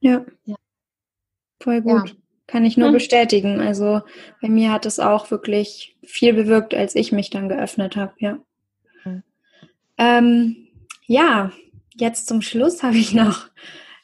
Ja. 0.00 0.26
ja. 0.44 0.56
Voll 1.62 1.80
gut. 1.80 2.10
Ja. 2.10 2.14
Kann 2.46 2.66
ich 2.66 2.76
nur 2.76 2.88
hm. 2.88 2.94
bestätigen. 2.94 3.60
Also 3.62 4.02
bei 4.42 4.50
mir 4.50 4.70
hat 4.70 4.84
es 4.84 5.00
auch 5.00 5.30
wirklich 5.30 5.96
viel 6.02 6.34
bewirkt, 6.34 6.74
als 6.74 6.94
ich 6.94 7.10
mich 7.10 7.30
dann 7.30 7.48
geöffnet 7.48 7.96
habe, 7.96 8.12
ja. 8.18 8.38
Hm. 9.04 9.22
Ähm, 9.96 10.63
ja, 11.06 11.52
jetzt 11.94 12.26
zum 12.26 12.42
Schluss 12.42 12.82
habe 12.82 12.96
ich 12.96 13.12
noch 13.12 13.46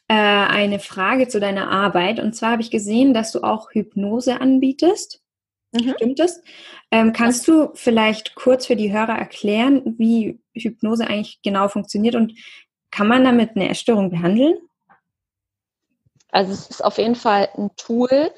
äh, 0.09 0.15
eine 0.15 0.79
Frage 0.79 1.29
zu 1.29 1.41
deiner 1.41 1.71
Arbeit. 1.71 2.21
Und 2.21 2.35
zwar 2.35 2.53
habe 2.53 2.63
ich 2.63 2.71
gesehen, 2.71 3.15
dass 3.15 3.33
du 3.33 3.43
auch 3.43 3.71
Hypnose 3.73 4.41
anbietest. 4.41 5.23
Mhm. 5.73 5.95
Stimmt 5.97 6.19
das? 6.19 6.43
Ähm, 6.91 7.13
kannst 7.13 7.47
du 7.47 7.71
vielleicht 7.75 8.35
kurz 8.35 8.67
für 8.67 8.77
die 8.77 8.93
Hörer 8.93 9.17
erklären, 9.17 9.95
wie 9.99 10.41
Hypnose 10.55 11.07
eigentlich 11.07 11.41
genau 11.43 11.69
funktioniert 11.69 12.17
und 12.17 12.35
kann 12.91 13.07
man 13.07 13.25
damit 13.25 13.51
eine 13.55 13.69
Essstörung 13.69 14.11
behandeln? 14.11 14.55
Also 16.33 16.53
es 16.53 16.71
ist 16.71 16.85
auf 16.85 16.99
jeden 16.99 17.17
Fall 17.17 17.49
ein 17.57 17.71
Tool, 17.77 18.33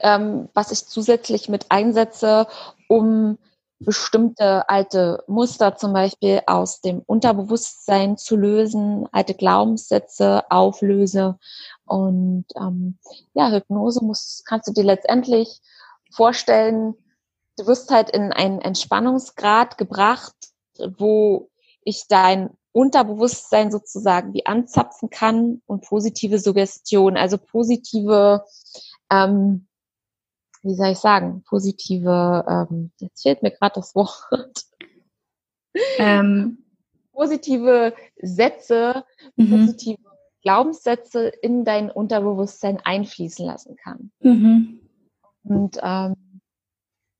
ähm, 0.00 0.48
was 0.54 0.72
ich 0.72 0.86
zusätzlich 0.86 1.48
mit 1.48 1.66
einsetze, 1.70 2.46
um 2.88 3.38
bestimmte 3.78 4.68
alte 4.68 5.22
Muster 5.26 5.76
zum 5.76 5.92
Beispiel 5.92 6.40
aus 6.46 6.80
dem 6.80 7.02
Unterbewusstsein 7.04 8.16
zu 8.16 8.36
lösen, 8.36 9.06
alte 9.12 9.34
Glaubenssätze 9.34 10.50
auflöse. 10.50 11.38
Und 11.84 12.46
ähm, 12.56 12.98
ja, 13.34 13.50
Hypnose 13.50 14.02
muss, 14.04 14.42
kannst 14.46 14.68
du 14.68 14.72
dir 14.72 14.84
letztendlich 14.84 15.60
vorstellen, 16.10 16.94
du 17.58 17.66
wirst 17.66 17.90
halt 17.90 18.10
in 18.10 18.32
einen 18.32 18.60
Entspannungsgrad 18.60 19.78
gebracht, 19.78 20.34
wo 20.98 21.50
ich 21.82 22.06
dein 22.08 22.50
Unterbewusstsein 22.72 23.70
sozusagen 23.70 24.34
wie 24.34 24.44
anzapfen 24.44 25.08
kann 25.08 25.62
und 25.66 25.84
positive 25.84 26.38
Suggestion, 26.38 27.16
also 27.16 27.38
positive, 27.38 28.44
ähm, 29.10 29.66
wie 30.66 30.74
soll 30.74 30.92
ich 30.92 30.98
sagen, 30.98 31.42
positive, 31.48 32.44
ähm, 32.48 32.90
jetzt 32.98 33.22
fehlt 33.22 33.42
mir 33.42 33.50
gerade 33.50 33.76
das 33.76 33.94
Wort, 33.94 34.64
ähm, 35.98 36.58
positive 37.12 37.94
Sätze, 38.20 39.04
mhm. 39.36 39.50
positive 39.50 39.98
Glaubenssätze 40.42 41.28
in 41.28 41.64
dein 41.64 41.90
Unterbewusstsein 41.90 42.78
einfließen 42.84 43.44
lassen 43.44 43.76
kann. 43.76 44.10
Mhm. 44.20 44.80
Und 45.42 45.78
ähm, 45.82 46.14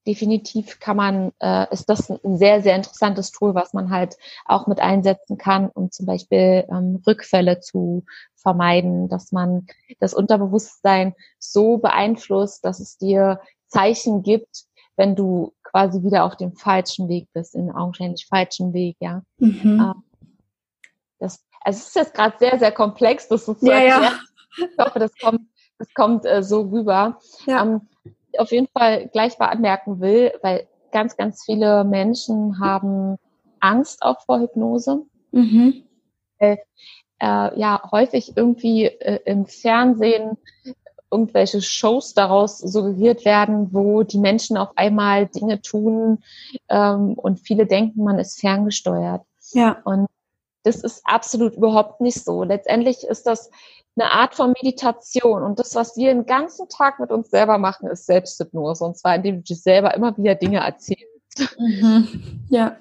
definitiv 0.07 0.79
kann 0.79 0.97
man, 0.97 1.33
äh, 1.41 1.67
ist 1.73 1.89
das 1.89 2.11
ein 2.11 2.39
sehr, 2.39 2.63
sehr 2.63 2.77
interessantes 2.77 3.31
Tool, 3.33 3.55
was 3.55 3.75
man 3.75 3.91
halt 3.91 4.17
auch 4.45 4.67
mit 4.67 4.81
einsetzen 4.81 5.37
kann, 5.37 5.69
um 5.69 5.91
zum 5.91 6.07
Beispiel 6.07 6.65
ähm, 6.71 7.03
Rückfälle 7.07 7.61
zu 7.61 8.05
vermeiden, 8.37 9.09
dass 9.09 9.33
man 9.33 9.67
das 9.99 10.15
Unterbewusstsein 10.15 11.15
so 11.39 11.79
beeinflusst, 11.79 12.65
dass 12.65 12.81
es 12.81 12.99
dir 12.99 13.41
Zeichen 13.67 14.23
gibt, 14.23 14.65
wenn 14.97 15.17
du 15.17 15.53
quasi 15.65 16.03
wieder 16.03 16.25
auf 16.25 16.37
dem 16.37 16.55
falschen 16.55 17.09
Weg 17.09 17.29
bist, 17.33 17.55
in 17.55 17.71
augenscheinlich 17.71 18.27
falschen 18.27 18.73
Weg, 18.73 18.97
ja. 19.01 19.23
Mhm. 19.39 19.81
Ähm, 19.81 20.03
das, 21.19 21.45
also 21.61 21.79
es 21.79 21.89
ist 21.89 21.97
jetzt 21.97 22.15
gerade 22.15 22.37
sehr, 22.39 22.59
sehr 22.59 22.73
komplex, 22.73 23.29
das 23.29 23.47
so 23.47 23.55
zu 23.55 23.67
ja, 23.67 23.73
erklären. 23.73 24.03
Ja. 24.03 24.67
Ich 24.71 24.79
hoffe, 24.79 24.99
das 24.99 25.13
kommt, 25.19 25.41
das 25.79 25.93
kommt 25.93 26.25
äh, 26.25 26.43
so 26.43 26.63
rüber. 26.63 27.19
Ja. 27.47 27.63
Ähm, 27.63 27.83
auf 28.39 28.53
jeden 28.53 28.69
Fall 28.69 29.09
gleich 29.09 29.39
mal 29.39 29.49
anmerken 29.49 30.01
will, 30.01 30.33
weil 30.43 30.67
ganz, 30.93 31.17
ganz 31.17 31.45
viele 31.45 31.85
Menschen 31.85 32.59
haben 32.61 33.17
Angst 33.61 34.03
auch 34.03 34.21
vor 34.25 34.41
Hypnose. 34.41 35.03
Mhm. 35.33 35.85
Äh, 36.39 36.57
äh, 37.19 37.59
ja, 37.59 37.83
häufig 37.91 38.37
irgendwie 38.37 38.85
äh, 38.85 39.21
im 39.25 39.47
Fernsehen 39.47 40.37
irgendwelche 41.11 41.63
Shows 41.63 42.15
daraus 42.15 42.59
suggeriert 42.59 43.25
werden, 43.25 43.73
wo 43.73 44.03
die 44.03 44.19
Menschen 44.19 44.57
auf 44.57 44.71
einmal 44.77 45.27
Dinge 45.27 45.63
tun 45.63 46.23
ähm, 46.69 47.15
und 47.15 47.41
viele 47.41 47.67
denken, 47.67 48.05
man 48.05 48.19
ist 48.19 48.41
ferngesteuert. 48.41 49.23
Ja. 49.53 49.81
Und 49.85 50.09
das 50.67 50.83
ist 50.83 51.01
absolut 51.05 51.55
überhaupt 51.55 52.01
nicht 52.01 52.25
so. 52.25 52.43
Letztendlich 52.43 53.05
ist 53.05 53.27
das 53.27 53.51
eine 53.97 54.11
Art 54.11 54.35
von 54.35 54.53
Meditation. 54.61 55.45
Und 55.45 55.61
das, 55.61 55.77
was 55.77 55.97
wir 55.97 56.13
den 56.13 56.27
ganzen 56.27 56.69
Tag 56.69 56.99
mit 56.99 57.11
uns 57.11 57.31
selber 57.31 57.57
machen, 57.57 57.89
ist 57.89 58.07
Selbsthypnose. 58.07 58.85
Und 58.85 58.99
zwar, 58.99 59.15
indem 59.15 59.37
du 59.37 59.43
dir 59.43 59.57
selber 59.57 59.95
immer 59.95 60.17
wieder 60.19 60.35
Dinge 60.35 60.59
erzählst. 60.59 61.57
Mhm. 61.59 62.45
Ja. 62.51 62.77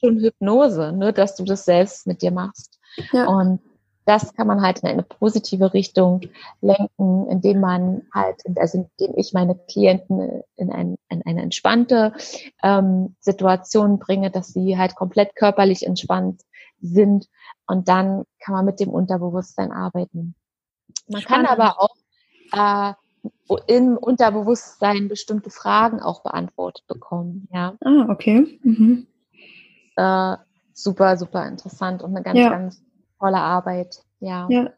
Schon 0.00 0.18
Hypnose, 0.18 0.92
nur 0.92 1.06
ne, 1.06 1.12
dass 1.14 1.34
du 1.34 1.44
das 1.44 1.64
selbst 1.64 2.06
mit 2.06 2.20
dir 2.20 2.30
machst. 2.30 2.78
Ja. 3.12 3.26
Und 3.26 3.60
das 4.04 4.34
kann 4.34 4.46
man 4.46 4.60
halt 4.60 4.80
in 4.80 4.88
eine 4.90 5.02
positive 5.02 5.72
Richtung 5.72 6.20
lenken, 6.60 7.26
indem 7.30 7.60
man 7.60 8.02
halt, 8.12 8.36
also 8.56 8.86
indem 8.98 9.16
ich 9.16 9.32
meine 9.32 9.54
Klienten 9.54 10.42
in, 10.56 10.70
ein, 10.70 10.96
in 11.08 11.22
eine 11.24 11.40
entspannte 11.40 12.12
ähm, 12.62 13.16
Situation 13.20 13.98
bringe, 13.98 14.30
dass 14.30 14.48
sie 14.48 14.76
halt 14.76 14.94
komplett 14.94 15.34
körperlich 15.36 15.86
entspannt 15.86 16.42
sind 16.84 17.28
und 17.66 17.88
dann 17.88 18.24
kann 18.40 18.54
man 18.54 18.64
mit 18.64 18.80
dem 18.80 18.90
Unterbewusstsein 18.90 19.72
arbeiten. 19.72 20.34
Man 21.08 21.22
Spannend. 21.22 21.48
kann 21.48 21.58
aber 21.58 21.80
auch 21.80 21.96
äh, 22.52 22.94
im 23.66 23.96
Unterbewusstsein 23.96 25.08
bestimmte 25.08 25.50
Fragen 25.50 26.00
auch 26.00 26.22
beantwortet 26.22 26.86
bekommen. 26.86 27.48
Ja. 27.52 27.76
Ah, 27.80 28.06
okay. 28.08 28.58
Mhm. 28.62 29.06
Äh, 29.96 30.36
super, 30.72 31.16
super 31.16 31.46
interessant 31.46 32.02
und 32.02 32.10
eine 32.10 32.22
ganz, 32.22 32.38
ja. 32.38 32.50
ganz 32.50 32.82
tolle 33.18 33.38
Arbeit. 33.38 34.02
Ja. 34.20 34.46
Ja, 34.50 34.70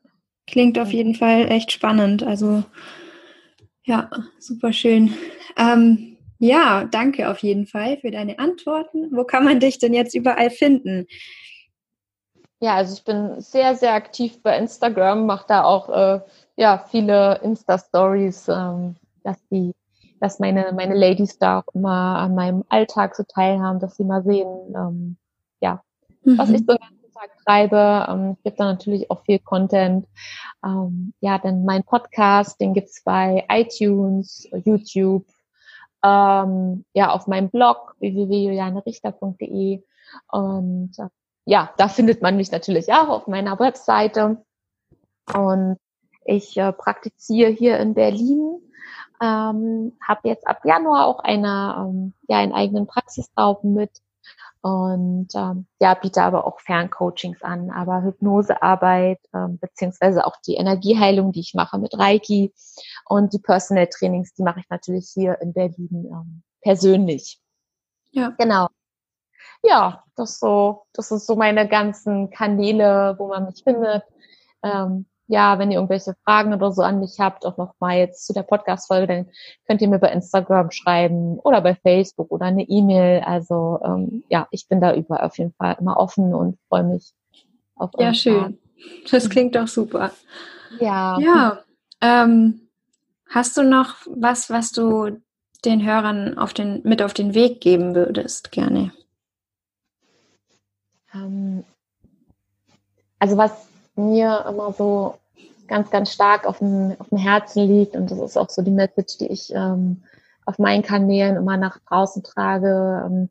klingt 0.46 0.78
auf 0.78 0.92
jeden 0.92 1.14
Fall 1.14 1.50
echt 1.50 1.72
spannend. 1.72 2.22
Also 2.22 2.62
ja, 3.84 4.10
super 4.38 4.72
schön. 4.72 5.14
Ähm, 5.56 6.16
ja, 6.38 6.84
danke 6.84 7.30
auf 7.30 7.38
jeden 7.38 7.66
Fall 7.66 7.98
für 7.98 8.10
deine 8.10 8.38
Antworten. 8.38 9.10
Wo 9.12 9.24
kann 9.24 9.44
man 9.44 9.60
dich 9.60 9.78
denn 9.78 9.94
jetzt 9.94 10.14
überall 10.14 10.50
finden? 10.50 11.06
Ja, 12.66 12.74
also 12.74 12.94
ich 12.94 13.04
bin 13.04 13.40
sehr, 13.40 13.76
sehr 13.76 13.94
aktiv 13.94 14.42
bei 14.42 14.58
Instagram, 14.58 15.24
mache 15.24 15.44
da 15.46 15.62
auch 15.62 15.88
äh, 15.88 16.20
ja, 16.56 16.78
viele 16.78 17.38
Insta-Stories, 17.44 18.48
ähm, 18.48 18.96
dass 19.22 19.36
die, 19.52 19.72
dass 20.18 20.40
meine, 20.40 20.72
meine 20.74 20.96
Ladies 20.96 21.38
da 21.38 21.60
auch 21.60 21.74
immer 21.74 22.18
an 22.18 22.34
meinem 22.34 22.64
Alltag 22.68 23.14
so 23.14 23.22
teilhaben, 23.22 23.78
dass 23.78 23.96
sie 23.96 24.02
mal 24.02 24.24
sehen, 24.24 24.74
ähm, 24.74 25.16
ja, 25.60 25.80
mhm. 26.24 26.38
was 26.38 26.50
ich 26.50 26.58
so 26.66 26.74
den 26.74 26.78
ganzen 26.78 27.12
Tag 27.14 27.30
treibe. 27.44 28.06
Ähm, 28.10 28.30
es 28.36 28.42
gibt 28.42 28.58
da 28.58 28.64
natürlich 28.64 29.12
auch 29.12 29.22
viel 29.22 29.38
Content. 29.38 30.08
Ähm, 30.64 31.12
ja, 31.20 31.38
dann 31.38 31.64
mein 31.64 31.84
Podcast, 31.84 32.60
den 32.60 32.74
gibt's 32.74 33.00
bei 33.04 33.44
iTunes, 33.48 34.48
YouTube, 34.64 35.24
ähm, 36.02 36.84
ja, 36.94 37.12
auf 37.12 37.28
meinem 37.28 37.48
Blog 37.48 37.94
www.julianerichter.de 38.00 39.84
und 40.32 40.98
äh, 40.98 41.06
ja, 41.46 41.72
da 41.78 41.88
findet 41.88 42.20
man 42.22 42.36
mich 42.36 42.50
natürlich 42.50 42.92
auch 42.92 43.08
auf 43.08 43.26
meiner 43.28 43.58
Webseite. 43.58 44.44
Und 45.32 45.78
ich 46.24 46.56
äh, 46.56 46.72
praktiziere 46.72 47.50
hier 47.50 47.78
in 47.78 47.94
Berlin, 47.94 48.60
ähm, 49.22 49.96
habe 50.06 50.28
jetzt 50.28 50.46
ab 50.46 50.60
Januar 50.64 51.06
auch 51.06 51.20
eine, 51.20 51.76
ähm, 51.78 52.14
ja, 52.28 52.38
einen 52.38 52.52
eigenen 52.52 52.86
Praxisraum 52.86 53.74
mit 53.74 53.90
und 54.60 55.28
ähm, 55.36 55.66
ja, 55.80 55.94
biete 55.94 56.22
aber 56.22 56.44
auch 56.44 56.58
Ferncoachings 56.60 57.40
an, 57.42 57.70
aber 57.70 58.02
Hypnosearbeit 58.02 59.20
ähm, 59.32 59.58
beziehungsweise 59.58 60.26
auch 60.26 60.36
die 60.44 60.56
Energieheilung, 60.56 61.30
die 61.30 61.40
ich 61.40 61.54
mache 61.54 61.78
mit 61.78 61.96
Reiki 61.96 62.52
und 63.08 63.32
die 63.32 63.38
Personal 63.38 63.86
Trainings, 63.86 64.34
die 64.34 64.42
mache 64.42 64.60
ich 64.60 64.68
natürlich 64.68 65.10
hier 65.14 65.40
in 65.40 65.52
Berlin 65.52 66.08
ähm, 66.10 66.42
persönlich. 66.60 67.40
Ja. 68.10 68.30
Genau 68.30 68.68
ja, 69.62 70.04
das 70.16 70.38
so, 70.38 70.82
das 70.92 71.10
ist 71.10 71.26
so 71.26 71.36
meine 71.36 71.68
ganzen 71.68 72.30
Kanäle, 72.30 73.14
wo 73.18 73.28
man 73.28 73.46
mich 73.46 73.62
findet. 73.62 74.02
Ähm, 74.62 75.06
ja, 75.28 75.58
wenn 75.58 75.70
ihr 75.70 75.78
irgendwelche 75.78 76.14
Fragen 76.24 76.54
oder 76.54 76.72
so 76.72 76.82
an 76.82 77.00
mich 77.00 77.18
habt, 77.18 77.44
auch 77.44 77.56
nochmal 77.56 77.98
jetzt 77.98 78.26
zu 78.26 78.32
der 78.32 78.44
Podcast-Folge, 78.44 79.06
dann 79.06 79.26
könnt 79.66 79.82
ihr 79.82 79.88
mir 79.88 79.98
bei 79.98 80.12
Instagram 80.12 80.70
schreiben 80.70 81.38
oder 81.40 81.60
bei 81.60 81.74
Facebook 81.74 82.30
oder 82.30 82.46
eine 82.46 82.62
E-Mail. 82.62 83.22
Also 83.24 83.80
ähm, 83.84 84.24
ja, 84.28 84.46
ich 84.50 84.68
bin 84.68 84.80
da 84.80 84.94
überall 84.94 85.26
auf 85.26 85.36
jeden 85.38 85.52
Fall 85.54 85.76
immer 85.80 85.96
offen 85.96 86.32
und 86.32 86.58
freue 86.68 86.84
mich 86.84 87.12
auf 87.74 87.90
Ja, 87.98 88.14
schön. 88.14 88.40
Tag. 88.40 88.52
Das 89.10 89.28
klingt 89.28 89.56
doch 89.56 89.68
super. 89.68 90.12
Ja. 90.78 91.18
Ja. 91.18 91.58
Ähm, 92.00 92.68
hast 93.28 93.56
du 93.56 93.62
noch 93.62 93.96
was, 94.06 94.48
was 94.50 94.70
du 94.70 95.18
den 95.64 95.84
Hörern 95.84 96.38
auf 96.38 96.54
den, 96.54 96.82
mit 96.84 97.02
auf 97.02 97.14
den 97.14 97.34
Weg 97.34 97.60
geben 97.60 97.94
würdest, 97.94 98.52
gerne? 98.52 98.92
Ähm, 101.16 101.64
also 103.18 103.36
was 103.36 103.52
mir 103.96 104.44
immer 104.48 104.72
so 104.72 105.14
ganz, 105.66 105.90
ganz 105.90 106.12
stark 106.12 106.46
auf 106.46 106.58
dem, 106.58 106.96
auf 106.98 107.08
dem 107.08 107.18
Herzen 107.18 107.66
liegt 107.66 107.96
und 107.96 108.10
das 108.10 108.18
ist 108.18 108.36
auch 108.36 108.50
so 108.50 108.62
die 108.62 108.70
Message, 108.70 109.18
die 109.18 109.28
ich 109.28 109.52
ähm, 109.54 110.02
auf 110.44 110.58
meinen 110.58 110.82
Kanälen 110.82 111.36
immer 111.36 111.56
nach 111.56 111.78
draußen 111.88 112.22
trage, 112.22 113.02
ähm, 113.04 113.30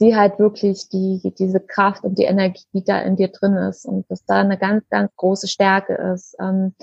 die 0.00 0.14
halt 0.14 0.38
wirklich 0.38 0.88
die, 0.88 1.32
diese 1.38 1.60
Kraft 1.60 2.04
und 2.04 2.18
die 2.18 2.24
Energie, 2.24 2.64
die 2.72 2.84
da 2.84 3.00
in 3.00 3.16
dir 3.16 3.28
drin 3.28 3.54
ist 3.54 3.86
und 3.86 4.10
dass 4.10 4.24
da 4.24 4.40
eine 4.40 4.58
ganz, 4.58 4.88
ganz 4.88 5.10
große 5.16 5.48
Stärke 5.48 5.94
ist. 5.94 6.36
Ähm, 6.40 6.74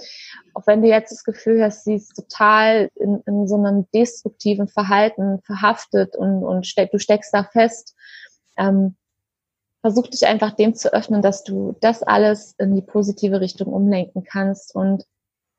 auch 0.54 0.66
wenn 0.66 0.82
du 0.82 0.88
jetzt 0.88 1.12
das 1.12 1.24
Gefühl 1.24 1.64
hast, 1.64 1.84
sie 1.84 1.96
ist 1.96 2.16
total 2.16 2.90
in, 2.96 3.22
in 3.26 3.48
so 3.48 3.56
einem 3.56 3.86
destruktiven 3.94 4.68
Verhalten 4.68 5.42
verhaftet 5.44 6.16
und, 6.16 6.44
und 6.44 6.66
steck, 6.66 6.92
du 6.92 7.00
steckst 7.00 7.34
da 7.34 7.44
fest, 7.44 7.96
ähm, 8.58 8.96
versuch 9.82 10.08
dich 10.08 10.26
einfach 10.28 10.52
dem 10.52 10.76
zu 10.76 10.94
öffnen, 10.94 11.22
dass 11.22 11.44
du 11.44 11.76
das 11.82 12.04
alles 12.04 12.54
in 12.58 12.76
die 12.76 12.82
positive 12.82 13.42
Richtung 13.42 13.74
umlenken 13.74 14.24
kannst 14.24 14.76
und 14.76 15.06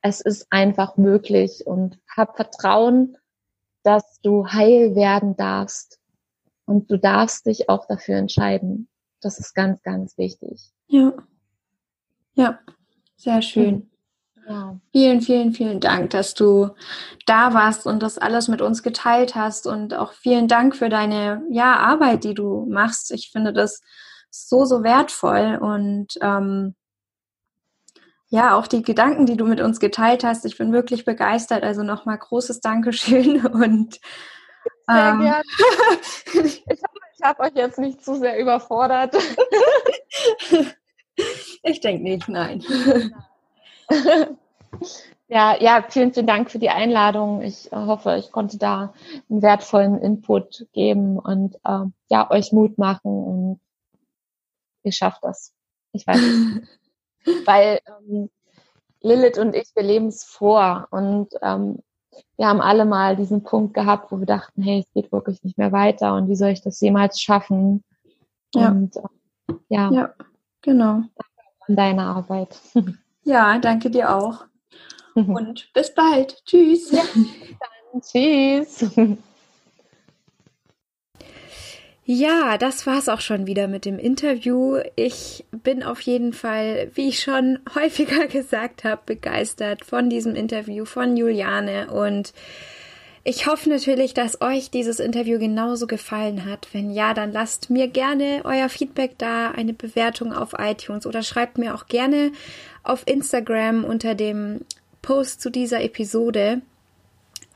es 0.00 0.20
ist 0.20 0.46
einfach 0.50 0.96
möglich 0.96 1.66
und 1.66 1.98
hab 2.08 2.36
Vertrauen, 2.36 3.16
dass 3.82 4.20
du 4.20 4.46
heil 4.46 4.94
werden 4.94 5.36
darfst 5.36 6.00
und 6.66 6.90
du 6.90 6.98
darfst 6.98 7.46
dich 7.46 7.68
auch 7.68 7.86
dafür 7.86 8.16
entscheiden. 8.16 8.88
Das 9.20 9.38
ist 9.38 9.54
ganz, 9.54 9.82
ganz 9.82 10.18
wichtig. 10.18 10.70
Ja. 10.88 11.14
Ja, 12.34 12.58
sehr 13.16 13.42
schön. 13.42 13.90
Ja. 14.48 14.80
Vielen, 14.90 15.20
vielen, 15.20 15.52
vielen 15.52 15.80
Dank, 15.80 16.10
dass 16.10 16.34
du 16.34 16.70
da 17.26 17.54
warst 17.54 17.86
und 17.86 18.02
das 18.02 18.18
alles 18.18 18.48
mit 18.48 18.60
uns 18.60 18.82
geteilt 18.82 19.36
hast 19.36 19.66
und 19.66 19.94
auch 19.94 20.12
vielen 20.12 20.48
Dank 20.48 20.74
für 20.74 20.88
deine 20.88 21.42
ja, 21.50 21.76
Arbeit, 21.76 22.24
die 22.24 22.34
du 22.34 22.66
machst. 22.66 23.12
Ich 23.12 23.30
finde 23.30 23.52
das 23.52 23.82
so, 24.32 24.64
so 24.64 24.82
wertvoll 24.82 25.58
und 25.60 26.18
ähm, 26.20 26.74
ja, 28.28 28.56
auch 28.56 28.66
die 28.66 28.82
Gedanken, 28.82 29.26
die 29.26 29.36
du 29.36 29.44
mit 29.44 29.60
uns 29.60 29.78
geteilt 29.78 30.24
hast. 30.24 30.46
Ich 30.46 30.56
bin 30.56 30.72
wirklich 30.72 31.04
begeistert. 31.04 31.64
Also 31.64 31.82
nochmal 31.82 32.16
großes 32.16 32.60
Dankeschön 32.60 33.44
und 33.46 34.00
sehr 34.86 35.10
ähm, 35.10 35.20
gerne. 35.20 35.42
Ich 36.64 36.64
hoffe, 36.66 36.98
ich 37.14 37.22
habe 37.22 37.42
euch 37.42 37.54
jetzt 37.54 37.78
nicht 37.78 38.02
zu 38.02 38.16
sehr 38.16 38.38
überfordert. 38.38 39.14
ich 41.62 41.80
denke 41.80 42.02
nicht, 42.02 42.26
nein. 42.28 42.64
Ja, 45.28 45.56
ja, 45.60 45.84
vielen, 45.88 46.14
vielen 46.14 46.26
Dank 46.26 46.50
für 46.50 46.58
die 46.58 46.70
Einladung. 46.70 47.42
Ich 47.42 47.70
hoffe, 47.70 48.16
ich 48.18 48.32
konnte 48.32 48.56
da 48.56 48.94
einen 49.28 49.42
wertvollen 49.42 49.98
Input 49.98 50.66
geben 50.72 51.18
und 51.18 51.56
äh, 51.64 51.84
ja, 52.08 52.30
euch 52.30 52.52
Mut 52.52 52.78
machen 52.78 53.10
und 53.10 53.60
ihr 54.84 54.92
schafft 54.92 55.24
das. 55.24 55.52
Ich 55.92 56.06
weiß 56.06 56.20
es. 56.20 56.46
Weil 57.46 57.80
ähm, 57.86 58.30
Lilith 59.00 59.38
und 59.38 59.54
ich, 59.54 59.70
wir 59.74 59.82
leben 59.82 60.08
es 60.08 60.24
vor 60.24 60.88
und 60.90 61.28
ähm, 61.42 61.78
wir 62.36 62.46
haben 62.46 62.60
alle 62.60 62.84
mal 62.84 63.16
diesen 63.16 63.42
Punkt 63.42 63.74
gehabt, 63.74 64.10
wo 64.12 64.18
wir 64.18 64.26
dachten, 64.26 64.62
hey, 64.62 64.80
es 64.80 64.92
geht 64.92 65.12
wirklich 65.12 65.42
nicht 65.42 65.58
mehr 65.58 65.72
weiter 65.72 66.14
und 66.14 66.28
wie 66.28 66.36
soll 66.36 66.50
ich 66.50 66.62
das 66.62 66.80
jemals 66.80 67.20
schaffen? 67.20 67.84
Ja. 68.54 68.68
Und 68.68 68.96
äh, 68.96 69.54
ja. 69.68 69.90
ja, 69.92 70.14
genau. 70.60 70.94
Danke 70.94 71.42
an 71.68 71.76
deine 71.76 72.02
Arbeit. 72.02 72.58
Ja, 73.24 73.58
danke 73.58 73.88
dir 73.88 74.14
auch. 74.14 74.46
Und 75.14 75.72
bis 75.74 75.94
bald. 75.94 76.42
Tschüss. 76.44 76.90
Ja, 76.90 77.04
dann 77.92 78.00
tschüss. 78.00 78.84
Ja, 82.04 82.58
das 82.58 82.84
war's 82.86 83.08
auch 83.08 83.20
schon 83.20 83.46
wieder 83.46 83.68
mit 83.68 83.84
dem 83.84 83.98
Interview. 83.98 84.78
Ich 84.96 85.44
bin 85.52 85.84
auf 85.84 86.00
jeden 86.00 86.32
Fall, 86.32 86.90
wie 86.94 87.08
ich 87.08 87.20
schon 87.20 87.60
häufiger 87.74 88.26
gesagt 88.26 88.82
habe, 88.84 89.02
begeistert 89.06 89.84
von 89.84 90.10
diesem 90.10 90.34
Interview 90.34 90.84
von 90.84 91.16
Juliane 91.16 91.90
und 91.90 92.32
ich 93.24 93.46
hoffe 93.46 93.68
natürlich, 93.68 94.14
dass 94.14 94.40
euch 94.40 94.70
dieses 94.70 94.98
Interview 94.98 95.38
genauso 95.38 95.86
gefallen 95.86 96.44
hat. 96.44 96.66
Wenn 96.72 96.90
ja, 96.90 97.14
dann 97.14 97.30
lasst 97.30 97.70
mir 97.70 97.86
gerne 97.86 98.40
euer 98.42 98.68
Feedback 98.68 99.16
da, 99.16 99.52
eine 99.52 99.72
Bewertung 99.72 100.32
auf 100.32 100.54
iTunes 100.58 101.06
oder 101.06 101.22
schreibt 101.22 101.56
mir 101.56 101.76
auch 101.76 101.86
gerne 101.86 102.32
auf 102.82 103.04
Instagram 103.06 103.84
unter 103.84 104.16
dem 104.16 104.62
Post 105.02 105.40
zu 105.40 105.50
dieser 105.50 105.82
Episode. 105.84 106.62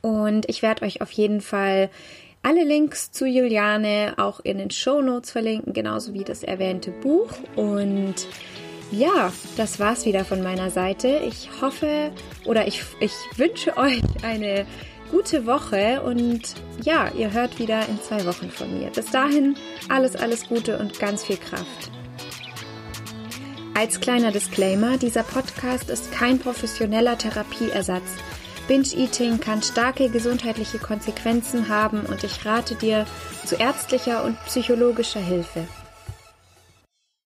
Und 0.03 0.49
ich 0.49 0.63
werde 0.63 0.85
euch 0.85 1.01
auf 1.01 1.11
jeden 1.11 1.41
Fall 1.41 1.91
alle 2.47 2.63
Links 2.63 3.11
zu 3.11 3.27
Juliane 3.27 4.15
auch 4.19 4.39
in 4.39 4.59
den 4.59 4.71
Show 4.71 5.03
Notes 5.03 5.33
verlinken, 5.33 5.73
genauso 5.73 6.15
wie 6.15 6.23
das 6.23 6.45
erwähnte 6.45 6.93
Buch. 6.93 7.31
Und 7.57 8.15
ja, 8.93 9.33
das 9.57 9.81
war's 9.81 10.07
wieder 10.07 10.25
von 10.25 10.45
meiner 10.45 10.71
Seite. 10.71 11.21
Ich 11.27 11.51
hoffe 11.61 12.13
oder 12.45 12.69
ich, 12.69 12.85
ich 13.01 13.13
wünsche 13.35 13.77
euch 13.77 14.01
eine 14.23 14.65
gute 15.11 15.45
Woche 15.45 16.03
und 16.03 16.55
ja, 16.85 17.11
ihr 17.19 17.33
hört 17.33 17.59
wieder 17.59 17.81
in 17.89 18.01
zwei 18.01 18.25
Wochen 18.25 18.49
von 18.49 18.79
mir. 18.79 18.91
Bis 18.91 19.11
dahin 19.11 19.57
alles, 19.89 20.15
alles 20.15 20.47
Gute 20.47 20.79
und 20.79 21.01
ganz 21.01 21.25
viel 21.25 21.39
Kraft. 21.39 21.91
Als 23.75 24.01
kleiner 24.01 24.31
Disclaimer, 24.31 24.99
dieser 24.99 25.25
Podcast 25.25 25.91
ist 25.91 26.13
kein 26.13 26.39
professioneller 26.39 27.19
Therapieersatz. 27.19 28.15
Binge-Eating 28.69 29.39
kann 29.39 29.63
starke 29.63 30.09
gesundheitliche 30.09 30.79
Konsequenzen 30.79 31.69
haben 31.69 32.01
und 32.01 32.25
ich 32.25 32.45
rate 32.45 32.75
dir 32.75 33.07
zu 33.45 33.55
ärztlicher 33.55 34.25
und 34.25 34.43
psychologischer 34.47 35.21
Hilfe. 35.21 35.69